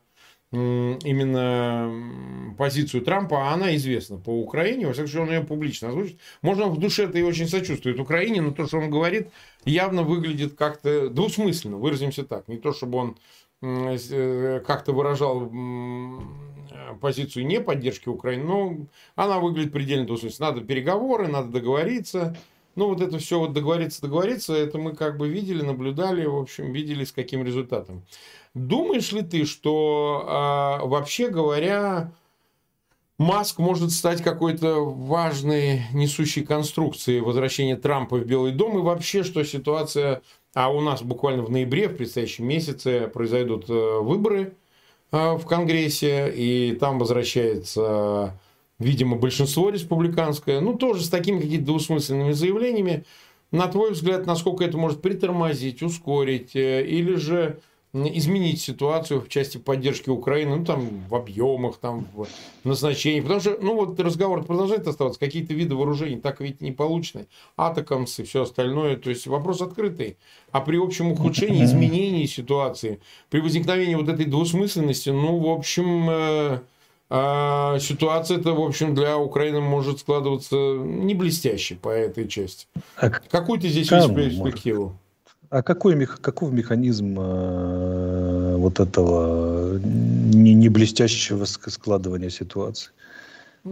именно 0.56 1.92
позицию 2.58 3.04
Трампа, 3.04 3.50
а 3.50 3.54
она 3.54 3.76
известна 3.76 4.18
по 4.18 4.30
Украине, 4.30 4.88
во 4.88 4.94
всяком 4.94 5.10
случае, 5.10 5.28
он 5.28 5.34
ее 5.34 5.44
публично 5.46 5.90
озвучит. 5.90 6.20
Можно 6.42 6.68
в 6.68 6.80
душе 6.80 7.04
это 7.06 7.18
и 7.18 7.24
очень 7.24 7.48
сочувствует 7.48 8.00
Украине, 8.00 8.42
но 8.42 8.52
то, 8.52 8.66
что 8.66 8.78
он 8.78 8.90
говорит, 8.90 9.30
явно 9.66 10.04
выглядит 10.04 10.56
как-то 10.56 11.10
двусмысленно, 11.10 11.78
выразимся 11.78 12.24
так. 12.24 12.48
Не 12.48 12.58
то, 12.58 12.74
чтобы 12.74 12.98
он 12.98 13.18
э, 13.62 14.62
как-то 14.66 14.94
выражал 14.94 15.52
позицию 17.02 17.46
не 17.46 17.60
поддержки 17.60 18.10
Украины, 18.10 18.44
но 18.44 18.78
она 19.16 19.40
выглядит 19.40 19.74
предельно 19.74 20.06
двусмысленно. 20.06 20.52
Надо 20.52 20.62
переговоры, 20.62 21.28
надо 21.28 21.50
договориться. 21.50 22.36
Ну, 22.76 22.90
вот 22.90 23.02
это 23.02 23.18
все 23.20 23.40
вот 23.40 23.54
договориться, 23.54 24.02
договориться, 24.02 24.54
это 24.54 24.78
мы 24.78 24.94
как 24.94 25.18
бы 25.18 25.30
видели, 25.30 25.62
наблюдали, 25.62 26.26
в 26.26 26.38
общем, 26.38 26.72
видели 26.74 27.06
с 27.06 27.12
каким 27.12 27.44
результатом. 27.44 28.04
Думаешь 28.54 29.12
ли 29.12 29.22
ты, 29.22 29.46
что 29.46 30.26
а, 30.28 30.86
вообще 30.86 31.30
говоря, 31.30 32.12
Маск 33.18 33.60
может 33.60 33.92
стать 33.92 34.22
какой-то 34.22 34.84
важной 34.84 35.84
несущей 35.94 36.44
конструкцией 36.44 37.22
возвращения 37.22 37.78
Трампа 37.78 38.18
в 38.18 38.26
Белый 38.26 38.52
дом 38.52 38.78
и 38.78 38.82
вообще, 38.82 39.24
что 39.24 39.44
ситуация, 39.46 40.22
а 40.54 40.70
у 40.70 40.82
нас 40.82 41.02
буквально 41.02 41.44
в 41.44 41.50
ноябре, 41.50 41.88
в 41.88 41.96
предстоящем 41.96 42.46
месяце 42.46 43.08
произойдут 43.08 43.70
э, 43.70 44.00
выборы 44.02 44.56
а, 45.12 45.38
в 45.38 45.46
Конгрессе, 45.46 46.30
и 46.30 46.76
там 46.78 47.00
возвращается, 47.00 48.38
видимо, 48.80 49.18
большинство 49.18 49.70
республиканское, 49.70 50.60
ну 50.60 50.74
тоже 50.74 51.04
с 51.04 51.10
такими 51.10 51.40
какими-то 51.40 51.66
двусмысленными 51.66 52.32
заявлениями. 52.32 53.06
На 53.52 53.68
твой 53.68 53.92
взгляд, 53.92 54.26
насколько 54.26 54.64
это 54.64 54.78
может 54.78 55.02
притормозить, 55.02 55.82
ускорить, 55.82 56.56
э, 56.56 56.86
или 56.86 57.16
же 57.16 57.60
изменить 57.94 58.62
ситуацию 58.62 59.22
в 59.22 59.30
части 59.30 59.58
поддержки 59.58 60.10
Украины, 60.10 60.58
ну, 60.58 60.66
там, 60.66 60.90
в 61.08 61.16
объемах, 61.16 61.78
там, 61.78 62.06
в 62.14 62.28
назначении. 62.66 63.22
Потому 63.22 63.40
что, 63.40 63.58
ну, 63.62 63.76
вот 63.76 63.98
разговор 64.00 64.44
продолжает 64.44 64.86
оставаться, 64.88 65.20
какие-то 65.20 65.54
виды 65.54 65.76
вооружений 65.76 66.18
так 66.18 66.42
ведь 66.42 66.60
не 66.60 66.74
получены. 66.74 67.28
Атакамсы, 67.56 68.26
все 68.26 68.42
остальное. 68.42 68.98
То 68.98 69.10
есть, 69.10 69.28
вопрос 69.28 69.62
открытый. 69.62 70.18
А 70.52 70.60
при 70.60 70.78
общем 70.78 71.14
ухудшении, 71.14 71.64
изменении 71.64 72.26
ситуации, 72.26 73.00
при 73.30 73.40
возникновении 73.40 73.96
вот 73.96 74.10
этой 74.10 74.26
двусмысленности, 74.26 75.10
ну, 75.10 75.38
в 75.38 75.48
общем, 75.48 76.62
э, 77.10 77.78
ситуация-то, 77.80 78.54
в 78.54 78.62
общем, 78.62 78.96
для 78.96 79.18
Украины 79.18 79.62
может 79.62 80.00
складываться 80.00 80.56
не 80.56 81.14
блестяще 81.14 81.76
по 81.76 81.90
этой 81.90 82.28
части. 82.28 82.68
А 82.98 83.10
Какую 83.10 83.60
ты 83.60 83.70
здесь 83.70 83.92
видишь 83.92 84.16
перспективу? 84.16 84.98
А 85.50 85.62
какой, 85.64 86.06
каков 86.06 86.52
механизм 86.52 87.18
э, 87.20 88.56
вот 88.58 88.80
этого 88.80 89.78
не, 89.80 90.54
не 90.54 90.70
блестящего 90.70 91.46
складывания 91.46 92.30
ситуации? 92.30 92.92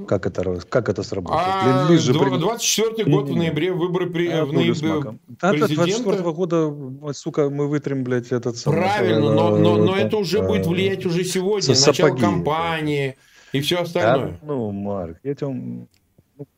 Как 0.07 0.25
это, 0.25 0.59
как 0.69 0.89
это 0.89 1.03
сработает? 1.03 1.41
А, 1.45 1.87
24 1.87 3.05
год 3.05 3.29
в 3.29 3.35
ноябре 3.35 3.71
выборы 3.71 4.09
при, 4.09 4.27
а, 4.27 4.43
в 4.43 4.51
ноябре 4.51 4.73
президента. 4.73 5.17
24 5.27 6.31
года, 6.31 7.13
сука, 7.13 7.49
мы 7.51 7.67
вытрем, 7.67 8.03
блядь, 8.03 8.31
этот 8.31 8.57
самый... 8.57 8.79
Правильно, 8.79 9.19
но, 9.19 9.57
но, 9.57 9.77
но 9.77 9.95
это 9.95 10.17
уже 10.17 10.41
будет 10.41 10.65
влиять 10.65 11.05
уже 11.05 11.23
сегодня, 11.23 11.69
начало 11.69 12.17
кампании 12.17 13.17
и 13.51 13.61
все 13.61 13.81
остальное. 13.81 14.31
Да, 14.31 14.47
ну, 14.47 14.71
Марк, 14.71 15.19
я 15.23 15.35
тебе 15.35 15.85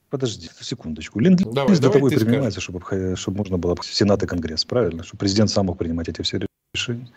Подожди, 0.09 0.49
секундочку. 0.61 1.19
Ленд-лиз 1.19 1.79
для 1.79 1.89
того 1.89 2.07
и 2.07 2.15
принимается, 2.15 2.61
чтобы, 2.61 2.81
чтобы 3.17 3.37
можно 3.37 3.57
было 3.57 3.75
Сенат 3.81 4.23
и 4.23 4.27
Конгресс, 4.27 4.63
правильно? 4.63 5.03
Чтобы 5.03 5.19
президент 5.19 5.49
сам 5.49 5.65
мог 5.65 5.77
принимать 5.77 6.07
эти 6.07 6.21
все 6.21 6.39
решений. 6.75 7.07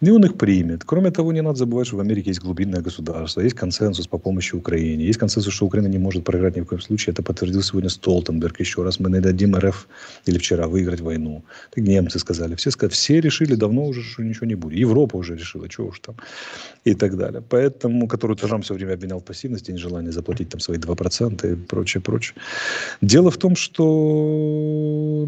И 0.00 0.10
он 0.10 0.24
их 0.24 0.34
примет. 0.34 0.84
Кроме 0.84 1.10
того, 1.10 1.32
не 1.32 1.42
надо 1.42 1.58
забывать, 1.58 1.86
что 1.86 1.96
в 1.96 2.00
Америке 2.00 2.30
есть 2.30 2.40
глубинное 2.40 2.80
государство, 2.80 3.42
есть 3.42 3.56
консенсус 3.56 4.06
по 4.06 4.18
помощи 4.18 4.56
Украине, 4.56 5.04
есть 5.04 5.18
консенсус, 5.18 5.54
что 5.54 5.66
Украина 5.66 5.88
не 5.88 5.98
может 5.98 6.24
проиграть 6.24 6.56
ни 6.56 6.60
в 6.60 6.66
коем 6.66 6.82
случае. 6.82 7.12
Это 7.12 7.22
подтвердил 7.22 7.62
сегодня 7.62 7.90
Столтенберг 7.90 8.60
еще 8.60 8.82
раз. 8.82 9.00
Мы 9.00 9.10
не 9.10 9.20
дадим 9.20 9.56
РФ 9.56 9.88
или 10.28 10.38
вчера 10.38 10.66
выиграть 10.66 11.00
войну. 11.00 11.42
Так 11.74 11.84
немцы 11.84 12.18
сказали. 12.18 12.54
Все, 12.54 12.70
сказали, 12.70 12.92
все 12.92 13.20
решили 13.20 13.56
давно 13.56 13.86
уже, 13.86 14.02
что 14.02 14.22
ничего 14.22 14.46
не 14.46 14.54
будет. 14.56 14.78
Европа 14.78 15.16
уже 15.16 15.36
решила, 15.36 15.66
что 15.70 15.86
уж 15.86 16.00
там. 16.00 16.14
И 16.84 16.94
так 16.94 17.16
далее. 17.16 17.42
Поэтому, 17.48 18.08
который 18.08 18.36
Трамп 18.36 18.64
все 18.64 18.74
время 18.74 18.94
обвинял 18.94 19.18
в 19.18 19.24
пассивности, 19.24 19.72
нежелание 19.72 20.12
заплатить 20.12 20.48
там 20.48 20.60
свои 20.60 20.78
2% 20.78 21.52
и 21.52 21.56
прочее, 21.56 22.00
прочее. 22.00 22.34
Дело 23.02 23.30
в 23.30 23.36
том, 23.36 23.56
что 23.56 23.82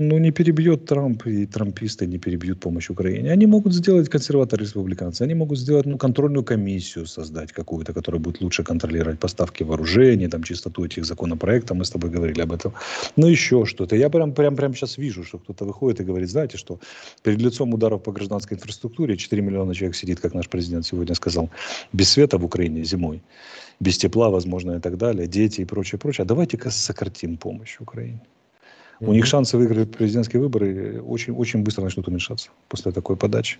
ну, 0.01 0.19
не 0.19 0.33
перебьет 0.33 0.85
Трамп, 0.87 1.27
и 1.27 1.47
трамписты 1.47 2.07
не 2.07 2.19
перебьют 2.19 2.61
помощь 2.61 2.91
Украине. 2.91 3.33
Они 3.33 3.47
могут 3.47 3.64
сделать 3.73 4.09
консерваторы-республиканцы, 4.09 5.23
они 5.23 5.35
могут 5.35 5.59
сделать 5.59 5.87
ну, 5.87 5.97
контрольную 5.99 6.45
комиссию 6.45 7.07
создать 7.07 7.53
какую-то, 7.53 7.93
которая 7.93 8.21
будет 8.21 8.41
лучше 8.41 8.63
контролировать 8.63 9.19
поставки 9.19 9.63
вооружений, 9.65 10.29
там, 10.29 10.43
чистоту 10.43 10.85
этих 10.85 11.05
законопроектов, 11.05 11.77
мы 11.77 11.85
с 11.85 11.91
тобой 11.91 12.11
говорили 12.11 12.43
об 12.43 12.53
этом. 12.53 12.73
Ну, 13.17 13.27
еще 13.27 13.65
что-то. 13.65 13.97
Я 13.97 14.11
прям, 14.11 14.33
прям, 14.33 14.57
прям 14.57 14.75
сейчас 14.75 14.99
вижу, 14.99 15.25
что 15.25 15.39
кто-то 15.39 15.65
выходит 15.65 16.01
и 16.01 16.05
говорит, 16.05 16.31
знаете 16.31 16.59
что, 16.59 16.79
перед 17.23 17.41
лицом 17.41 17.73
ударов 17.75 18.03
по 18.03 18.13
гражданской 18.13 18.57
инфраструктуре 18.57 19.17
4 19.17 19.43
миллиона 19.43 19.75
человек 19.75 19.97
сидит, 19.97 20.21
как 20.21 20.35
наш 20.35 20.49
президент 20.49 20.87
сегодня 20.87 21.15
сказал, 21.15 21.49
без 21.93 22.11
света 22.11 22.39
в 22.39 22.45
Украине 22.45 22.85
зимой 22.85 23.23
без 23.81 23.99
тепла, 23.99 24.31
возможно, 24.31 24.77
и 24.77 24.81
так 24.81 24.97
далее, 24.97 25.27
дети 25.27 25.63
и 25.63 25.65
прочее, 25.65 25.99
прочее. 25.99 26.23
А 26.23 26.27
давайте-ка 26.27 26.71
сократим 26.71 27.37
помощь 27.37 27.81
Украине. 27.81 28.21
У 29.01 29.13
них 29.13 29.27
шансы 29.27 29.57
выиграть 29.57 29.91
президентские 29.91 30.41
выборы 30.41 31.03
очень, 31.03 31.33
очень 31.35 31.63
быстро 31.63 31.83
начнут 31.83 32.09
уменьшаться 32.09 32.51
после 32.69 32.93
такой 32.93 33.17
подачи. 33.17 33.59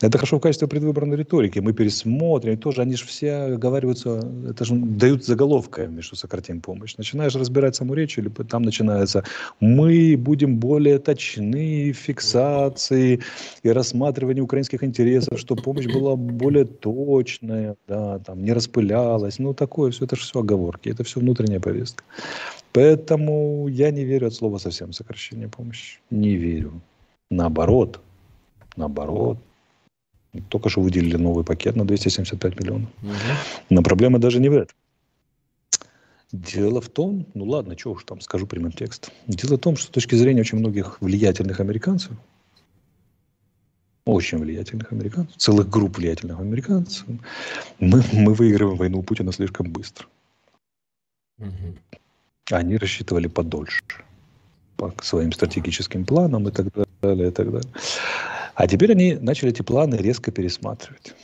Это 0.00 0.18
хорошо 0.18 0.38
в 0.38 0.40
качестве 0.40 0.68
предвыборной 0.68 1.16
риторики. 1.16 1.58
Мы 1.58 1.72
пересмотрим. 1.72 2.58
тоже 2.58 2.82
они 2.82 2.96
же 2.96 3.04
все 3.04 3.54
оговариваются, 3.54 4.20
это 4.48 4.64
же 4.64 4.74
дают 4.74 5.24
заголовками, 5.24 6.00
что 6.00 6.16
сократим 6.16 6.60
помощь. 6.60 6.96
Начинаешь 6.96 7.34
разбирать 7.34 7.76
саму 7.76 7.94
речь, 7.94 8.18
или 8.18 8.28
там 8.28 8.62
начинается 8.62 9.24
«мы 9.60 10.16
будем 10.18 10.58
более 10.58 10.98
точны 10.98 11.92
в 11.92 11.96
фиксации 11.96 13.20
и 13.62 13.68
рассматривании 13.70 14.40
украинских 14.40 14.84
интересов, 14.84 15.38
чтобы 15.38 15.62
помощь 15.62 15.86
была 15.86 16.16
более 16.16 16.64
точная, 16.64 17.76
да, 17.88 18.18
там, 18.18 18.44
не 18.44 18.52
распылялась». 18.52 19.38
Ну, 19.38 19.54
такое 19.54 19.90
все, 19.90 20.04
это 20.04 20.16
же 20.16 20.22
все 20.22 20.40
оговорки, 20.40 20.88
это 20.88 21.04
все 21.04 21.20
внутренняя 21.20 21.60
повестка. 21.60 22.04
Поэтому 22.72 23.68
я 23.68 23.90
не 23.90 24.04
верю 24.04 24.26
от 24.26 24.34
слова 24.34 24.58
совсем 24.58 24.92
сокращение 24.92 25.48
помощи. 25.48 26.00
Не 26.10 26.34
верю. 26.34 26.80
Наоборот. 27.30 28.00
Наоборот. 28.76 29.38
Только 30.48 30.68
что 30.68 30.80
выделили 30.80 31.16
новый 31.16 31.44
пакет 31.44 31.76
на 31.76 31.84
275 31.84 32.60
миллионов. 32.60 32.90
Угу. 33.02 33.12
Но 33.70 33.82
проблема 33.82 34.18
даже 34.18 34.40
не 34.40 34.48
в 34.48 34.54
этом. 34.54 34.76
Дело 36.32 36.80
в 36.80 36.88
том, 36.88 37.26
ну 37.34 37.44
ладно, 37.44 37.78
что 37.78 37.92
уж 37.92 38.02
там 38.04 38.20
скажу 38.20 38.46
прямым 38.46 38.72
текстом. 38.72 39.12
Дело 39.28 39.56
в 39.56 39.60
том, 39.60 39.76
что 39.76 39.86
с 39.86 39.90
точки 39.90 40.16
зрения 40.16 40.40
очень 40.40 40.58
многих 40.58 41.00
влиятельных 41.00 41.60
американцев, 41.60 42.12
очень 44.04 44.38
влиятельных 44.38 44.90
американцев, 44.90 45.36
целых 45.36 45.70
групп 45.70 45.98
влиятельных 45.98 46.40
американцев, 46.40 47.06
мы, 47.78 48.02
мы 48.12 48.34
выигрываем 48.34 48.76
войну 48.76 48.98
у 48.98 49.02
Путина 49.04 49.32
слишком 49.32 49.70
быстро. 49.70 50.08
Угу. 51.38 51.78
Они 52.50 52.76
рассчитывали 52.78 53.28
подольше 53.28 53.84
по 54.76 54.92
своим 55.02 55.32
стратегическим 55.32 56.04
планам 56.04 56.48
и 56.48 56.50
так 56.50 56.66
далее, 57.00 57.28
и 57.28 57.30
так 57.30 57.52
далее. 57.52 57.70
А 58.54 58.66
теперь 58.66 58.92
они 58.92 59.14
начали 59.14 59.50
эти 59.50 59.62
планы 59.62 59.96
резко 59.96 60.30
пересматривать. 60.30 61.14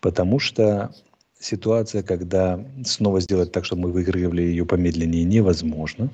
Потому 0.00 0.38
что 0.38 0.92
ситуация, 1.40 2.02
когда 2.02 2.64
снова 2.84 3.20
сделать 3.20 3.52
так, 3.52 3.64
чтобы 3.64 3.82
мы 3.82 3.92
выигрывали 3.92 4.42
ее 4.42 4.64
помедленнее, 4.66 5.24
невозможно. 5.24 6.10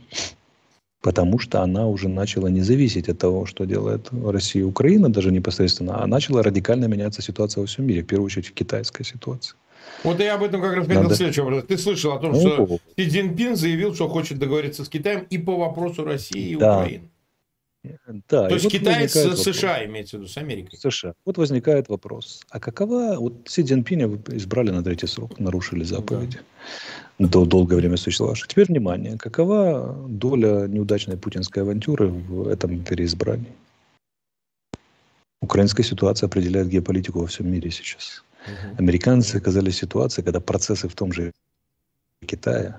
Потому 1.00 1.38
что 1.38 1.60
она 1.60 1.86
уже 1.86 2.08
начала 2.08 2.46
не 2.46 2.62
зависеть 2.62 3.10
от 3.10 3.18
того, 3.18 3.44
что 3.44 3.66
делает 3.66 4.08
Россия 4.10 4.62
и 4.62 4.64
Украина, 4.64 5.12
даже 5.12 5.30
непосредственно, 5.30 6.02
а 6.02 6.06
начала 6.06 6.42
радикально 6.42 6.86
меняться 6.86 7.20
ситуация 7.20 7.60
во 7.60 7.66
всем 7.66 7.86
мире, 7.86 8.02
в 8.02 8.06
первую 8.06 8.26
очередь 8.26 8.54
китайская 8.54 9.04
ситуация. 9.04 9.56
Вот 10.02 10.18
я 10.20 10.34
об 10.34 10.42
этом 10.42 10.62
как 10.62 10.74
раз 10.74 10.86
хотел 10.86 11.02
Надо... 11.02 11.14
следующий 11.14 11.42
вопрос. 11.42 11.64
Ты 11.68 11.76
слышал 11.76 12.12
о 12.12 12.18
том, 12.18 12.32
ну, 12.32 12.40
что 12.40 12.78
Си 12.96 13.08
Цзиньпин 13.08 13.54
заявил, 13.54 13.94
что 13.94 14.08
хочет 14.08 14.38
договориться 14.38 14.82
с 14.82 14.88
Китаем 14.88 15.26
и 15.28 15.36
по 15.36 15.56
вопросу 15.56 16.04
России 16.04 16.52
и 16.52 16.56
да. 16.56 16.78
Украины. 16.78 17.08
Да, 18.28 18.48
То 18.48 18.54
есть 18.54 18.64
вот 18.64 18.72
Китай 18.72 19.08
с 19.08 19.14
вопрос. 19.16 19.42
США 19.42 19.84
имеется 19.84 20.16
в 20.16 20.20
виду, 20.20 20.30
с 20.30 20.36
Америкой. 20.38 20.78
США. 20.78 21.14
Вот 21.24 21.36
возникает 21.38 21.88
вопрос, 21.88 22.42
а 22.50 22.58
какова, 22.58 23.16
вот 23.18 23.34
Си 23.46 23.62
Цзиньпиня 23.62 24.06
избрали 24.28 24.70
на 24.70 24.82
третий 24.82 25.06
срок, 25.06 25.38
нарушили 25.38 25.84
заповеди 25.84 26.40
да. 27.18 27.28
до 27.28 27.44
долгое 27.44 27.76
время 27.76 27.96
существовавших. 27.96 28.48
Теперь 28.48 28.66
внимание, 28.68 29.18
какова 29.18 29.94
доля 30.08 30.66
неудачной 30.66 31.16
путинской 31.16 31.62
авантюры 31.62 32.08
в 32.08 32.48
этом 32.48 32.82
переизбрании? 32.84 33.52
Украинская 35.42 35.84
ситуация 35.84 36.26
определяет 36.26 36.68
геополитику 36.68 37.20
во 37.20 37.26
всем 37.26 37.52
мире 37.52 37.70
сейчас. 37.70 38.24
Американцы 38.78 39.36
оказались 39.36 39.74
в 39.74 39.78
ситуации, 39.78 40.22
когда 40.22 40.40
процессы 40.40 40.88
в 40.88 40.94
том 40.94 41.12
же 41.12 41.32
Китае 42.26 42.76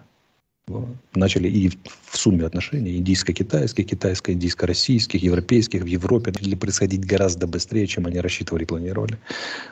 начали 1.14 1.48
и 1.48 1.70
в 1.70 2.18
сумме 2.18 2.46
отношений 2.46 2.98
индийско-китайских, 2.98 3.86
китайско-индийско-российских, 3.86 5.22
европейских 5.22 5.84
в 5.84 5.86
Европе 5.86 6.32
начали 6.32 6.56
происходить 6.56 7.06
гораздо 7.06 7.48
быстрее, 7.48 7.88
чем 7.88 8.08
они 8.08 8.20
рассчитывали 8.20 8.64
и 8.64 8.66
планировали 8.66 9.18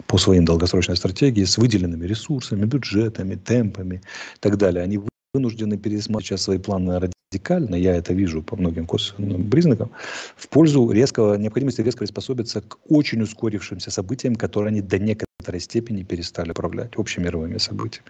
по 0.07 0.17
своим 0.17 0.45
долгосрочной 0.45 0.95
стратегии 0.95 1.45
с 1.45 1.57
выделенными 1.57 2.05
ресурсами, 2.05 2.65
бюджетами, 2.65 3.35
темпами 3.35 3.95
и 3.95 4.39
так 4.39 4.57
далее. 4.57 4.83
Они 4.83 4.99
вынуждены 5.33 5.79
сейчас 6.21 6.43
свои 6.43 6.59
планы 6.59 7.09
радикально, 7.31 7.75
я 7.75 7.95
это 7.95 8.13
вижу 8.13 8.43
по 8.43 8.55
многим 8.55 8.85
косвенным 8.85 9.49
признакам, 9.49 9.89
в 10.35 10.47
пользу 10.47 10.91
резкого, 10.91 11.35
необходимости 11.35 11.81
резко 11.81 11.99
приспособиться 11.99 12.61
к 12.61 12.77
очень 12.87 13.21
ускорившимся 13.23 13.89
событиям, 13.89 14.35
которые 14.35 14.69
они 14.69 14.81
до 14.81 14.99
некоторой 15.43 15.59
степени 15.59 16.03
перестали 16.03 16.51
управлять 16.51 16.95
общемировыми 16.95 17.57
событиями. 17.57 18.07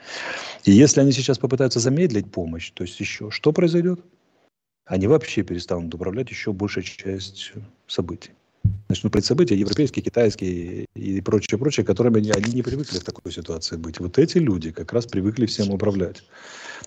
И 0.66 0.72
если 0.72 1.02
они 1.02 1.12
сейчас 1.12 1.40
попытаются 1.40 1.80
замедлить 1.80 2.32
помощь, 2.32 2.72
то 2.72 2.84
есть 2.84 3.00
еще, 3.00 3.32
что 3.32 3.52
произойдет? 3.52 4.00
Они 4.86 5.08
вообще 5.08 5.44
перестанут 5.44 5.94
управлять 5.96 6.30
еще 6.30 6.52
большей 6.52 6.84
частью 6.84 7.64
событий 7.88 8.32
начнут 8.90 9.14
быть 9.14 9.26
события 9.26 9.56
европейские, 9.56 10.04
китайские 10.04 10.86
и 10.96 11.22
прочее, 11.22 11.58
прочее, 11.58 11.86
которыми 11.86 12.18
они, 12.18 12.32
они 12.32 12.54
не 12.54 12.62
привыкли 12.62 12.98
в 12.98 13.04
такой 13.04 13.32
ситуации 13.32 13.76
быть. 13.78 14.00
Вот 14.00 14.18
эти 14.20 14.38
люди 14.38 14.72
как 14.72 14.94
раз 14.94 15.06
привыкли 15.06 15.46
всем 15.46 15.72
управлять. 15.72 16.24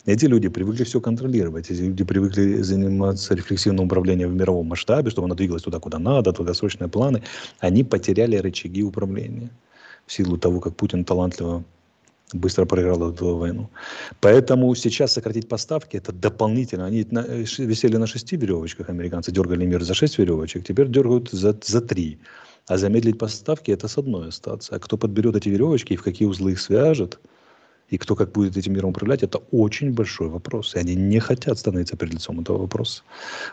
Эти 0.04 0.26
люди 0.26 0.48
привыкли 0.48 0.84
все 0.84 1.00
контролировать. 1.00 1.70
Эти 1.70 1.82
люди 1.82 2.04
привыкли 2.04 2.62
заниматься 2.62 3.34
рефлексивным 3.34 3.86
управлением 3.86 4.30
в 4.30 4.34
мировом 4.34 4.66
масштабе, 4.66 5.10
чтобы 5.10 5.26
оно 5.26 5.34
двигалось 5.34 5.62
туда, 5.62 5.80
куда 5.80 5.98
надо, 5.98 6.32
долгосрочные 6.32 6.88
планы. 6.88 7.22
Они 7.58 7.82
потеряли 7.82 8.36
рычаги 8.36 8.82
управления 8.82 9.50
в 10.06 10.12
силу 10.12 10.38
того, 10.38 10.60
как 10.60 10.76
Путин 10.76 11.04
талантливо 11.04 11.64
быстро 12.32 12.64
проиграл 12.64 13.10
эту 13.10 13.36
войну. 13.36 13.70
Поэтому 14.20 14.74
сейчас 14.74 15.12
сократить 15.12 15.48
поставки 15.48 15.96
это 15.96 16.12
дополнительно. 16.12 16.86
Они 16.86 17.06
на, 17.10 17.20
висели 17.20 17.96
на 17.96 18.06
шести 18.06 18.36
веревочках, 18.36 18.88
американцы 18.88 19.32
дергали 19.32 19.66
мир 19.66 19.82
за 19.82 19.94
шесть 19.94 20.18
веревочек, 20.18 20.64
теперь 20.64 20.88
дергают 20.88 21.30
за, 21.30 21.56
за 21.62 21.80
три. 21.80 22.18
А 22.66 22.78
замедлить 22.78 23.18
поставки 23.18 23.70
это 23.70 23.86
с 23.86 23.96
одной 23.96 24.28
остаться. 24.28 24.74
А 24.74 24.78
кто 24.78 24.96
подберет 24.96 25.36
эти 25.36 25.48
веревочки 25.48 25.92
и 25.92 25.96
в 25.96 26.02
какие 26.02 26.26
узлы 26.26 26.52
их 26.52 26.60
свяжет, 26.60 27.20
и 27.90 27.98
кто 27.98 28.16
как 28.16 28.32
будет 28.32 28.56
этим 28.56 28.72
миром 28.72 28.90
управлять, 28.90 29.22
это 29.22 29.38
очень 29.52 29.92
большой 29.92 30.28
вопрос. 30.28 30.74
И 30.74 30.78
они 30.78 30.96
не 30.96 31.20
хотят 31.20 31.58
становиться 31.58 31.96
перед 31.96 32.14
лицом 32.14 32.40
этого 32.40 32.58
вопроса. 32.58 33.02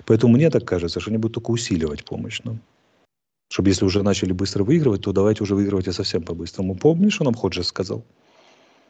Поэтому 0.06 0.34
мне 0.34 0.50
так 0.50 0.66
кажется, 0.66 1.00
что 1.00 1.12
они 1.12 1.20
будут 1.20 1.36
только 1.36 1.52
усиливать 1.52 2.04
помощь 2.04 2.42
нам. 2.44 2.60
Чтобы 3.50 3.70
если 3.70 3.86
уже 3.86 4.04
начали 4.04 4.32
быстро 4.32 4.64
выигрывать, 4.64 5.02
то 5.02 5.12
давайте 5.12 5.44
уже 5.44 5.56
выигрывать 5.56 5.88
и 5.88 5.92
совсем 5.92 6.24
по-быстрому. 6.24 6.76
Помнишь, 6.76 7.14
что 7.14 7.24
нам 7.24 7.34
Ходжес 7.34 7.68
сказал? 7.68 8.04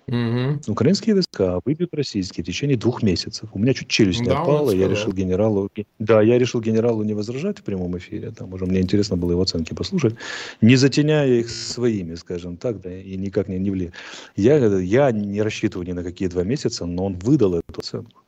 Угу. 0.08 0.60
Украинские 0.68 1.16
войска 1.16 1.60
выбьют 1.64 1.94
российские 1.94 2.44
в 2.44 2.48
течение 2.48 2.76
двух 2.76 3.04
месяцев. 3.04 3.50
У 3.54 3.60
меня 3.60 3.74
чуть 3.74 3.88
челюсть 3.88 4.20
не 4.20 4.28
да, 4.28 4.42
опала, 4.42 4.72
я 4.72 4.88
решил 4.90 5.14
генералу... 5.14 5.70
Да, 6.00 6.22
я 6.22 6.38
решил 6.38 6.60
генералу 6.62 7.04
не 7.04 7.14
возражать 7.14 7.60
в 7.60 7.64
прямом 7.64 7.98
эфире, 7.98 8.32
там 8.32 8.54
уже 8.54 8.66
мне 8.66 8.82
интересно 8.82 9.16
было 9.16 9.32
его 9.32 9.42
оценки 9.42 9.74
послушать, 9.74 10.16
не 10.62 10.76
затеняя 10.76 11.28
их 11.28 11.50
своими, 11.50 12.16
скажем 12.16 12.58
так, 12.58 12.82
да, 12.82 12.96
и 12.96 13.16
никак 13.16 13.48
не, 13.48 13.60
не 13.60 13.72
вли. 13.72 13.92
Я, 14.36 14.58
я 14.80 15.12
не 15.12 15.42
рассчитываю 15.42 15.88
ни 15.88 15.94
на 15.94 16.04
какие 16.04 16.28
два 16.28 16.44
месяца, 16.44 16.86
но 16.86 17.06
он 17.06 17.18
выдал 17.20 17.56
эту 17.56 17.80
оценку. 17.80 18.23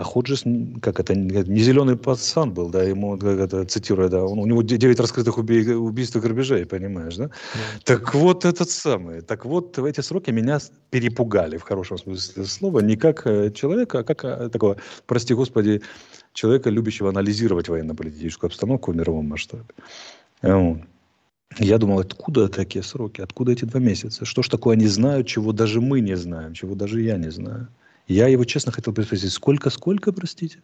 А 0.00 0.04
Ходжес, 0.04 0.44
как 0.80 0.98
это, 0.98 1.14
не 1.14 1.60
зеленый 1.60 1.94
пацан 1.94 2.54
был, 2.54 2.70
да, 2.70 2.82
ему, 2.82 3.18
как 3.18 3.38
это, 3.38 3.66
цитируя, 3.66 4.08
да, 4.08 4.24
он, 4.24 4.38
у 4.38 4.46
него 4.46 4.62
9 4.62 4.98
раскрытых 4.98 5.36
убий, 5.36 5.74
убийств 5.74 6.16
и 6.16 6.20
грабежей, 6.20 6.64
понимаешь, 6.64 7.16
да? 7.16 7.24
Yeah. 7.24 7.30
Так 7.84 8.14
вот 8.14 8.46
этот 8.46 8.70
самый, 8.70 9.20
так 9.20 9.44
вот 9.44 9.76
в 9.76 9.84
эти 9.84 10.00
сроки 10.00 10.30
меня 10.30 10.58
перепугали, 10.88 11.58
в 11.58 11.64
хорошем 11.64 11.98
смысле 11.98 12.46
слова, 12.46 12.80
не 12.80 12.96
как 12.96 13.26
э, 13.26 13.50
человека, 13.50 13.98
а 13.98 14.02
как 14.02 14.24
э, 14.24 14.48
такого, 14.48 14.78
прости 15.06 15.34
господи, 15.34 15.82
человека, 16.32 16.70
любящего 16.70 17.10
анализировать 17.10 17.68
военно-политическую 17.68 18.48
обстановку 18.48 18.92
в 18.92 18.96
мировом 18.96 19.28
масштабе. 19.28 19.66
Я 21.58 21.78
думал, 21.78 21.98
откуда 21.98 22.48
такие 22.48 22.82
сроки, 22.82 23.20
откуда 23.20 23.52
эти 23.52 23.66
два 23.66 23.80
месяца? 23.80 24.24
Что 24.24 24.42
ж 24.42 24.48
такое 24.48 24.76
они 24.76 24.86
знают, 24.86 25.26
чего 25.26 25.52
даже 25.52 25.82
мы 25.82 26.00
не 26.00 26.16
знаем, 26.16 26.54
чего 26.54 26.74
даже 26.74 27.02
я 27.02 27.18
не 27.18 27.30
знаю? 27.30 27.68
Я 28.10 28.26
его 28.26 28.44
честно 28.44 28.72
хотел 28.72 28.92
спросить, 28.92 29.32
сколько, 29.32 29.70
сколько, 29.70 30.12
простите? 30.12 30.60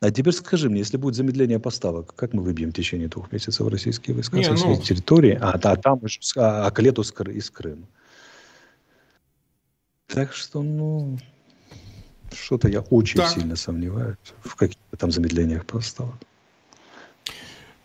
А 0.00 0.10
теперь 0.10 0.32
скажи 0.32 0.68
мне, 0.68 0.80
если 0.80 0.96
будет 0.96 1.14
замедление 1.14 1.60
поставок, 1.60 2.16
как 2.16 2.32
мы 2.32 2.42
выбьем 2.42 2.70
в 2.70 2.72
течение 2.72 3.06
двух 3.06 3.30
месяцев 3.30 3.68
российские 3.68 4.16
войска 4.16 4.36
Не, 4.36 4.42
со 4.42 4.66
ну... 4.66 4.76
территории, 4.82 5.38
а, 5.40 5.52
а 5.52 5.76
там 5.76 6.00
а, 6.36 6.66
а 6.66 6.70
к 6.72 6.82
лету 6.82 7.02
из 7.02 7.50
Крыма? 7.50 7.86
Так 10.08 10.32
что, 10.32 10.60
ну, 10.60 11.20
Что-то 12.32 12.66
я 12.66 12.80
очень 12.80 13.20
так. 13.20 13.30
сильно 13.30 13.54
сомневаюсь 13.54 14.16
в 14.42 14.56
каких-то 14.56 14.96
там 14.96 15.12
замедлениях 15.12 15.64
поставок. 15.66 16.16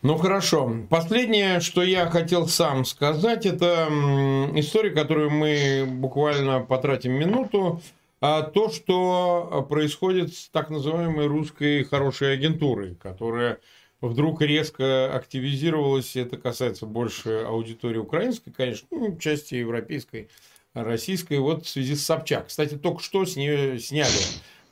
Ну 0.02 0.18
хорошо. 0.18 0.74
Последнее, 0.90 1.60
что 1.60 1.84
я 1.84 2.10
хотел 2.10 2.48
сам 2.48 2.84
сказать, 2.84 3.46
это 3.46 3.88
история, 4.56 4.90
которую 4.90 5.30
мы 5.30 5.86
буквально 5.88 6.62
потратим 6.62 7.12
минуту. 7.12 7.80
А 8.20 8.42
то, 8.42 8.70
что 8.70 9.66
происходит 9.70 10.34
с 10.34 10.50
так 10.50 10.70
называемой 10.70 11.28
русской 11.28 11.84
хорошей 11.84 12.34
агентурой, 12.34 12.96
которая 12.96 13.60
вдруг 14.02 14.42
резко 14.42 15.14
активизировалась. 15.14 16.16
Это 16.16 16.38
касается 16.38 16.86
больше 16.86 17.44
аудитории 17.48 17.98
украинской, 17.98 18.52
конечно, 18.52 18.88
ну, 18.92 19.18
части 19.18 19.56
европейской, 19.56 20.30
российской. 20.74 21.40
Вот 21.40 21.66
в 21.66 21.70
связи 21.70 21.96
с 21.96 22.06
Собчак. 22.06 22.48
Кстати, 22.48 22.76
только 22.76 23.02
что 23.02 23.26
с 23.26 23.36
нее 23.36 23.80
сняли 23.80 24.12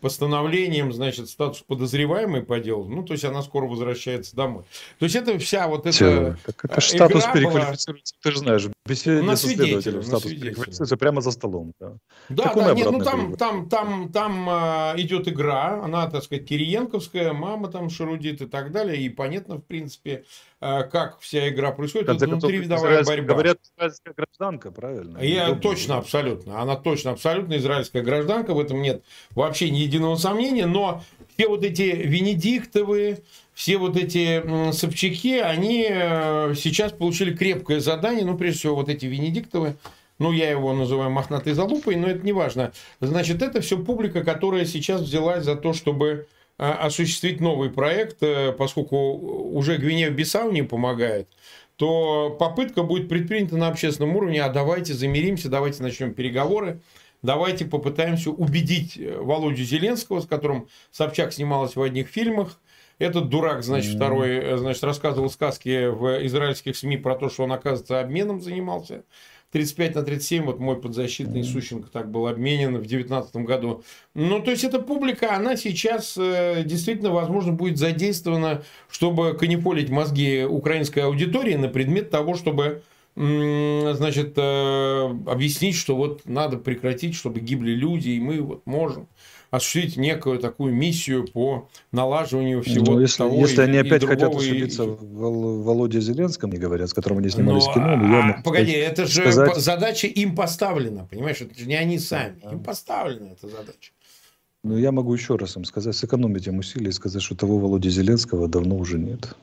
постановлением, 0.05 0.93
значит, 0.93 1.29
статус 1.29 1.63
подозреваемой 1.63 2.43
по 2.43 2.59
делу. 2.59 2.87
Ну, 2.87 3.01
то 3.01 3.13
есть 3.13 3.25
она 3.25 3.41
скоро 3.41 3.65
возвращается 3.65 4.35
домой. 4.35 4.63
То 4.99 5.05
есть 5.05 5.15
это 5.15 5.39
вся 5.39 5.67
вот 5.67 5.87
эта 5.87 6.37
так 6.45 6.63
это 6.63 6.79
статус 6.79 7.25
переквалифицируется, 7.33 8.13
была... 8.13 8.21
ты 8.21 8.31
же 8.31 8.37
знаешь, 8.37 8.67
беседе 8.85 9.23
на 9.23 9.35
со 9.35 9.47
следователем 9.47 10.03
статус 10.03 10.31
переквалифицируется 10.31 10.97
прямо 10.97 11.21
за 11.21 11.31
столом. 11.31 11.73
Да, 11.79 11.93
да, 12.29 12.43
так 12.43 12.55
да 12.55 12.73
нет, 12.75 12.91
ну 12.91 13.03
там, 13.03 13.35
там, 13.35 13.67
там, 13.67 14.11
там 14.11 14.47
а, 14.47 14.93
идет 14.95 15.27
игра, 15.27 15.83
она, 15.83 16.07
так 16.07 16.23
сказать, 16.23 16.45
Кириенковская, 16.45 17.33
мама 17.33 17.69
там 17.69 17.89
шарудит 17.89 18.43
и 18.43 18.45
так 18.45 18.71
далее, 18.71 19.01
и 19.01 19.09
понятно, 19.09 19.55
в 19.55 19.65
принципе, 19.65 20.25
как 20.91 21.19
вся 21.19 21.49
игра 21.49 21.71
происходит, 21.71 22.09
это 22.09 22.25
внутривидовая 22.25 23.03
борьба. 23.03 23.33
Говорят, 23.33 23.59
израильская 23.75 24.13
гражданка, 24.13 24.71
правильно? 24.71 25.17
Я 25.19 25.53
точно, 25.55 25.97
абсолютно. 25.97 26.61
Она 26.61 26.75
точно, 26.75 27.11
абсолютно 27.11 27.57
израильская 27.57 28.01
гражданка, 28.01 28.53
в 28.53 28.59
этом 28.59 28.81
нет 28.81 29.03
вообще 29.31 29.69
ни 29.69 29.77
единого 29.77 30.15
сомнения, 30.15 30.65
но 30.65 31.03
все 31.35 31.47
вот 31.47 31.63
эти 31.63 31.81
Венедиктовы, 31.81 33.19
все 33.53 33.77
вот 33.77 33.97
эти 33.97 34.71
Собчаки, 34.71 35.39
они 35.39 35.87
э, 35.89 36.53
сейчас 36.55 36.91
получили 36.91 37.35
крепкое 37.35 37.79
задание, 37.79 38.25
ну, 38.25 38.37
прежде 38.37 38.59
всего, 38.59 38.75
вот 38.75 38.89
эти 38.89 39.05
Венедиктовы, 39.05 39.75
ну, 40.17 40.31
я 40.31 40.49
его 40.49 40.73
называю 40.73 41.11
мохнатой 41.11 41.53
залупой, 41.53 41.95
но 41.95 42.07
это 42.07 42.25
не 42.25 42.31
важно. 42.31 42.71
Значит, 43.01 43.41
это 43.41 43.61
все 43.61 43.77
публика, 43.77 44.23
которая 44.23 44.65
сейчас 44.65 45.01
взялась 45.01 45.43
за 45.43 45.55
то, 45.55 45.73
чтобы 45.73 46.27
осуществить 46.57 47.41
новый 47.41 47.69
проект, 47.69 48.23
э, 48.23 48.53
поскольку 48.53 49.13
уже 49.13 49.77
Гвинея-Бисау 49.77 50.51
не 50.51 50.63
помогает, 50.63 51.27
то 51.75 52.35
попытка 52.39 52.83
будет 52.83 53.09
предпринята 53.09 53.57
на 53.57 53.67
общественном 53.67 54.15
уровне, 54.15 54.41
а 54.41 54.49
давайте 54.49 54.93
замиримся, 54.93 55.49
давайте 55.49 55.83
начнем 55.83 56.13
переговоры, 56.13 56.79
давайте 57.21 57.65
попытаемся 57.65 58.31
убедить 58.31 58.97
э, 58.97 59.17
Володю 59.17 59.63
Зеленского, 59.63 60.21
с 60.21 60.25
которым 60.25 60.69
Собчак 60.91 61.33
снималась 61.33 61.75
в 61.75 61.81
одних 61.81 62.07
фильмах, 62.07 62.59
этот 62.97 63.27
дурак, 63.27 63.63
значит, 63.63 63.93
mm-hmm. 63.93 63.97
второй, 63.97 64.29
э, 64.37 64.57
значит, 64.57 64.83
рассказывал 64.83 65.29
сказки 65.29 65.87
в 65.87 66.25
израильских 66.25 66.77
СМИ 66.77 66.97
про 66.97 67.15
то, 67.15 67.29
что 67.29 67.43
он, 67.43 67.51
оказывается, 67.51 67.99
обменом 67.99 68.39
занимался. 68.39 69.03
35 69.55 69.95
на 69.95 70.03
37, 70.03 70.43
вот 70.43 70.59
мой 70.59 70.75
подзащитный. 70.75 71.45
Сущенко 71.45 71.89
так 71.89 72.11
был 72.11 72.27
обменен 72.27 72.75
в 72.75 72.79
2019 72.79 73.37
году. 73.37 73.83
Ну, 74.13 74.41
то 74.41 74.51
есть, 74.51 74.65
эта 74.65 74.79
публика, 74.79 75.33
она 75.33 75.55
сейчас 75.55 76.17
э, 76.17 76.63
действительно, 76.65 77.11
возможно, 77.11 77.53
будет 77.53 77.77
задействована, 77.77 78.63
чтобы 78.89 79.33
каниполить 79.33 79.89
мозги 79.89 80.43
украинской 80.43 80.99
аудитории 80.99 81.55
на 81.55 81.69
предмет 81.69 82.09
того, 82.09 82.35
чтобы 82.35 82.81
значит, 83.15 84.33
э, 84.35 85.09
объяснить, 85.25 85.75
что 85.75 85.95
вот 85.95 86.25
надо 86.25 86.57
прекратить, 86.57 87.15
чтобы 87.15 87.39
гибли 87.39 87.71
люди, 87.71 88.09
и 88.09 88.19
мы 88.19 88.41
вот 88.41 88.65
можем 88.65 89.07
осуществить 89.55 89.97
некую 89.97 90.39
такую 90.39 90.73
миссию 90.73 91.27
по 91.27 91.69
налаживанию 91.91 92.61
всего 92.63 92.93
ну, 92.93 92.99
если, 92.99 93.17
того 93.17 93.37
Если 93.37 93.61
и, 93.61 93.63
они 93.63 93.77
опять 93.77 94.05
хотят 94.05 94.33
ошибиться 94.33 94.83
и... 94.83 94.87
в 94.87 95.63
Володе 95.63 96.01
Зеленском, 96.01 96.51
не 96.51 96.57
говорят, 96.57 96.89
с 96.89 96.93
которым 96.93 97.19
они 97.19 97.29
снимались 97.29 97.65
но, 97.65 97.71
в 97.71 97.73
кино. 97.73 97.95
Ну, 97.95 98.17
а, 98.17 98.41
погоди, 98.43 98.71
это 98.71 99.05
же 99.05 99.21
сказать... 99.21 99.55
задача 99.57 100.07
им 100.07 100.35
поставлена, 100.35 101.05
понимаешь? 101.05 101.41
Это 101.41 101.57
же 101.57 101.67
не 101.67 101.75
они 101.75 101.99
сами. 101.99 102.39
Им 102.51 102.63
поставлена 102.63 103.31
эта 103.31 103.47
задача. 103.47 103.91
Ну, 104.63 104.77
я 104.77 104.91
могу 104.91 105.13
еще 105.13 105.35
раз 105.35 105.55
им 105.57 105.63
сказать, 105.63 105.95
сэкономить 105.95 106.47
им 106.47 106.57
усилия 106.57 106.89
и 106.89 106.91
сказать, 106.91 107.21
что 107.21 107.35
того 107.35 107.59
Володи 107.59 107.89
Зеленского 107.89 108.47
давно 108.47 108.77
уже 108.77 108.97
нет. 108.97 109.35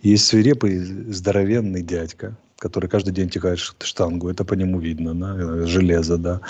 Есть 0.00 0.24
свирепый, 0.24 0.78
здоровенный 0.78 1.82
дядька, 1.82 2.36
который 2.62 2.88
каждый 2.88 3.12
день 3.12 3.28
тягает 3.28 3.58
штангу, 3.58 4.28
это 4.28 4.44
по 4.44 4.54
нему 4.54 4.78
видно, 4.78 5.14
да, 5.14 5.66
железо, 5.66 6.16
да, 6.16 6.40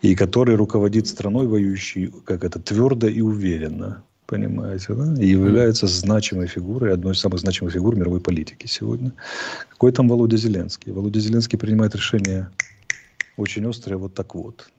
и 0.00 0.14
который 0.14 0.56
руководит 0.56 1.06
страной 1.06 1.46
воюющей, 1.46 2.10
как 2.24 2.44
это, 2.44 2.58
твердо 2.58 3.08
и 3.08 3.20
уверенно, 3.20 4.02
понимаете, 4.26 4.94
да, 4.94 5.22
и 5.22 5.26
является 5.28 5.86
значимой 5.86 6.46
фигурой, 6.46 6.94
одной 6.94 7.12
из 7.12 7.20
самых 7.20 7.40
значимых 7.40 7.74
фигур 7.74 7.94
мировой 7.94 8.20
политики 8.20 8.66
сегодня. 8.66 9.12
Какой 9.68 9.92
там 9.92 10.08
Володя 10.08 10.38
Зеленский? 10.38 10.92
Володя 10.92 11.20
Зеленский 11.20 11.58
принимает 11.58 11.94
решение 11.94 12.48
очень 13.36 13.68
острое 13.68 13.98
вот 13.98 14.14
так 14.14 14.34
вот. 14.34 14.70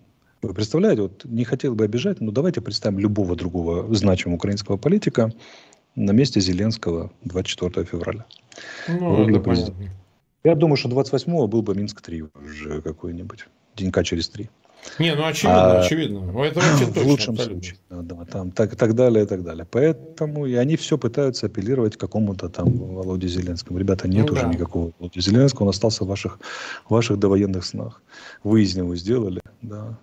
Вы 0.41 0.53
представляете, 0.55 1.01
вот 1.03 1.25
не 1.25 1.43
хотел 1.43 1.75
бы 1.75 1.85
обижать, 1.85 2.21
но 2.21 2.31
давайте 2.31 2.61
представим 2.61 2.97
любого 2.97 3.35
другого 3.35 3.93
значимого 3.93 4.37
украинского 4.37 4.77
политика 4.77 5.31
на 5.95 6.11
месте 6.11 6.41
Зеленского 6.41 7.11
24 7.23 7.85
февраля. 7.85 8.25
Ну, 8.87 9.29
это 9.29 9.39
понятно. 9.39 10.00
Я 10.43 10.55
думаю, 10.55 10.77
что 10.77 10.89
28-го 10.89 11.47
был 11.47 11.61
бы 11.61 11.75
Минск-3 11.75 12.29
уже 12.43 12.81
какой-нибудь. 12.81 13.45
Денька 13.75 14.03
через 14.03 14.27
три. 14.29 14.49
Не, 14.99 15.15
ну 15.15 15.25
очевидно, 15.25 15.79
а, 15.79 15.81
очевидно. 15.81 16.43
Это 16.43 16.59
вообще 16.59 16.85
в 16.85 17.07
лучшем 17.07 17.35
абсолютно. 17.35 17.61
случае. 17.61 17.77
Да, 17.89 18.01
да, 18.01 18.25
там, 18.25 18.51
так, 18.51 18.75
так 18.75 18.95
далее, 18.95 19.25
и 19.25 19.27
так 19.27 19.43
далее. 19.43 19.67
Поэтому 19.69 20.47
и 20.47 20.55
они 20.55 20.75
все 20.75 20.97
пытаются 20.97 21.45
апеллировать 21.45 21.97
к 21.97 21.99
какому-то 21.99 22.49
там 22.49 22.71
Володе 22.71 23.27
Зеленскому. 23.27 23.77
Ребята, 23.77 24.07
нет 24.07 24.27
ну, 24.27 24.33
уже 24.33 24.41
да. 24.41 24.47
никакого 24.49 24.91
Володи 24.97 25.21
Зеленского, 25.21 25.65
он 25.65 25.69
остался 25.69 26.03
в 26.03 26.07
ваших, 26.07 26.39
в 26.87 26.91
ваших 26.91 27.19
довоенных 27.19 27.63
снах. 27.63 28.01
Вы 28.43 28.63
из 28.63 28.75
него 28.75 28.95
сделали, 28.95 29.41
да, 29.61 29.97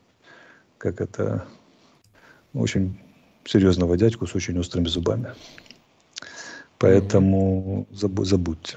как 0.78 1.00
это 1.00 1.44
очень 2.54 3.00
серьезного 3.44 3.96
дядьку 3.96 4.26
с 4.26 4.34
очень 4.34 4.58
острыми 4.58 4.86
зубами. 4.86 5.34
Поэтому 6.78 7.86
mm-hmm. 7.90 8.24
забудьте. 8.24 8.76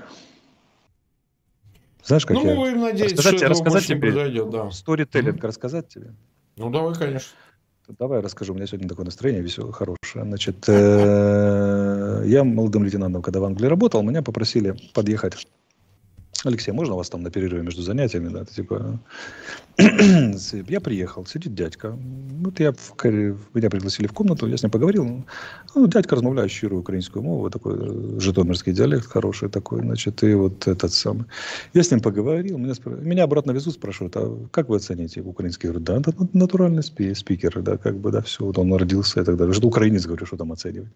Знаешь, 2.04 2.26
как 2.26 2.38
ну, 2.38 2.46
я... 2.46 2.56
будем 2.56 2.82
надеяться, 2.82 3.16
рассказать, 3.18 3.40
что 3.40 3.50
рассказать 3.50 3.86
тебе 3.88 4.00
произойдет, 4.00 4.50
да. 4.50 4.72
Сторителлинг 4.72 5.38
mm-hmm. 5.38 5.48
рассказать 5.48 5.88
тебе? 5.88 6.14
Ну, 6.58 6.70
давай, 6.70 6.94
конечно. 6.96 7.32
Давай 8.00 8.22
расскажу. 8.22 8.54
У 8.54 8.56
меня 8.56 8.68
сегодня 8.68 8.88
такое 8.88 9.06
настроение 9.06 9.42
веселое, 9.42 9.72
хорошее. 9.72 10.26
Значит, 10.26 10.64
э, 10.68 12.24
я 12.26 12.44
молодым 12.44 12.84
лейтенантом, 12.84 13.22
когда 13.22 13.40
в 13.40 13.44
Англии 13.44 13.68
работал, 13.68 14.02
меня 14.02 14.22
попросили 14.22 14.76
подъехать 14.94 15.36
Алексей, 16.44 16.72
можно 16.72 16.96
вас 16.96 17.10
там 17.10 17.22
на 17.22 17.30
перерыве 17.30 17.62
между 17.62 17.84
занятиями? 17.84 18.30
Да, 18.30 18.46
типа, 18.46 19.00
я 19.78 20.80
приехал, 20.80 21.26
сидит 21.26 21.54
дядька. 21.54 21.96
Вот 21.96 22.60
я 22.60 22.72
в, 22.72 22.94
меня 23.54 23.70
пригласили 23.70 24.08
в 24.08 24.14
комнату, 24.14 24.48
я 24.48 24.58
с 24.58 24.64
ним 24.64 24.72
поговорил. 24.72 25.24
Ну, 25.76 25.88
дядька 25.88 26.16
размовляет 26.16 26.50
щирую 26.50 26.82
украинскую 26.82 27.22
мову, 27.24 27.50
такой 27.52 27.76
э, 27.78 28.20
житомирский 28.20 28.74
диалект 28.74 29.06
хороший 29.06 29.50
такой, 29.50 29.82
значит, 29.82 30.24
и 30.24 30.34
вот 30.34 30.68
этот 30.68 30.92
самый. 30.94 31.26
Я 31.74 31.84
с 31.84 31.92
ним 31.92 32.00
поговорил, 32.00 32.58
меня, 32.58 32.74
меня 32.86 33.24
обратно 33.24 33.52
везут, 33.52 33.76
спрашивают, 33.76 34.18
а 34.18 34.48
как 34.52 34.70
вы 34.70 34.78
оцените 34.78 35.22
украинский? 35.22 35.68
Я 35.68 35.74
говорю, 35.74 35.86
да, 35.86 36.14
натуральный 36.34 36.84
спикер, 36.84 37.62
да, 37.62 37.78
как 37.78 37.98
бы, 37.98 38.12
да, 38.12 38.22
все, 38.22 38.46
вот 38.46 38.58
он 38.58 38.74
родился 38.74 39.22
и 39.22 39.24
так 39.24 39.38
далее. 39.38 39.54
Что 39.54 39.68
украинец, 39.68 40.08
говорю, 40.08 40.26
что 40.26 40.38
там 40.38 40.52
оценивать 40.52 40.90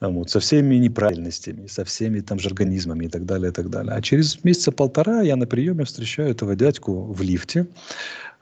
вот, 0.00 0.30
со 0.30 0.38
всеми 0.38 0.76
неправильностями, 0.76 1.66
со 1.66 1.84
всеми 1.84 2.20
там 2.20 2.38
жаргонизмами 2.38 3.06
и 3.06 3.08
так 3.08 3.24
далее, 3.26 3.50
и 3.50 3.52
так 3.52 3.68
далее. 3.68 3.94
А 3.94 4.00
через 4.00 4.44
месяца 4.44 4.70
полтора 4.70 5.22
я 5.22 5.36
на 5.36 5.46
приеме 5.46 5.84
встречаю 5.84 6.30
этого 6.30 6.54
дядьку 6.54 7.12
в 7.12 7.20
лифте, 7.22 7.66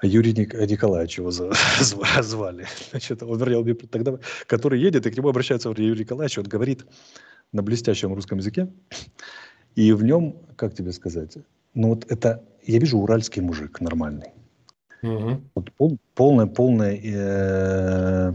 Юрий 0.02 0.34
Ник- 0.34 0.54
Николаевич 0.54 1.18
его 1.18 1.30
звали, 2.20 2.66
значит, 2.90 3.22
он, 3.22 3.38
вернее, 3.38 3.74
тогда, 3.74 4.18
который 4.46 4.80
едет, 4.80 5.06
и 5.06 5.10
к 5.10 5.16
нему 5.16 5.28
обращается 5.28 5.70
Юрий 5.70 6.00
Николаевич, 6.00 6.38
он 6.38 6.44
говорит 6.44 6.84
на 7.52 7.62
блестящем 7.62 8.12
русском 8.12 8.38
языке, 8.38 8.68
и 9.74 9.92
в 9.92 10.04
нем, 10.04 10.36
как 10.56 10.74
тебе 10.74 10.92
сказать, 10.92 11.38
ну 11.74 11.88
вот 11.88 12.10
это, 12.10 12.44
я 12.66 12.78
вижу 12.78 12.98
уральский 12.98 13.42
мужик 13.42 13.80
нормальный. 13.80 14.32
Угу. 15.02 15.42
Вот 15.54 15.72
пол, 15.72 15.98
полная, 16.14 16.46
полная 16.46 17.00
э, 17.02 18.34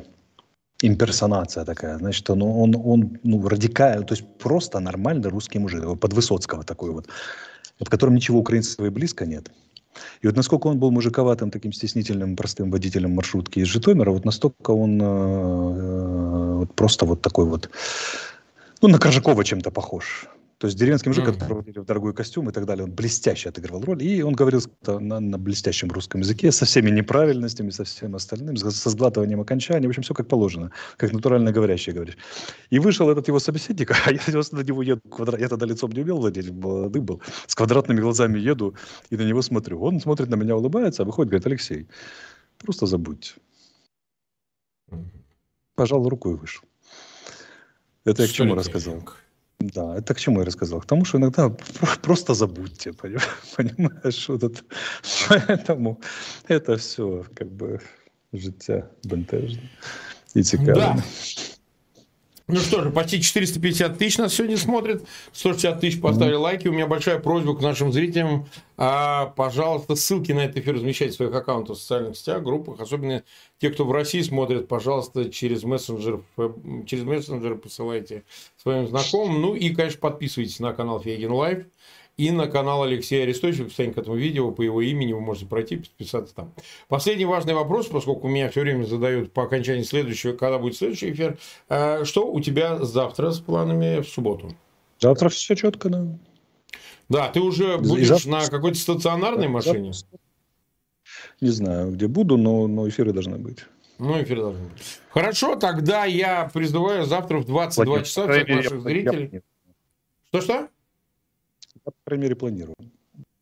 имперсонация 0.81 1.65
такая, 1.65 1.97
значит, 1.97 2.29
он, 2.29 2.41
он, 2.41 2.75
он 2.75 3.19
ну, 3.23 3.47
радикально, 3.47 4.05
то 4.05 4.13
есть 4.13 4.25
просто 4.37 4.79
нормальный 4.79 5.29
русский 5.29 5.59
мужик, 5.59 5.99
под 5.99 6.13
Высоцкого 6.13 6.63
такой 6.63 6.91
вот, 6.91 7.07
в 7.79 7.89
котором 7.89 8.15
ничего 8.15 8.39
украинского 8.39 8.87
и 8.87 8.89
близко 8.89 9.25
нет. 9.25 9.51
И 10.21 10.27
вот 10.27 10.37
насколько 10.37 10.67
он 10.67 10.79
был 10.79 10.91
мужиковатым, 10.91 11.51
таким 11.51 11.73
стеснительным, 11.73 12.35
простым 12.35 12.71
водителем 12.71 13.11
маршрутки 13.11 13.59
из 13.59 13.67
Житомира, 13.67 14.11
вот 14.11 14.25
настолько 14.25 14.71
он 14.71 15.01
э, 15.01 16.63
э, 16.63 16.65
просто 16.75 17.05
вот 17.05 17.21
такой 17.21 17.45
вот, 17.45 17.69
ну, 18.81 18.87
на 18.87 18.97
Коржакова 18.97 19.43
чем-то 19.43 19.69
похож. 19.71 20.27
То 20.61 20.67
есть 20.67 20.77
деревенский 20.77 21.09
мужик, 21.09 21.25
mm-hmm. 21.25 21.39
которого 21.39 21.61
в 21.63 21.85
дорогой 21.85 22.13
костюм 22.13 22.47
и 22.47 22.51
так 22.51 22.67
далее, 22.67 22.85
он 22.85 22.91
блестяще 22.91 23.49
отыгрывал 23.49 23.81
роль. 23.81 24.03
И 24.03 24.21
он 24.21 24.33
говорил 24.33 24.61
на, 24.85 25.19
на 25.19 25.39
блестящем 25.39 25.89
русском 25.89 26.21
языке 26.21 26.51
со 26.51 26.65
всеми 26.65 26.91
неправильностями, 26.91 27.71
со 27.71 27.83
всем 27.83 28.13
остальным, 28.15 28.55
со 28.55 28.89
сглатыванием 28.91 29.41
окончаний. 29.41 29.87
В 29.87 29.89
общем, 29.89 30.03
все 30.03 30.13
как 30.13 30.27
положено, 30.27 30.71
как 30.97 31.13
натурально 31.13 31.51
говорящий 31.51 31.93
говоришь. 31.93 32.15
И 32.69 32.77
вышел 32.77 33.09
этот 33.09 33.27
его 33.27 33.39
собеседник, 33.39 33.89
а 34.05 34.11
я 34.11 34.19
на 34.51 34.61
него 34.61 34.83
еду, 34.83 35.01
квадрат, 35.09 35.41
я 35.41 35.49
тогда 35.49 35.65
лицом 35.65 35.91
не 35.93 36.01
умел 36.01 36.17
владеть, 36.17 36.51
молодым 36.51 37.05
был, 37.05 37.23
с 37.47 37.55
квадратными 37.55 37.99
глазами 37.99 38.37
еду 38.37 38.75
и 39.09 39.17
на 39.17 39.23
него 39.23 39.41
смотрю. 39.41 39.81
Он 39.81 39.99
смотрит 39.99 40.29
на 40.29 40.35
меня, 40.35 40.55
улыбается, 40.55 41.01
а 41.01 41.05
выходит, 41.05 41.31
говорит, 41.31 41.47
Алексей, 41.47 41.87
просто 42.59 42.85
забудьте. 42.85 43.33
Пожал 45.73 46.07
руку 46.07 46.29
и 46.29 46.35
вышел. 46.35 46.63
Это 48.05 48.21
я 48.21 48.27
к 48.27 48.31
чему 48.31 48.53
рассказал? 48.53 49.01
Да, 49.61 49.97
это 49.97 50.13
к 50.13 50.19
чему 50.19 50.39
я 50.39 50.45
рассказал? 50.45 50.81
К 50.81 50.85
тому, 50.85 51.05
что 51.05 51.17
иногда 51.17 51.49
просто 52.01 52.33
забудьте, 52.33 52.93
понимаешь, 53.57 54.29
вот 54.29 54.43
это, 54.43 54.61
поэтому 55.29 56.01
это 56.47 56.75
все 56.77 57.25
как 57.35 57.47
бы 57.47 57.79
життя 58.33 58.83
бентежне 59.03 59.69
и 60.35 60.43
цікаве. 60.43 60.73
Да. 60.73 61.03
Ну 62.51 62.59
что 62.59 62.83
же, 62.83 62.89
почти 62.89 63.21
450 63.21 63.97
тысяч 63.97 64.17
нас 64.17 64.33
сегодня 64.33 64.57
смотрят. 64.57 65.03
160 65.31 65.79
тысяч 65.79 66.01
поставили 66.01 66.35
mm-hmm. 66.35 66.39
лайки. 66.39 66.67
У 66.67 66.73
меня 66.73 66.85
большая 66.85 67.17
просьба 67.17 67.55
к 67.55 67.61
нашим 67.61 67.93
зрителям. 67.93 68.45
А, 68.75 69.27
пожалуйста, 69.27 69.95
ссылки 69.95 70.33
на 70.33 70.41
этот 70.41 70.57
эфир 70.57 70.75
размещайте 70.75 71.13
в 71.13 71.15
своих 71.15 71.33
аккаунтах 71.33 71.77
в 71.77 71.79
социальных 71.79 72.17
сетях, 72.17 72.43
группах. 72.43 72.81
Особенно 72.81 73.23
те, 73.59 73.69
кто 73.69 73.85
в 73.85 73.91
России 73.93 74.21
смотрит, 74.21 74.67
пожалуйста, 74.67 75.29
через 75.29 75.63
мессенджер, 75.63 76.21
через 76.85 77.03
мессенджер 77.03 77.55
посылайте 77.55 78.23
своим 78.57 78.87
знакомым. 78.87 79.41
Ну 79.41 79.55
и, 79.55 79.69
конечно, 79.69 79.99
подписывайтесь 80.01 80.59
на 80.59 80.73
канал 80.73 80.99
Фейгин 80.99 81.31
Live 81.31 81.65
и 82.17 82.31
на 82.31 82.47
канал 82.47 82.83
Алексея 82.83 83.23
Арестовича, 83.23 83.65
кстати, 83.65 83.91
к 83.91 83.97
этому 83.97 84.15
видео 84.15 84.51
по 84.51 84.61
его 84.61 84.81
имени 84.81 85.13
вы 85.13 85.21
можете 85.21 85.47
пройти, 85.47 85.77
подписаться 85.77 86.35
там. 86.35 86.53
Последний 86.87 87.25
важный 87.25 87.53
вопрос, 87.53 87.87
поскольку 87.87 88.27
меня 88.27 88.49
все 88.49 88.61
время 88.61 88.83
задают 88.83 89.33
по 89.33 89.43
окончании 89.43 89.83
следующего, 89.83 90.33
когда 90.33 90.59
будет 90.59 90.75
следующий 90.75 91.11
эфир. 91.11 91.39
Э, 91.69 92.03
что 92.05 92.31
у 92.31 92.39
тебя 92.41 92.83
завтра 92.83 93.31
с 93.31 93.39
планами 93.39 94.01
в 94.01 94.07
субботу? 94.07 94.55
Завтра 94.99 95.29
все 95.29 95.55
четко, 95.55 95.89
да. 95.89 96.05
Да, 97.09 97.29
ты 97.29 97.41
уже 97.41 97.77
будешь 97.77 98.07
завтра... 98.07 98.29
на 98.29 98.47
какой-то 98.47 98.77
стационарной 98.77 99.47
да, 99.47 99.49
машине? 99.49 99.91
Не 101.41 101.49
знаю, 101.49 101.91
где 101.91 102.07
буду, 102.07 102.37
но, 102.37 102.67
но 102.67 102.87
эфиры 102.87 103.13
должны 103.13 103.37
быть. 103.37 103.65
Ну, 103.97 104.21
эфиры 104.21 104.41
должны 104.41 104.63
быть. 104.69 104.99
Хорошо, 105.09 105.55
тогда 105.55 106.05
я 106.05 106.49
призываю 106.53 107.05
завтра 107.05 107.39
в 107.39 107.45
22 107.45 107.85
Владимир, 107.85 108.05
часа 108.05 108.31
всех 108.31 108.47
наших 108.47 108.81
зрителей. 108.81 109.41
Что-что? 110.29 110.69
По 111.83 111.91
крайней 112.05 112.23
мере, 112.23 112.35
планирую. 112.35 112.75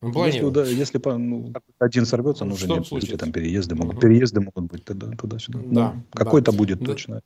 Если, 0.02 0.50
да, 0.50 0.66
если 0.66 1.02
ну, 1.18 1.54
один 1.78 2.06
сорвется, 2.06 2.46
ну, 2.46 2.54
уже 2.54 2.70
нет 2.70 2.88
случится? 2.88 3.18
там 3.18 3.34
переезды 3.34 3.76
могут. 3.76 3.96
Угу. 3.96 4.02
Переезды 4.02 4.40
могут 4.40 4.72
быть 4.72 4.86
тогда 4.86 5.12
туда-сюда. 5.12 5.60
Да. 5.66 5.94
Ну, 5.94 6.04
какой-то 6.12 6.52
да. 6.52 6.58
будет 6.58 6.80
да. 6.80 6.86
точно. 6.86 7.22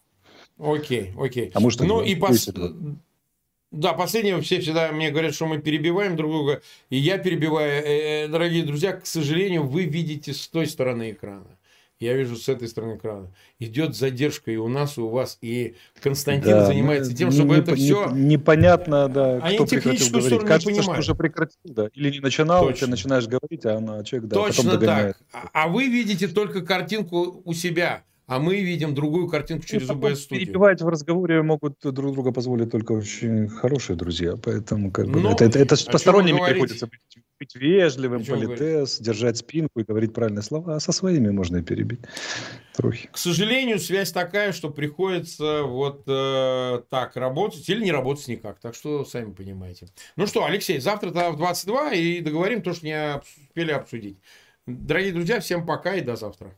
Окей, 0.58 1.14
окей. 1.20 1.52
А 1.54 1.60
может, 1.60 1.82
ну 1.82 2.02
и 2.02 2.16
пос... 2.16 2.50
Да, 3.72 3.94
последнее 3.94 4.40
все 4.42 4.60
всегда 4.60 4.92
мне 4.92 5.10
говорят, 5.10 5.34
что 5.34 5.48
мы 5.48 5.60
перебиваем 5.60 6.16
друг 6.16 6.32
друга, 6.32 6.62
и 6.90 6.98
я 6.98 7.18
перебиваю. 7.18 7.84
Э, 7.84 8.26
э, 8.26 8.28
дорогие 8.28 8.64
друзья, 8.64 8.94
к 8.94 9.06
сожалению, 9.06 9.64
вы 9.64 9.86
видите 9.86 10.32
с 10.32 10.48
той 10.48 10.68
стороны 10.68 11.12
экрана 11.12 11.53
я 12.04 12.14
вижу 12.14 12.36
с 12.36 12.50
этой 12.50 12.68
стороны 12.68 12.98
экрана. 12.98 13.32
Идет 13.60 13.96
задержка 13.96 14.52
и 14.52 14.58
у 14.58 14.68
нас, 14.68 14.98
и 14.98 15.02
у 15.02 15.10
вас. 15.10 15.38
И 15.42 15.76
Константин 16.02 16.52
да, 16.52 16.66
занимается 16.66 17.16
тем, 17.16 17.32
чтобы 17.32 17.56
не, 17.56 17.62
это 17.62 17.72
не, 17.72 17.78
все... 17.78 18.10
Непонятно, 18.12 19.08
да, 19.10 19.38
Они 19.38 19.56
кто 19.56 19.66
прекратил 19.66 20.10
говорить. 20.10 20.42
Кажется, 20.42 20.72
не 20.72 20.82
что 20.82 20.92
уже 20.92 21.16
прекратил, 21.16 21.58
да. 21.64 21.90
Или 21.94 22.12
не 22.12 22.20
начинал, 22.20 22.66
Точно. 22.66 22.88
ты 22.88 22.92
начинаешь 22.92 23.28
говорить, 23.28 23.66
а 23.66 23.78
она, 23.78 24.04
человек, 24.04 24.30
да, 24.30 24.36
Точно 24.36 24.64
потом 24.64 24.80
догоняет. 24.80 25.18
так. 25.32 25.50
А 25.54 25.68
вы 25.68 25.88
видите 25.88 26.28
только 26.28 26.62
картинку 26.62 27.42
у 27.44 27.54
себя 27.54 28.04
а 28.34 28.40
мы 28.40 28.62
видим 28.62 28.96
другую 28.96 29.28
картинку 29.28 29.66
через 29.66 29.88
ну, 29.88 29.94
ОБС 29.94 30.24
студию. 30.24 30.48
Перебивать 30.48 30.82
в 30.82 30.88
разговоре 30.88 31.44
могут 31.44 31.76
друг 31.84 32.14
друга 32.14 32.32
позволить 32.32 32.72
только 32.72 32.94
очень 32.94 33.48
хорошие 33.48 33.96
друзья, 33.96 34.36
поэтому 34.36 34.92
как 34.92 35.08
бы 35.08 35.20
Но, 35.20 35.34
это, 35.34 35.46
это, 35.46 35.60
это 35.60 35.76
с 35.76 35.84
посторонними 35.84 36.40
приходится 36.44 36.88
быть, 36.88 37.00
быть 37.40 37.56
вежливым, 37.56 38.26
политес, 38.26 39.00
держать 39.00 39.38
спинку 39.38 39.82
и 39.82 39.84
говорить 39.84 40.14
правильные 40.14 40.42
слова, 40.42 40.76
а 40.76 40.80
со 40.80 40.92
своими 40.92 41.30
можно 41.30 41.58
и 41.58 41.62
перебить. 41.62 42.00
Трохи. 42.76 43.08
К 43.12 43.18
сожалению, 43.20 43.78
связь 43.80 44.12
такая, 44.12 44.52
что 44.52 44.72
приходится 44.72 45.62
вот 45.62 46.04
э, 46.08 46.82
так 46.90 47.16
работать 47.16 47.70
или 47.70 47.84
не 47.84 47.92
работать 47.92 48.28
никак, 48.28 48.60
так 48.60 48.74
что 48.74 49.06
сами 49.06 49.32
понимаете. 49.32 49.90
Ну 50.16 50.26
что, 50.26 50.44
Алексей, 50.44 50.80
завтра 50.80 51.10
в 51.10 51.38
22 51.38 51.94
и 51.94 52.22
договорим 52.22 52.64
то, 52.64 52.74
что 52.74 52.88
не 52.88 53.22
успели 53.48 53.72
обсудить. 53.72 54.18
Дорогие 54.66 55.12
друзья, 55.12 55.40
всем 55.40 55.68
пока 55.68 55.96
и 55.96 56.02
до 56.02 56.16
завтра. 56.16 56.52